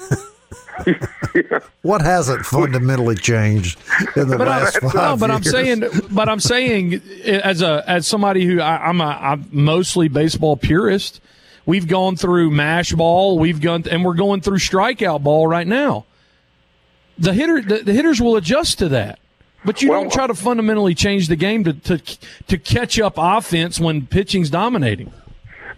yeah. 0.86 1.60
What 1.82 2.02
hasn't 2.02 2.46
fundamentally 2.46 3.16
changed 3.16 3.78
in 4.16 4.28
the 4.30 4.38
but 4.38 4.48
last 4.48 4.78
I, 4.78 4.80
five 4.80 4.94
no, 4.94 5.18
but 5.18 5.30
years? 5.30 5.36
I'm 5.36 5.44
saying, 5.44 5.84
but 6.12 6.30
I'm 6.30 6.40
saying, 6.40 7.02
as 7.26 7.62
a 7.62 7.84
as 7.88 8.08
somebody 8.08 8.46
who 8.46 8.60
I, 8.62 8.88
I'm 8.88 9.02
a 9.02 9.06
I'm 9.06 9.48
mostly 9.52 10.08
baseball 10.08 10.56
purist, 10.58 11.20
we've 11.66 11.88
gone 11.88 12.16
through 12.16 12.52
mash 12.52 12.94
ball, 12.94 13.38
we've 13.38 13.60
gone, 13.62 13.84
and 13.92 14.06
we're 14.06 14.14
going 14.14 14.42
through 14.42 14.58
strikeout 14.60 15.24
ball 15.24 15.46
right 15.48 15.68
now. 15.68 16.06
The 17.20 17.34
hitter, 17.34 17.62
the, 17.62 17.84
the 17.84 17.94
hitters 17.94 18.22
will 18.22 18.36
adjust 18.38 18.80
to 18.80 18.90
that. 18.90 19.20
But 19.66 19.82
you 19.82 19.90
Well- 19.90 20.02
don't 20.04 20.12
try 20.14 20.28
to 20.28 20.34
fundamentally 20.34 20.96
change 20.96 21.28
the 21.28 21.36
game 21.36 21.64
to, 21.66 21.74
to 21.74 21.98
to 22.48 22.58
catch 22.58 23.00
up 23.00 23.16
offense 23.18 23.80
when 23.80 24.06
pitching's 24.08 24.50
dominating. 24.50 25.12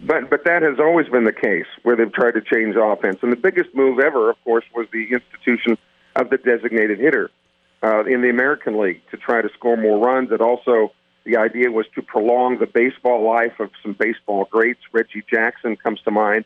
But 0.00 0.30
but 0.30 0.44
that 0.44 0.62
has 0.62 0.78
always 0.78 1.08
been 1.08 1.24
the 1.24 1.32
case 1.32 1.66
where 1.82 1.96
they've 1.96 2.12
tried 2.12 2.32
to 2.32 2.40
change 2.40 2.76
offense. 2.76 3.18
And 3.22 3.32
the 3.32 3.36
biggest 3.36 3.74
move 3.74 3.98
ever, 3.98 4.30
of 4.30 4.36
course, 4.44 4.64
was 4.74 4.86
the 4.92 5.08
institution 5.12 5.78
of 6.14 6.30
the 6.30 6.38
designated 6.38 6.98
hitter 6.98 7.30
uh, 7.82 8.04
in 8.04 8.22
the 8.22 8.30
American 8.30 8.78
League 8.78 9.02
to 9.10 9.16
try 9.16 9.42
to 9.42 9.48
score 9.50 9.76
more 9.76 10.04
runs. 10.04 10.30
It 10.32 10.40
also 10.40 10.92
the 11.24 11.36
idea 11.36 11.70
was 11.70 11.86
to 11.94 12.02
prolong 12.02 12.58
the 12.58 12.66
baseball 12.66 13.26
life 13.26 13.58
of 13.58 13.70
some 13.82 13.94
baseball 13.98 14.46
greats. 14.50 14.80
Reggie 14.92 15.24
Jackson 15.28 15.76
comes 15.76 16.00
to 16.02 16.10
mind. 16.10 16.44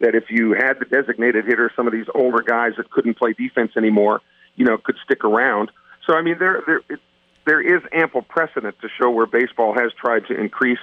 That 0.00 0.16
if 0.16 0.30
you 0.30 0.52
had 0.52 0.80
the 0.80 0.84
designated 0.84 1.44
hitter, 1.44 1.70
some 1.76 1.86
of 1.86 1.92
these 1.92 2.06
older 2.12 2.42
guys 2.42 2.72
that 2.76 2.90
couldn't 2.90 3.14
play 3.14 3.34
defense 3.34 3.72
anymore, 3.76 4.20
you 4.56 4.64
know, 4.64 4.76
could 4.76 4.96
stick 5.04 5.24
around. 5.24 5.70
So 6.06 6.14
I 6.14 6.22
mean, 6.22 6.38
there 6.38 6.62
there 6.66 6.80
it, 6.88 7.00
there 7.44 7.60
is 7.60 7.82
ample 7.92 8.22
precedent 8.22 8.76
to 8.80 8.88
show 9.00 9.10
where 9.10 9.26
baseball 9.26 9.74
has 9.74 9.92
tried 9.92 10.26
to 10.26 10.34
increase 10.34 10.80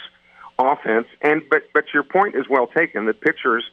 offense. 0.60 1.08
And 1.22 1.41
but 1.50 1.63
but 1.74 1.86
your 1.93 2.04
point 2.04 2.36
is 2.36 2.45
well 2.50 2.67
taken. 2.67 3.06
That 3.06 3.22
pitchers, 3.22 3.63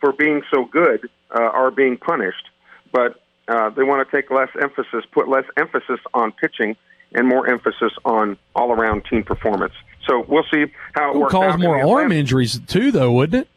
for 0.00 0.12
being 0.12 0.42
so 0.52 0.64
good, 0.66 1.08
uh, 1.34 1.40
are 1.42 1.70
being 1.70 1.96
punished. 1.96 2.48
But 2.92 3.22
uh, 3.48 3.70
they 3.70 3.84
want 3.84 4.06
to 4.08 4.16
take 4.16 4.30
less 4.30 4.50
emphasis, 4.60 5.04
put 5.12 5.28
less 5.28 5.44
emphasis 5.56 6.00
on 6.12 6.32
pitching, 6.32 6.76
and 7.14 7.26
more 7.26 7.48
emphasis 7.48 7.92
on 8.04 8.36
all-around 8.54 9.04
team 9.06 9.22
performance. 9.22 9.72
So 10.06 10.24
we'll 10.28 10.44
see 10.52 10.66
how 10.94 11.06
it 11.06 11.10
It 11.10 11.14
would 11.14 11.20
works 11.22 11.32
cause 11.32 11.58
more 11.58 11.76
arm 11.76 11.82
Atlantic- 11.86 12.18
injuries 12.18 12.60
too, 12.66 12.90
though, 12.90 13.12
wouldn't 13.12 13.46
it? 13.46 13.48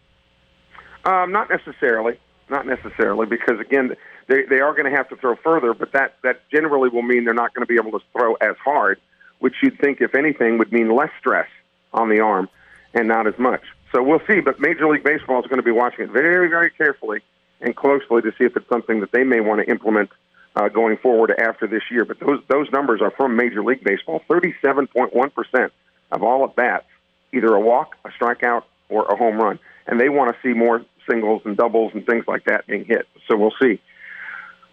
um, 1.09 1.31
not 1.31 1.49
necessarily. 1.49 2.19
Not 2.47 2.67
necessarily, 2.67 3.25
because 3.25 3.59
again, 3.59 3.95
they 4.27 4.43
they 4.43 4.59
are 4.59 4.71
going 4.73 4.85
to 4.89 4.95
have 4.95 5.09
to 5.09 5.15
throw 5.15 5.35
further, 5.37 5.73
but 5.73 5.91
that 5.93 6.15
that 6.23 6.47
generally 6.51 6.89
will 6.89 7.01
mean 7.01 7.25
they're 7.25 7.33
not 7.33 7.55
going 7.55 7.65
to 7.65 7.71
be 7.71 7.79
able 7.79 7.97
to 7.99 8.05
throw 8.15 8.35
as 8.35 8.55
hard, 8.63 8.99
which 9.39 9.55
you'd 9.63 9.79
think, 9.79 9.99
if 9.99 10.13
anything, 10.13 10.59
would 10.59 10.71
mean 10.71 10.95
less 10.95 11.09
stress 11.19 11.47
on 11.91 12.09
the 12.09 12.19
arm 12.19 12.47
and 12.95 13.07
not 13.07 13.27
as 13.27 13.37
much. 13.37 13.61
So 13.91 14.01
we'll 14.01 14.21
see. 14.27 14.39
But 14.39 14.59
Major 14.59 14.87
League 14.87 15.03
Baseball 15.03 15.39
is 15.39 15.47
going 15.47 15.57
to 15.57 15.63
be 15.63 15.71
watching 15.71 16.05
it 16.05 16.09
very, 16.09 16.49
very 16.49 16.71
carefully 16.71 17.19
and 17.61 17.75
closely 17.75 18.21
to 18.21 18.31
see 18.37 18.45
if 18.45 18.57
it's 18.57 18.67
something 18.67 18.99
that 19.01 19.11
they 19.11 19.23
may 19.23 19.41
want 19.41 19.61
to 19.61 19.69
implement 19.69 20.09
uh, 20.55 20.69
going 20.69 20.97
forward 20.97 21.31
after 21.37 21.67
this 21.67 21.83
year. 21.91 22.05
But 22.05 22.19
those 22.19 22.41
those 22.47 22.71
numbers 22.71 23.01
are 23.01 23.11
from 23.11 23.35
Major 23.35 23.63
League 23.63 23.83
Baseball. 23.83 24.21
Thirty-seven 24.27 24.87
point 24.87 25.13
one 25.13 25.29
percent 25.29 25.71
of 26.11 26.23
all 26.23 26.43
at 26.45 26.55
bats, 26.55 26.85
either 27.33 27.53
a 27.53 27.59
walk, 27.59 27.95
a 28.05 28.09
strikeout, 28.09 28.63
or 28.89 29.05
a 29.05 29.15
home 29.15 29.37
run, 29.37 29.59
and 29.87 29.99
they 29.99 30.09
want 30.09 30.33
to 30.33 30.41
see 30.41 30.53
more 30.53 30.83
singles 31.09 31.41
and 31.45 31.55
doubles 31.55 31.91
and 31.93 32.05
things 32.05 32.25
like 32.27 32.45
that 32.45 32.65
being 32.67 32.85
hit. 32.85 33.07
So 33.27 33.37
we'll 33.37 33.53
see. 33.61 33.79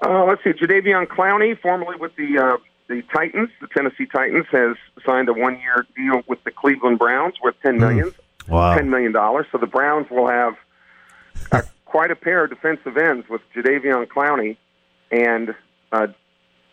Uh, 0.05 0.25
let's 0.25 0.43
see. 0.43 0.51
Jadeveon 0.51 1.07
Clowney, 1.07 1.59
formerly 1.61 1.97
with 1.97 2.15
the 2.17 2.39
uh, 2.39 2.57
the 2.89 3.03
Titans, 3.15 3.51
the 3.61 3.69
Tennessee 3.69 4.07
Titans, 4.07 4.47
has 4.53 4.77
signed 5.07 5.29
a 5.29 5.33
one-year 5.33 5.87
deal 5.97 6.23
with 6.27 6.43
the 6.45 6.51
Cleveland 6.51 6.99
Browns 6.99 7.35
worth 7.43 7.55
ten 7.63 7.79
million. 7.79 8.13
Wow. 8.49 8.75
ten 8.77 8.91
million 8.91 9.13
dollars. 9.13 9.47
So 9.53 9.59
the 9.59 9.67
Browns 9.67 10.11
will 10.11 10.29
have 10.29 10.55
uh, 11.53 11.63
quite 11.85 12.11
a 12.11 12.17
pair 12.17 12.45
of 12.45 12.51
defensive 12.51 12.97
ends 12.97 13.29
with 13.29 13.41
Jadeveon 13.55 14.07
Clowney 14.09 14.57
and 15.11 15.55
uh, 15.93 16.09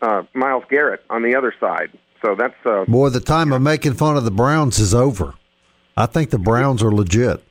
uh, 0.02 0.22
Myles 0.34 0.64
Garrett 0.68 1.04
on 1.10 1.22
the 1.22 1.34
other 1.36 1.54
side. 1.60 1.90
So 2.22 2.34
that's 2.34 2.54
uh, 2.66 2.84
Boy, 2.86 3.08
the 3.10 3.20
time 3.20 3.52
of 3.52 3.62
making 3.62 3.94
fun 3.94 4.16
of 4.16 4.24
the 4.24 4.30
Browns 4.30 4.78
is 4.78 4.94
over. 4.94 5.34
I 5.96 6.06
think 6.06 6.30
the 6.30 6.38
Browns 6.38 6.82
are 6.82 6.92
legit. 6.92 7.42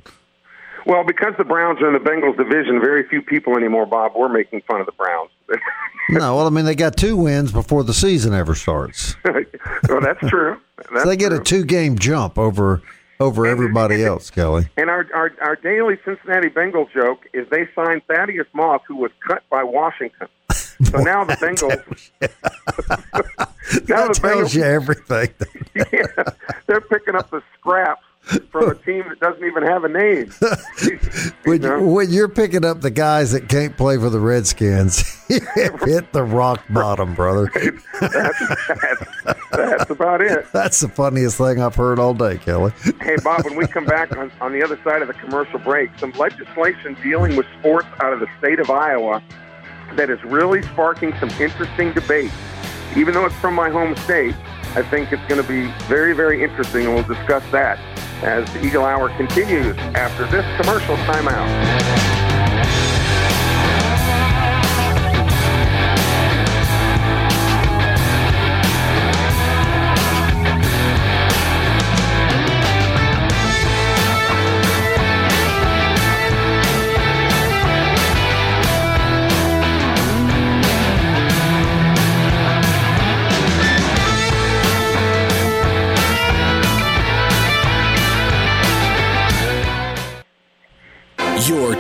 well 0.86 1.04
because 1.06 1.34
the 1.38 1.44
Browns 1.44 1.82
are 1.82 1.88
in 1.88 1.94
the 1.94 2.10
Bengals 2.10 2.38
division. 2.38 2.80
Very 2.82 3.08
few 3.08 3.22
people 3.22 3.56
anymore, 3.56 3.86
Bob, 3.86 4.16
were 4.16 4.30
making 4.30 4.62
fun 4.68 4.80
of 4.80 4.86
the 4.86 4.92
Browns. 4.94 5.30
No, 6.12 6.38
well, 6.38 6.48
I 6.48 6.50
mean, 6.50 6.66
they 6.66 6.74
got 6.74 6.98
two 6.98 7.16
wins 7.16 7.52
before 7.52 7.84
the 7.84 7.94
season 7.94 8.34
ever 8.34 8.56
starts. 8.56 9.16
well, 9.26 10.02
that's 10.02 10.20
true. 10.28 10.58
That's 10.78 10.90
So 11.04 11.08
they 11.08 11.16
get 11.16 11.32
a 11.32 11.40
two 11.40 11.64
game 11.64 12.00
jump 12.00 12.40
over 12.40 12.82
over 13.20 13.46
everybody 13.46 14.04
else, 14.04 14.32
Kelly. 14.32 14.68
And 14.76 14.90
our, 14.90 15.06
our 15.14 15.32
our 15.40 15.56
daily 15.56 16.00
Cincinnati 16.04 16.50
Bengals 16.50 16.92
joke 16.94 17.28
is 17.34 17.48
they 17.52 17.68
signed 17.76 18.02
Thaddeus 18.08 18.48
Moss, 18.54 18.82
who 18.88 18.96
was 18.96 19.12
cut 19.28 19.44
by 19.52 19.62
Washington. 19.64 20.28
So 20.52 20.98
now 21.00 21.26
the 21.26 21.34
Bengals. 21.34 22.10
now 22.22 24.08
That 24.08 24.16
tells 24.16 24.20
Bengals, 24.20 24.56
you 24.56 24.64
everything. 24.64 25.30
yeah, 25.76 26.24
they're 26.66 26.82
picking 26.82 27.14
up 27.14 27.30
the 27.30 27.44
scraps 27.60 28.02
from 28.52 28.70
a 28.70 28.76
team 28.76 29.06
that 29.10 29.20
doesn't 29.20 29.44
even 29.44 29.64
have 29.64 29.84
a 29.84 29.90
name. 29.90 30.32
When, 31.46 31.62
You 31.64 31.70
know? 31.70 31.84
when 31.84 32.12
you're 32.12 32.30
picking 32.30 32.64
up 32.64 32.82
the 32.82 32.92
guys 32.92 33.32
that 33.32 33.50
can't 33.50 33.76
play 33.76 33.98
for 33.98 34.10
the 34.10 34.20
Redskins, 34.20 35.02
hit 35.28 36.12
the 36.12 36.24
rock 36.24 36.64
bottom, 36.70 37.16
brother. 37.16 37.52
that's, 38.02 38.40
that's, 38.68 39.06
that's 39.52 39.90
about 39.90 40.22
it. 40.22 40.46
That's 40.52 40.80
the 40.80 40.90
funniest 40.90 41.38
thing 41.38 41.62
I've 41.62 41.76
heard 41.76 41.98
all 41.98 42.14
day, 42.14 42.38
Kelly. 42.38 42.72
Hey, 43.02 43.16
Bob, 43.24 43.46
when 43.46 43.56
we 43.56 43.66
come 43.68 43.86
back 43.86 44.16
on, 44.16 44.32
on 44.42 44.52
the 44.54 44.62
other 44.64 44.80
side 44.84 45.02
of 45.02 45.08
the 45.08 45.14
commercial 45.16 45.60
break, 45.60 45.90
some 45.98 46.12
legislation 46.12 46.96
dealing 47.02 47.36
with 47.36 47.48
sports 47.60 47.88
out 48.02 48.14
of 48.14 48.20
the 48.20 48.28
state 48.38 48.60
of 48.60 48.70
Iowa 48.70 49.24
that 49.96 50.10
is 50.10 50.24
really 50.24 50.62
sparking 50.62 51.14
some 51.20 51.30
interesting 51.42 51.94
debate. 51.94 52.32
Even 52.96 53.14
though 53.14 53.26
it's 53.26 53.36
from 53.36 53.56
my 53.56 53.70
home 53.70 53.96
state, 53.98 54.36
I 54.76 54.84
think 54.84 55.12
it's 55.12 55.26
going 55.28 55.42
to 55.42 55.48
be 55.48 55.72
very, 55.88 56.14
very 56.14 56.44
interesting, 56.44 56.86
and 56.86 56.94
we'll 56.94 57.04
discuss 57.04 57.44
that 57.52 57.80
as 58.24 58.52
the 58.54 58.64
Eagle 58.64 58.86
Hour 58.86 59.10
continues 59.18 59.78
after 59.96 60.26
this 60.28 60.46
commercial 60.62 60.96
timeout. 60.98 62.19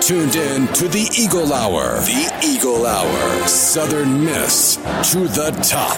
Tuned 0.01 0.35
in 0.35 0.67
to 0.73 0.87
the 0.87 1.09
Eagle 1.17 1.53
Hour. 1.53 1.99
The 2.01 2.41
Eagle 2.43 2.85
Hour. 2.85 3.47
Southern 3.47 4.23
Miss 4.23 4.75
to 5.11 5.27
the 5.27 5.51
top. 5.63 5.97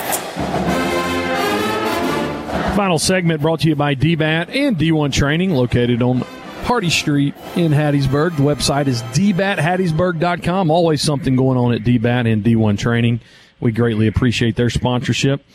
Final 2.76 3.00
segment 3.00 3.42
brought 3.42 3.60
to 3.62 3.70
you 3.70 3.76
by 3.76 3.96
DBAT 3.96 4.56
and 4.56 4.78
D1 4.78 5.14
Training, 5.14 5.52
located 5.52 6.02
on 6.02 6.20
Hardy 6.64 6.90
Street 6.90 7.36
in 7.56 7.72
Hattiesburg. 7.72 8.38
The 8.38 8.44
website 8.44 8.88
is 8.88 9.04
dbathattiesburg.com. 9.04 10.72
Always 10.72 11.02
something 11.02 11.36
going 11.36 11.58
on 11.58 11.74
at 11.74 11.82
DBAT 11.82 12.32
and 12.32 12.44
D1 12.44 12.78
Training. 12.78 13.20
We 13.60 13.72
greatly 13.72 14.08
appreciate 14.08 14.56
their 14.56 14.72
sponsorship 14.72 15.46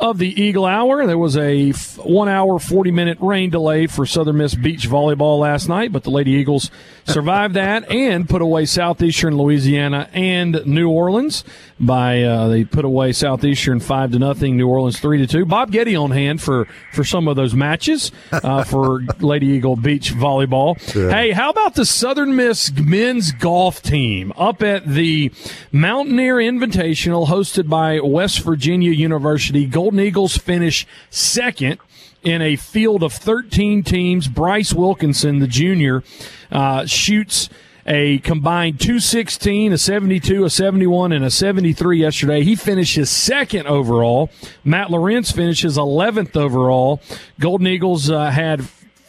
of 0.00 0.18
the 0.18 0.42
Eagle 0.42 0.66
Hour. 0.66 1.06
There 1.06 1.18
was 1.18 1.36
a 1.36 1.70
one 1.96 2.28
hour, 2.28 2.58
40 2.58 2.90
minute 2.90 3.18
rain 3.20 3.50
delay 3.50 3.86
for 3.86 4.04
Southern 4.04 4.38
Miss 4.38 4.54
Beach 4.54 4.88
Volleyball 4.88 5.38
last 5.38 5.68
night, 5.68 5.92
but 5.92 6.02
the 6.02 6.10
Lady 6.10 6.32
Eagles 6.32 6.70
survived 7.04 7.54
that 7.54 7.90
and 7.90 8.28
put 8.28 8.42
away 8.42 8.64
Southeastern 8.64 9.36
Louisiana 9.36 10.08
and 10.12 10.64
New 10.66 10.88
Orleans 10.88 11.44
by, 11.78 12.22
uh, 12.22 12.48
they 12.48 12.64
put 12.64 12.84
away 12.84 13.12
Southeastern 13.12 13.80
5 13.80 14.12
to 14.12 14.18
nothing, 14.18 14.56
New 14.56 14.68
Orleans 14.68 14.98
3 14.98 15.18
to 15.18 15.26
2. 15.26 15.44
Bob 15.44 15.70
Getty 15.70 15.96
on 15.96 16.10
hand 16.10 16.40
for, 16.40 16.66
for 16.92 17.04
some 17.04 17.28
of 17.28 17.36
those 17.36 17.54
matches 17.54 18.12
uh, 18.32 18.64
for 18.64 19.00
Lady 19.20 19.46
Eagle 19.46 19.76
Beach 19.76 20.12
Volleyball. 20.12 20.76
Yeah. 20.94 21.10
Hey, 21.10 21.30
how 21.32 21.50
about 21.50 21.74
the 21.74 21.84
Southern 21.84 22.36
Miss 22.36 22.72
men's 22.72 23.32
golf 23.32 23.82
team 23.82 24.32
up 24.36 24.62
at 24.62 24.86
the 24.86 25.32
Mountaineer 25.72 26.36
Invitational 26.36 27.28
hosted 27.28 27.68
by 27.68 28.00
West 28.00 28.40
Virginia 28.40 28.90
University? 28.92 29.66
Golden 29.84 30.00
Eagles 30.00 30.38
finish 30.38 30.86
second 31.10 31.78
in 32.22 32.40
a 32.40 32.56
field 32.56 33.02
of 33.02 33.12
13 33.12 33.82
teams. 33.82 34.28
Bryce 34.28 34.72
Wilkinson, 34.72 35.40
the 35.40 35.46
junior, 35.46 36.02
uh, 36.50 36.86
shoots 36.86 37.50
a 37.86 38.18
combined 38.20 38.80
216, 38.80 39.74
a 39.74 39.76
72, 39.76 40.42
a 40.42 40.48
71, 40.48 41.12
and 41.12 41.22
a 41.22 41.30
73 41.30 41.98
yesterday. 41.98 42.42
He 42.42 42.56
finishes 42.56 43.10
second 43.10 43.66
overall. 43.66 44.30
Matt 44.64 44.90
Lorenz 44.90 45.30
finishes 45.30 45.76
11th 45.76 46.34
overall. 46.34 47.02
Golden 47.38 47.66
Eagles 47.66 48.10
uh, 48.10 48.30
had 48.30 48.62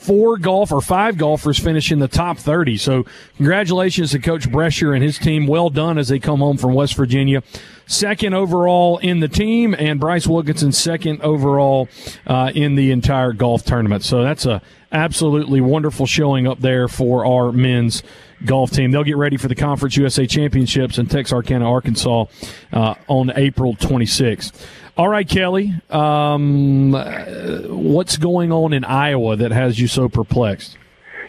four 0.06 0.38
golf 0.38 0.72
or 0.72 0.82
five 0.82 1.18
golfers 1.18 1.60
finish 1.60 1.92
in 1.92 2.00
the 2.00 2.08
top 2.08 2.38
30. 2.38 2.78
So 2.78 3.06
congratulations 3.38 4.12
to 4.12 4.20
Coach 4.20 4.50
Brescher 4.50 4.94
and 4.94 5.04
his 5.04 5.18
team. 5.18 5.48
Well 5.48 5.70
done 5.70 5.98
as 5.98 6.10
they 6.10 6.20
come 6.20 6.40
home 6.40 6.58
from 6.58 6.74
West 6.74 6.96
Virginia. 6.96 7.44
Second 7.88 8.34
overall 8.34 8.98
in 9.00 9.20
the 9.20 9.28
team, 9.28 9.76
and 9.78 10.00
Bryce 10.00 10.28
Wilkinson 10.28 10.72
second 10.72 11.22
overall 11.22 11.88
uh, 12.26 12.52
in 12.56 12.76
the 12.76 12.92
entire 12.92 13.32
golf 13.32 13.64
tournament. 13.64 14.04
So 14.04 14.24
that's 14.24 14.46
a 14.46 14.62
absolutely 14.92 15.62
wonderful 15.62 16.06
showing 16.06 16.48
up 16.48 16.60
there 16.62 16.88
for 16.88 17.26
our 17.26 17.52
men's 17.52 18.02
golf 18.46 18.72
team. 18.72 18.92
They'll 18.92 19.04
get 19.04 19.18
ready 19.18 19.38
for 19.38 19.48
the 19.48 19.56
Conference 19.56 19.98
USA 19.98 20.26
Championships 20.26 20.98
in 20.98 21.08
Texarkana, 21.08 21.70
Arkansas 21.70 22.26
uh, 22.72 22.96
on 23.08 23.32
April 23.36 23.76
26th. 23.76 24.66
All 24.98 25.10
right, 25.10 25.28
Kelly. 25.28 25.74
Um, 25.90 26.94
what's 26.94 28.16
going 28.16 28.54
on 28.54 28.72
in 28.72 28.86
Iowa 28.86 29.36
that 29.36 29.52
has 29.52 29.78
you 29.78 29.88
so 29.88 30.08
perplexed? 30.08 30.78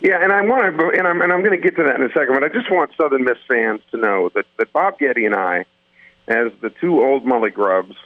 Yeah, 0.03 0.23
and 0.23 0.33
I 0.33 0.43
want 0.43 0.79
to, 0.79 0.89
and 0.97 1.07
I'm, 1.07 1.21
and 1.21 1.33
I'm 1.33 1.43
going 1.43 1.61
to 1.61 1.63
get 1.63 1.77
to 1.77 1.83
that 1.83 1.97
in 1.97 2.03
a 2.03 2.09
second. 2.11 2.35
But 2.35 2.45
I 2.45 2.49
just 2.49 2.71
want 2.71 2.93
Southern 2.97 3.25
Miss 3.25 3.39
fans 3.49 3.81
to 3.91 3.97
know 3.97 4.31
that 4.37 4.45
that 4.59 4.73
Bob 4.73 4.99
Getty 5.01 5.27
and 5.27 5.35
I, 5.35 5.65
as 6.29 6.53
the 6.61 6.71
two 6.81 7.03
old 7.03 7.25
Mully 7.25 7.53
Grubs, 7.53 7.97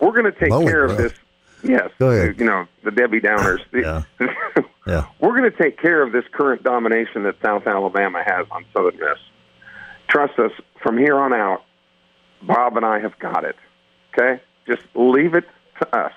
we're 0.00 0.12
going 0.12 0.32
to 0.32 0.38
take 0.38 0.50
care 0.50 0.84
of 0.84 0.96
this. 0.96 1.12
Yes, 1.64 1.90
you 1.98 2.44
know 2.44 2.66
the 2.84 2.92
Debbie 2.92 3.20
Downers. 3.20 3.60
yeah. 3.72 4.02
yeah. 4.86 5.06
We're 5.18 5.36
going 5.36 5.50
to 5.50 5.56
take 5.56 5.80
care 5.80 6.02
of 6.02 6.12
this 6.12 6.24
current 6.30 6.62
domination 6.62 7.24
that 7.24 7.34
South 7.42 7.66
Alabama 7.66 8.22
has 8.24 8.46
on 8.52 8.64
Southern 8.72 8.96
Miss. 8.96 9.18
Trust 10.08 10.38
us. 10.38 10.52
From 10.82 10.98
here 10.98 11.18
on 11.18 11.32
out, 11.32 11.62
Bob 12.42 12.76
and 12.76 12.84
I 12.84 13.00
have 13.00 13.18
got 13.18 13.44
it. 13.44 13.56
Okay. 14.12 14.40
Just 14.66 14.82
leave 14.94 15.34
it 15.34 15.44
to 15.80 15.96
us. 15.96 16.12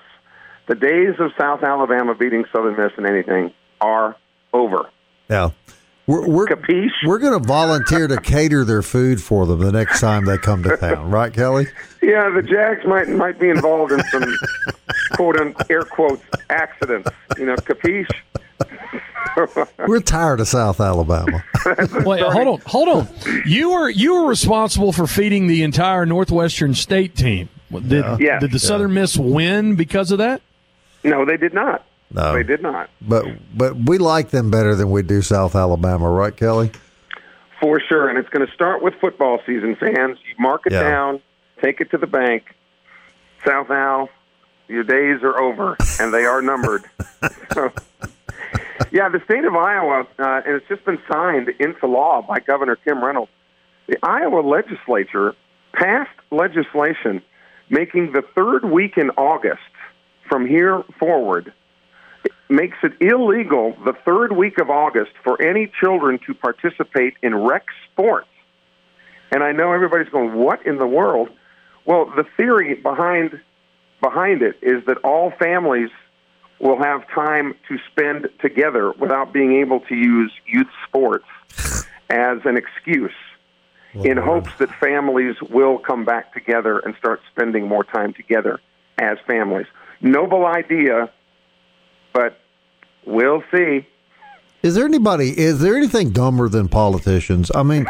The 0.66 0.74
days 0.74 1.14
of 1.18 1.32
South 1.38 1.62
Alabama 1.62 2.14
beating 2.14 2.44
Southern 2.52 2.76
Miss 2.76 2.92
in 2.98 3.06
anything 3.06 3.52
are 3.80 4.16
over. 4.52 4.90
Yeah. 5.28 5.50
We're 6.06 6.26
we're, 6.26 6.46
Capiche? 6.46 6.88
we're 7.04 7.18
going 7.18 7.38
to 7.38 7.46
volunteer 7.46 8.08
to 8.08 8.18
cater 8.18 8.64
their 8.64 8.80
food 8.80 9.22
for 9.22 9.44
them 9.44 9.60
the 9.60 9.70
next 9.70 10.00
time 10.00 10.24
they 10.24 10.38
come 10.38 10.62
to 10.62 10.74
town, 10.78 11.10
right, 11.10 11.30
Kelly? 11.30 11.66
Yeah, 12.00 12.30
the 12.30 12.40
Jags 12.40 12.86
might 12.86 13.08
might 13.10 13.38
be 13.38 13.50
involved 13.50 13.92
in 13.92 14.02
some 14.04 14.24
quote 15.12 15.38
unquote 15.38 15.70
air 15.70 15.82
quotes 15.82 16.24
accidents. 16.48 17.10
You 17.36 17.44
know, 17.46 17.56
capiche? 17.56 18.08
We're 19.86 20.00
tired 20.00 20.40
of 20.40 20.48
South 20.48 20.80
Alabama. 20.80 21.44
Wait, 22.04 22.22
hold 22.22 22.48
on, 22.48 22.60
hold 22.64 22.88
on. 22.88 23.08
You 23.44 23.72
were 23.72 23.90
you 23.90 24.14
were 24.14 24.28
responsible 24.28 24.92
for 24.92 25.06
feeding 25.06 25.46
the 25.46 25.62
entire 25.62 26.06
Northwestern 26.06 26.74
State 26.74 27.16
team. 27.16 27.50
Did, 27.70 28.20
yeah. 28.20 28.38
did 28.38 28.52
the 28.52 28.58
Southern 28.58 28.90
yeah. 28.90 29.02
Miss 29.02 29.16
win 29.16 29.76
because 29.76 30.10
of 30.10 30.18
that? 30.18 30.40
No, 31.04 31.24
they 31.24 31.36
did 31.36 31.54
not. 31.54 31.84
No, 32.10 32.32
they 32.32 32.42
did 32.42 32.62
not. 32.62 32.88
But 33.00 33.26
but 33.56 33.76
we 33.76 33.98
like 33.98 34.30
them 34.30 34.50
better 34.50 34.74
than 34.74 34.90
we 34.90 35.02
do 35.02 35.20
South 35.20 35.54
Alabama, 35.54 36.08
right, 36.10 36.34
Kelly? 36.34 36.70
For 37.60 37.80
sure, 37.80 38.08
and 38.08 38.18
it's 38.18 38.28
going 38.30 38.46
to 38.46 38.52
start 38.52 38.82
with 38.82 38.94
football 39.00 39.40
season, 39.44 39.76
fans. 39.76 40.18
You 40.26 40.34
mark 40.38 40.62
it 40.66 40.72
yeah. 40.72 40.84
down, 40.84 41.20
take 41.62 41.80
it 41.80 41.90
to 41.90 41.98
the 41.98 42.06
bank. 42.06 42.44
South 43.44 43.70
Al, 43.70 44.08
your 44.68 44.84
days 44.84 45.22
are 45.22 45.38
over, 45.40 45.76
and 46.00 46.14
they 46.14 46.24
are 46.24 46.40
numbered. 46.40 46.84
so, 47.52 47.72
yeah, 48.92 49.08
the 49.08 49.20
state 49.24 49.44
of 49.44 49.54
Iowa, 49.54 50.06
uh, 50.18 50.40
and 50.46 50.56
it's 50.56 50.68
just 50.68 50.84
been 50.84 50.98
signed 51.10 51.48
into 51.58 51.86
law 51.86 52.22
by 52.22 52.40
Governor 52.40 52.76
Kim 52.76 53.04
Reynolds. 53.04 53.32
The 53.86 53.98
Iowa 54.02 54.40
legislature 54.40 55.34
passed 55.72 56.10
legislation 56.30 57.22
making 57.70 58.12
the 58.12 58.22
third 58.34 58.64
week 58.64 58.96
in 58.96 59.10
August 59.10 59.60
from 60.28 60.46
here 60.46 60.82
forward 60.98 61.52
makes 62.48 62.78
it 62.82 62.92
illegal 63.00 63.76
the 63.84 63.92
third 64.04 64.32
week 64.32 64.58
of 64.58 64.70
August 64.70 65.12
for 65.22 65.40
any 65.42 65.70
children 65.80 66.18
to 66.26 66.34
participate 66.34 67.14
in 67.22 67.34
rec 67.34 67.66
sports. 67.90 68.28
And 69.30 69.42
I 69.42 69.52
know 69.52 69.72
everybody's 69.72 70.08
going, 70.08 70.34
"What 70.34 70.64
in 70.66 70.78
the 70.78 70.86
world?" 70.86 71.28
Well, 71.84 72.06
the 72.06 72.24
theory 72.36 72.74
behind 72.74 73.40
behind 74.00 74.42
it 74.42 74.56
is 74.62 74.84
that 74.86 74.98
all 74.98 75.30
families 75.32 75.90
will 76.58 76.78
have 76.78 77.06
time 77.08 77.54
to 77.68 77.78
spend 77.90 78.28
together 78.40 78.92
without 78.92 79.32
being 79.32 79.60
able 79.60 79.80
to 79.80 79.94
use 79.94 80.32
youth 80.46 80.68
sports 80.86 81.26
as 82.10 82.38
an 82.44 82.56
excuse 82.56 83.12
in 83.94 84.16
hopes 84.16 84.50
that 84.58 84.70
families 84.80 85.36
will 85.50 85.78
come 85.78 86.04
back 86.04 86.32
together 86.34 86.78
and 86.78 86.94
start 86.96 87.20
spending 87.30 87.66
more 87.66 87.84
time 87.84 88.12
together 88.12 88.60
as 88.98 89.18
families. 89.26 89.66
Noble 90.00 90.46
idea, 90.46 91.10
but 92.12 92.38
we'll 93.06 93.42
see. 93.50 93.86
Is 94.62 94.74
there 94.74 94.84
anybody, 94.84 95.38
is 95.38 95.60
there 95.60 95.76
anything 95.76 96.10
dumber 96.10 96.48
than 96.48 96.68
politicians? 96.68 97.50
I 97.54 97.62
mean, 97.62 97.86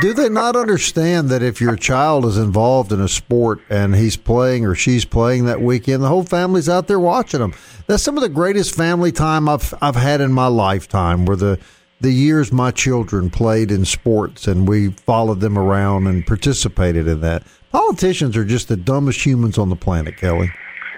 do 0.00 0.14
they 0.14 0.28
not 0.28 0.56
understand 0.56 1.28
that 1.28 1.42
if 1.42 1.60
your 1.60 1.76
child 1.76 2.24
is 2.24 2.38
involved 2.38 2.90
in 2.90 3.00
a 3.00 3.08
sport 3.08 3.60
and 3.68 3.94
he's 3.94 4.16
playing 4.16 4.64
or 4.64 4.74
she's 4.74 5.04
playing 5.04 5.44
that 5.44 5.60
weekend, 5.60 6.02
the 6.02 6.08
whole 6.08 6.24
family's 6.24 6.68
out 6.68 6.88
there 6.88 6.98
watching 6.98 7.40
them? 7.40 7.54
That's 7.86 8.02
some 8.02 8.16
of 8.16 8.22
the 8.22 8.28
greatest 8.28 8.74
family 8.74 9.12
time 9.12 9.48
I've 9.48 9.72
I've 9.80 9.94
had 9.94 10.20
in 10.20 10.32
my 10.32 10.48
lifetime. 10.48 11.24
Where 11.24 11.36
the 11.36 11.60
the 12.00 12.12
years 12.12 12.52
my 12.52 12.70
children 12.70 13.30
played 13.30 13.70
in 13.70 13.84
sports 13.84 14.46
and 14.46 14.68
we 14.68 14.90
followed 14.90 15.40
them 15.40 15.58
around 15.58 16.06
and 16.06 16.26
participated 16.26 17.08
in 17.08 17.20
that. 17.22 17.42
Politicians 17.72 18.36
are 18.36 18.44
just 18.44 18.68
the 18.68 18.76
dumbest 18.76 19.24
humans 19.24 19.58
on 19.58 19.68
the 19.68 19.76
planet, 19.76 20.16
Kelly. 20.16 20.50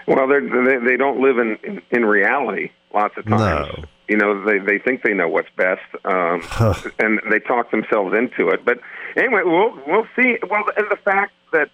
Well, 0.06 0.26
they 0.26 0.78
they 0.78 0.96
don't 0.96 1.20
live 1.20 1.38
in, 1.38 1.58
in, 1.62 1.82
in 1.90 2.04
reality 2.04 2.70
lots 2.94 3.16
of 3.16 3.26
times. 3.26 3.68
No. 3.76 3.84
You 4.08 4.16
know, 4.16 4.44
they 4.44 4.58
they 4.58 4.78
think 4.78 5.02
they 5.02 5.12
know 5.12 5.28
what's 5.28 5.50
best, 5.56 5.82
um, 6.04 6.42
and 6.98 7.20
they 7.30 7.38
talk 7.40 7.70
themselves 7.70 8.14
into 8.16 8.48
it. 8.48 8.64
But 8.64 8.78
anyway, 9.16 9.42
we'll 9.44 9.78
we'll 9.86 10.06
see. 10.16 10.38
Well, 10.48 10.64
and 10.76 10.86
the 10.90 10.98
fact 11.04 11.32
that 11.52 11.70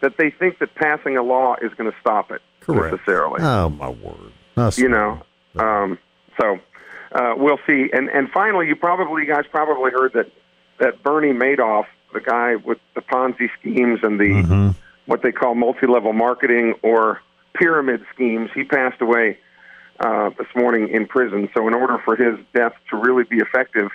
that 0.00 0.16
they 0.18 0.30
think 0.30 0.58
that 0.58 0.74
passing 0.74 1.16
a 1.16 1.22
law 1.22 1.56
is 1.62 1.72
going 1.74 1.90
to 1.90 1.96
stop 2.00 2.30
it 2.30 2.42
Correct. 2.60 2.94
necessarily. 2.94 3.40
Oh 3.42 3.70
my 3.70 3.88
word! 3.88 4.32
That's 4.54 4.78
you 4.78 4.88
know, 4.88 5.22
um, 5.56 5.98
so 6.38 6.58
uh, 7.14 7.34
we'll 7.36 7.60
see. 7.66 7.90
And 7.92 8.08
and 8.08 8.30
finally, 8.30 8.68
you 8.68 8.76
probably 8.76 9.22
you 9.22 9.28
guys 9.28 9.44
probably 9.50 9.90
heard 9.90 10.12
that 10.14 10.30
that 10.78 11.02
Bernie 11.02 11.32
Madoff, 11.32 11.86
the 12.12 12.20
guy 12.20 12.56
with 12.56 12.78
the 12.94 13.02
Ponzi 13.02 13.48
schemes 13.60 14.00
and 14.02 14.18
the 14.18 14.24
mm-hmm. 14.24 14.70
what 15.06 15.22
they 15.22 15.32
call 15.32 15.54
multi-level 15.54 16.12
marketing 16.12 16.74
or 16.82 17.20
pyramid 17.54 18.04
schemes, 18.14 18.50
he 18.54 18.64
passed 18.64 19.00
away 19.00 19.38
uh, 20.00 20.30
this 20.30 20.48
morning 20.56 20.88
in 20.88 21.06
prison. 21.06 21.48
So, 21.54 21.68
in 21.68 21.74
order 21.74 21.98
for 22.04 22.16
his 22.16 22.38
death 22.54 22.74
to 22.90 22.96
really 22.96 23.24
be 23.24 23.38
effective, 23.38 23.90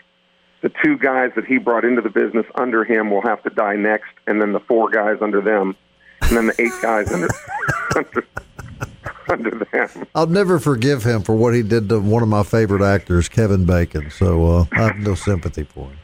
the 0.62 0.72
two 0.84 0.98
guys 0.98 1.32
that 1.36 1.46
he 1.46 1.58
brought 1.58 1.86
into 1.86 2.02
the 2.02 2.10
business 2.10 2.46
under 2.56 2.84
him 2.84 3.12
will 3.12 3.22
have 3.22 3.44
to 3.44 3.50
die 3.50 3.76
next, 3.76 4.12
and 4.26 4.42
then 4.42 4.54
the 4.54 4.60
four 4.60 4.90
guys 4.90 5.18
under 5.22 5.42
them, 5.42 5.76
and 6.22 6.38
then 6.38 6.48
the 6.48 6.62
eight 6.62 6.74
guys 6.82 7.12
under 7.12 7.28
under, 7.96 8.26
under 9.30 9.52
them. 9.72 10.08
I'll 10.16 10.28
never 10.28 10.60
forgive 10.60 11.04
him 11.04 11.22
for 11.22 11.36
what 11.36 11.54
he 11.54 11.64
did 11.64 11.90
to 11.90 12.00
one 12.00 12.24
of 12.24 12.30
my 12.30 12.44
favorite 12.44 12.82
actors, 12.82 13.30
Kevin 13.30 13.66
Bacon. 13.66 14.10
So 14.12 14.46
uh, 14.46 14.66
I 14.72 14.88
have 14.88 14.98
no 14.98 15.16
sympathy 15.16 15.64
for 15.64 15.90
him. 15.90 15.98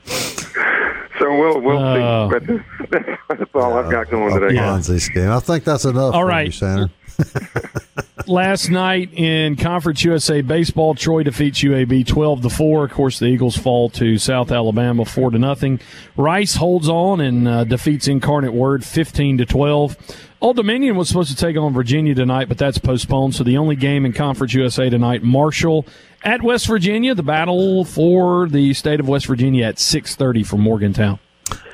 So 1.19 1.39
we'll 1.39 1.61
we'll 1.61 1.77
uh, 1.77 2.29
see. 2.29 2.57
But 2.89 2.99
that's 3.29 3.55
all 3.55 3.77
I've 3.77 3.91
got 3.91 4.09
going 4.09 4.39
today. 4.39 4.55
Ponzi 4.55 4.99
scheme. 4.99 5.29
I 5.29 5.39
think 5.39 5.63
that's 5.63 5.85
enough. 5.85 6.13
All 6.13 6.25
right, 6.25 6.53
you, 6.61 6.89
last 8.27 8.69
night 8.69 9.13
in 9.13 9.55
Conference 9.55 10.03
USA 10.03 10.41
baseball, 10.41 10.95
Troy 10.95 11.23
defeats 11.23 11.61
UAB 11.61 12.05
twelve 12.05 12.41
to 12.41 12.49
four. 12.49 12.85
Of 12.85 12.91
course, 12.91 13.19
the 13.19 13.25
Eagles 13.25 13.57
fall 13.57 13.89
to 13.91 14.17
South 14.17 14.51
Alabama 14.51 15.05
four 15.05 15.31
to 15.31 15.39
nothing. 15.39 15.79
Rice 16.17 16.55
holds 16.55 16.89
on 16.89 17.21
and 17.21 17.47
uh, 17.47 17.63
defeats 17.63 18.07
Incarnate 18.07 18.53
Word 18.53 18.83
fifteen 18.83 19.37
to 19.37 19.45
twelve. 19.45 19.97
Old 20.41 20.57
Dominion 20.57 20.97
was 20.97 21.07
supposed 21.07 21.29
to 21.29 21.37
take 21.37 21.55
on 21.55 21.73
Virginia 21.73 22.13
tonight, 22.13 22.49
but 22.49 22.57
that's 22.57 22.77
postponed. 22.77 23.33
So 23.35 23.43
the 23.43 23.57
only 23.57 23.77
game 23.77 24.05
in 24.05 24.11
Conference 24.11 24.53
USA 24.53 24.89
tonight, 24.89 25.23
Marshall 25.23 25.85
at 26.23 26.41
West 26.41 26.67
Virginia. 26.67 27.15
The 27.15 27.23
battle 27.23 27.85
for 27.85 28.49
the 28.49 28.73
state 28.73 28.99
of 28.99 29.07
West 29.07 29.25
Virginia 29.27 29.65
at 29.65 29.79
six 29.79 30.15
thirty 30.15 30.43
from 30.43 30.61
Morgantown. 30.61 31.19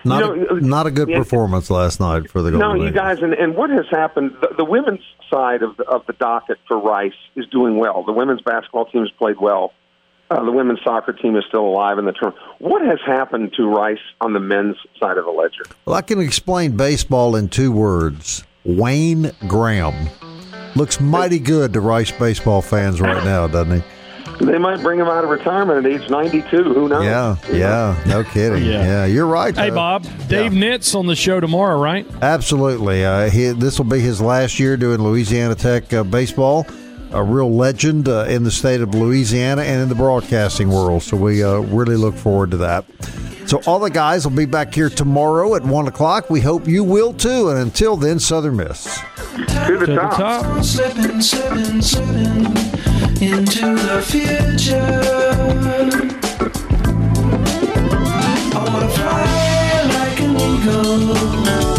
Not, 0.03 0.35
you 0.35 0.45
know, 0.45 0.57
a, 0.57 0.61
not 0.61 0.87
a 0.87 0.91
good 0.91 1.09
performance 1.09 1.69
last 1.69 1.99
night 1.99 2.29
for 2.29 2.41
the 2.41 2.51
Golden 2.51 2.77
No, 2.79 2.85
you 2.85 2.91
guys, 2.91 3.19
and, 3.21 3.33
and 3.33 3.55
what 3.55 3.69
has 3.69 3.85
happened? 3.91 4.35
The, 4.41 4.55
the 4.57 4.65
women's 4.65 5.01
side 5.29 5.61
of 5.61 5.77
the, 5.77 5.83
of 5.83 6.05
the 6.05 6.13
docket 6.13 6.57
for 6.67 6.79
Rice 6.79 7.13
is 7.35 7.45
doing 7.47 7.77
well. 7.77 8.03
The 8.03 8.13
women's 8.13 8.41
basketball 8.41 8.85
team 8.85 9.01
has 9.01 9.11
played 9.17 9.37
well. 9.39 9.73
Uh, 10.31 10.43
the 10.43 10.51
women's 10.51 10.79
soccer 10.83 11.11
team 11.11 11.35
is 11.35 11.43
still 11.47 11.65
alive 11.65 11.97
in 11.97 12.05
the 12.05 12.11
term. 12.11 12.33
What 12.59 12.83
has 12.83 12.99
happened 13.05 13.53
to 13.57 13.67
Rice 13.67 13.97
on 14.21 14.33
the 14.33 14.39
men's 14.39 14.75
side 14.99 15.17
of 15.17 15.25
the 15.25 15.31
ledger? 15.31 15.63
Well, 15.85 15.95
I 15.95 16.03
can 16.03 16.19
explain 16.19 16.77
baseball 16.77 17.35
in 17.35 17.49
two 17.49 17.71
words 17.71 18.43
Wayne 18.63 19.31
Graham. 19.47 20.09
Looks 20.75 20.99
mighty 20.99 21.39
good 21.39 21.73
to 21.73 21.81
Rice 21.81 22.11
baseball 22.11 22.61
fans 22.61 23.01
right 23.01 23.23
now, 23.23 23.47
doesn't 23.47 23.81
he? 23.81 23.87
They 24.39 24.57
might 24.57 24.81
bring 24.81 24.99
him 24.99 25.07
out 25.07 25.23
of 25.23 25.29
retirement 25.29 25.85
at 25.85 25.91
age 25.91 26.09
92. 26.09 26.63
Who 26.63 26.87
knows? 26.87 27.03
Yeah, 27.03 27.35
yeah, 27.51 28.03
no 28.07 28.23
kidding. 28.23 28.63
yeah. 28.63 28.85
yeah. 28.85 29.05
you're 29.05 29.27
right. 29.27 29.55
Hey, 29.55 29.69
Bob, 29.69 30.03
Dave 30.27 30.53
yeah. 30.53 30.77
Nitz 30.77 30.95
on 30.95 31.07
the 31.07 31.15
show 31.15 31.39
tomorrow, 31.39 31.79
right? 31.79 32.07
Absolutely. 32.21 33.03
Uh, 33.03 33.29
this 33.29 33.77
will 33.77 33.85
be 33.85 33.99
his 33.99 34.21
last 34.21 34.59
year 34.59 34.77
doing 34.77 35.01
Louisiana 35.01 35.55
Tech 35.55 35.93
uh, 35.93 36.03
baseball. 36.03 36.65
A 37.11 37.23
real 37.23 37.51
legend 37.51 38.07
uh, 38.07 38.25
in 38.25 38.43
the 38.43 38.51
state 38.51 38.81
of 38.81 38.93
Louisiana 38.93 39.63
and 39.63 39.81
in 39.81 39.89
the 39.89 39.95
broadcasting 39.95 40.69
world. 40.69 41.01
So 41.01 41.17
we 41.17 41.43
uh, 41.43 41.57
really 41.57 41.95
look 41.95 42.15
forward 42.15 42.51
to 42.51 42.57
that. 42.57 42.85
So 43.47 43.59
all 43.65 43.79
the 43.79 43.89
guys 43.89 44.27
will 44.27 44.35
be 44.35 44.45
back 44.45 44.75
here 44.75 44.91
tomorrow 44.91 45.55
at 45.55 45.63
one 45.63 45.87
o'clock. 45.87 46.29
We 46.29 46.39
hope 46.39 46.67
you 46.67 46.83
will 46.83 47.13
too. 47.13 47.49
And 47.49 47.57
until 47.57 47.97
then, 47.97 48.19
Southern 48.19 48.57
Miss 48.57 48.99
to 49.67 49.77
the, 49.79 49.85
to 49.87 49.95
top. 49.95 50.61
the 50.61 52.53
top. 52.61 52.68
Into 53.21 53.75
the 53.75 54.01
future. 54.01 54.75
I 58.55 58.63
wanna 58.65 58.87
fly 58.87 59.81
like 59.93 60.19
an 60.21 60.37
eagle 60.39 61.78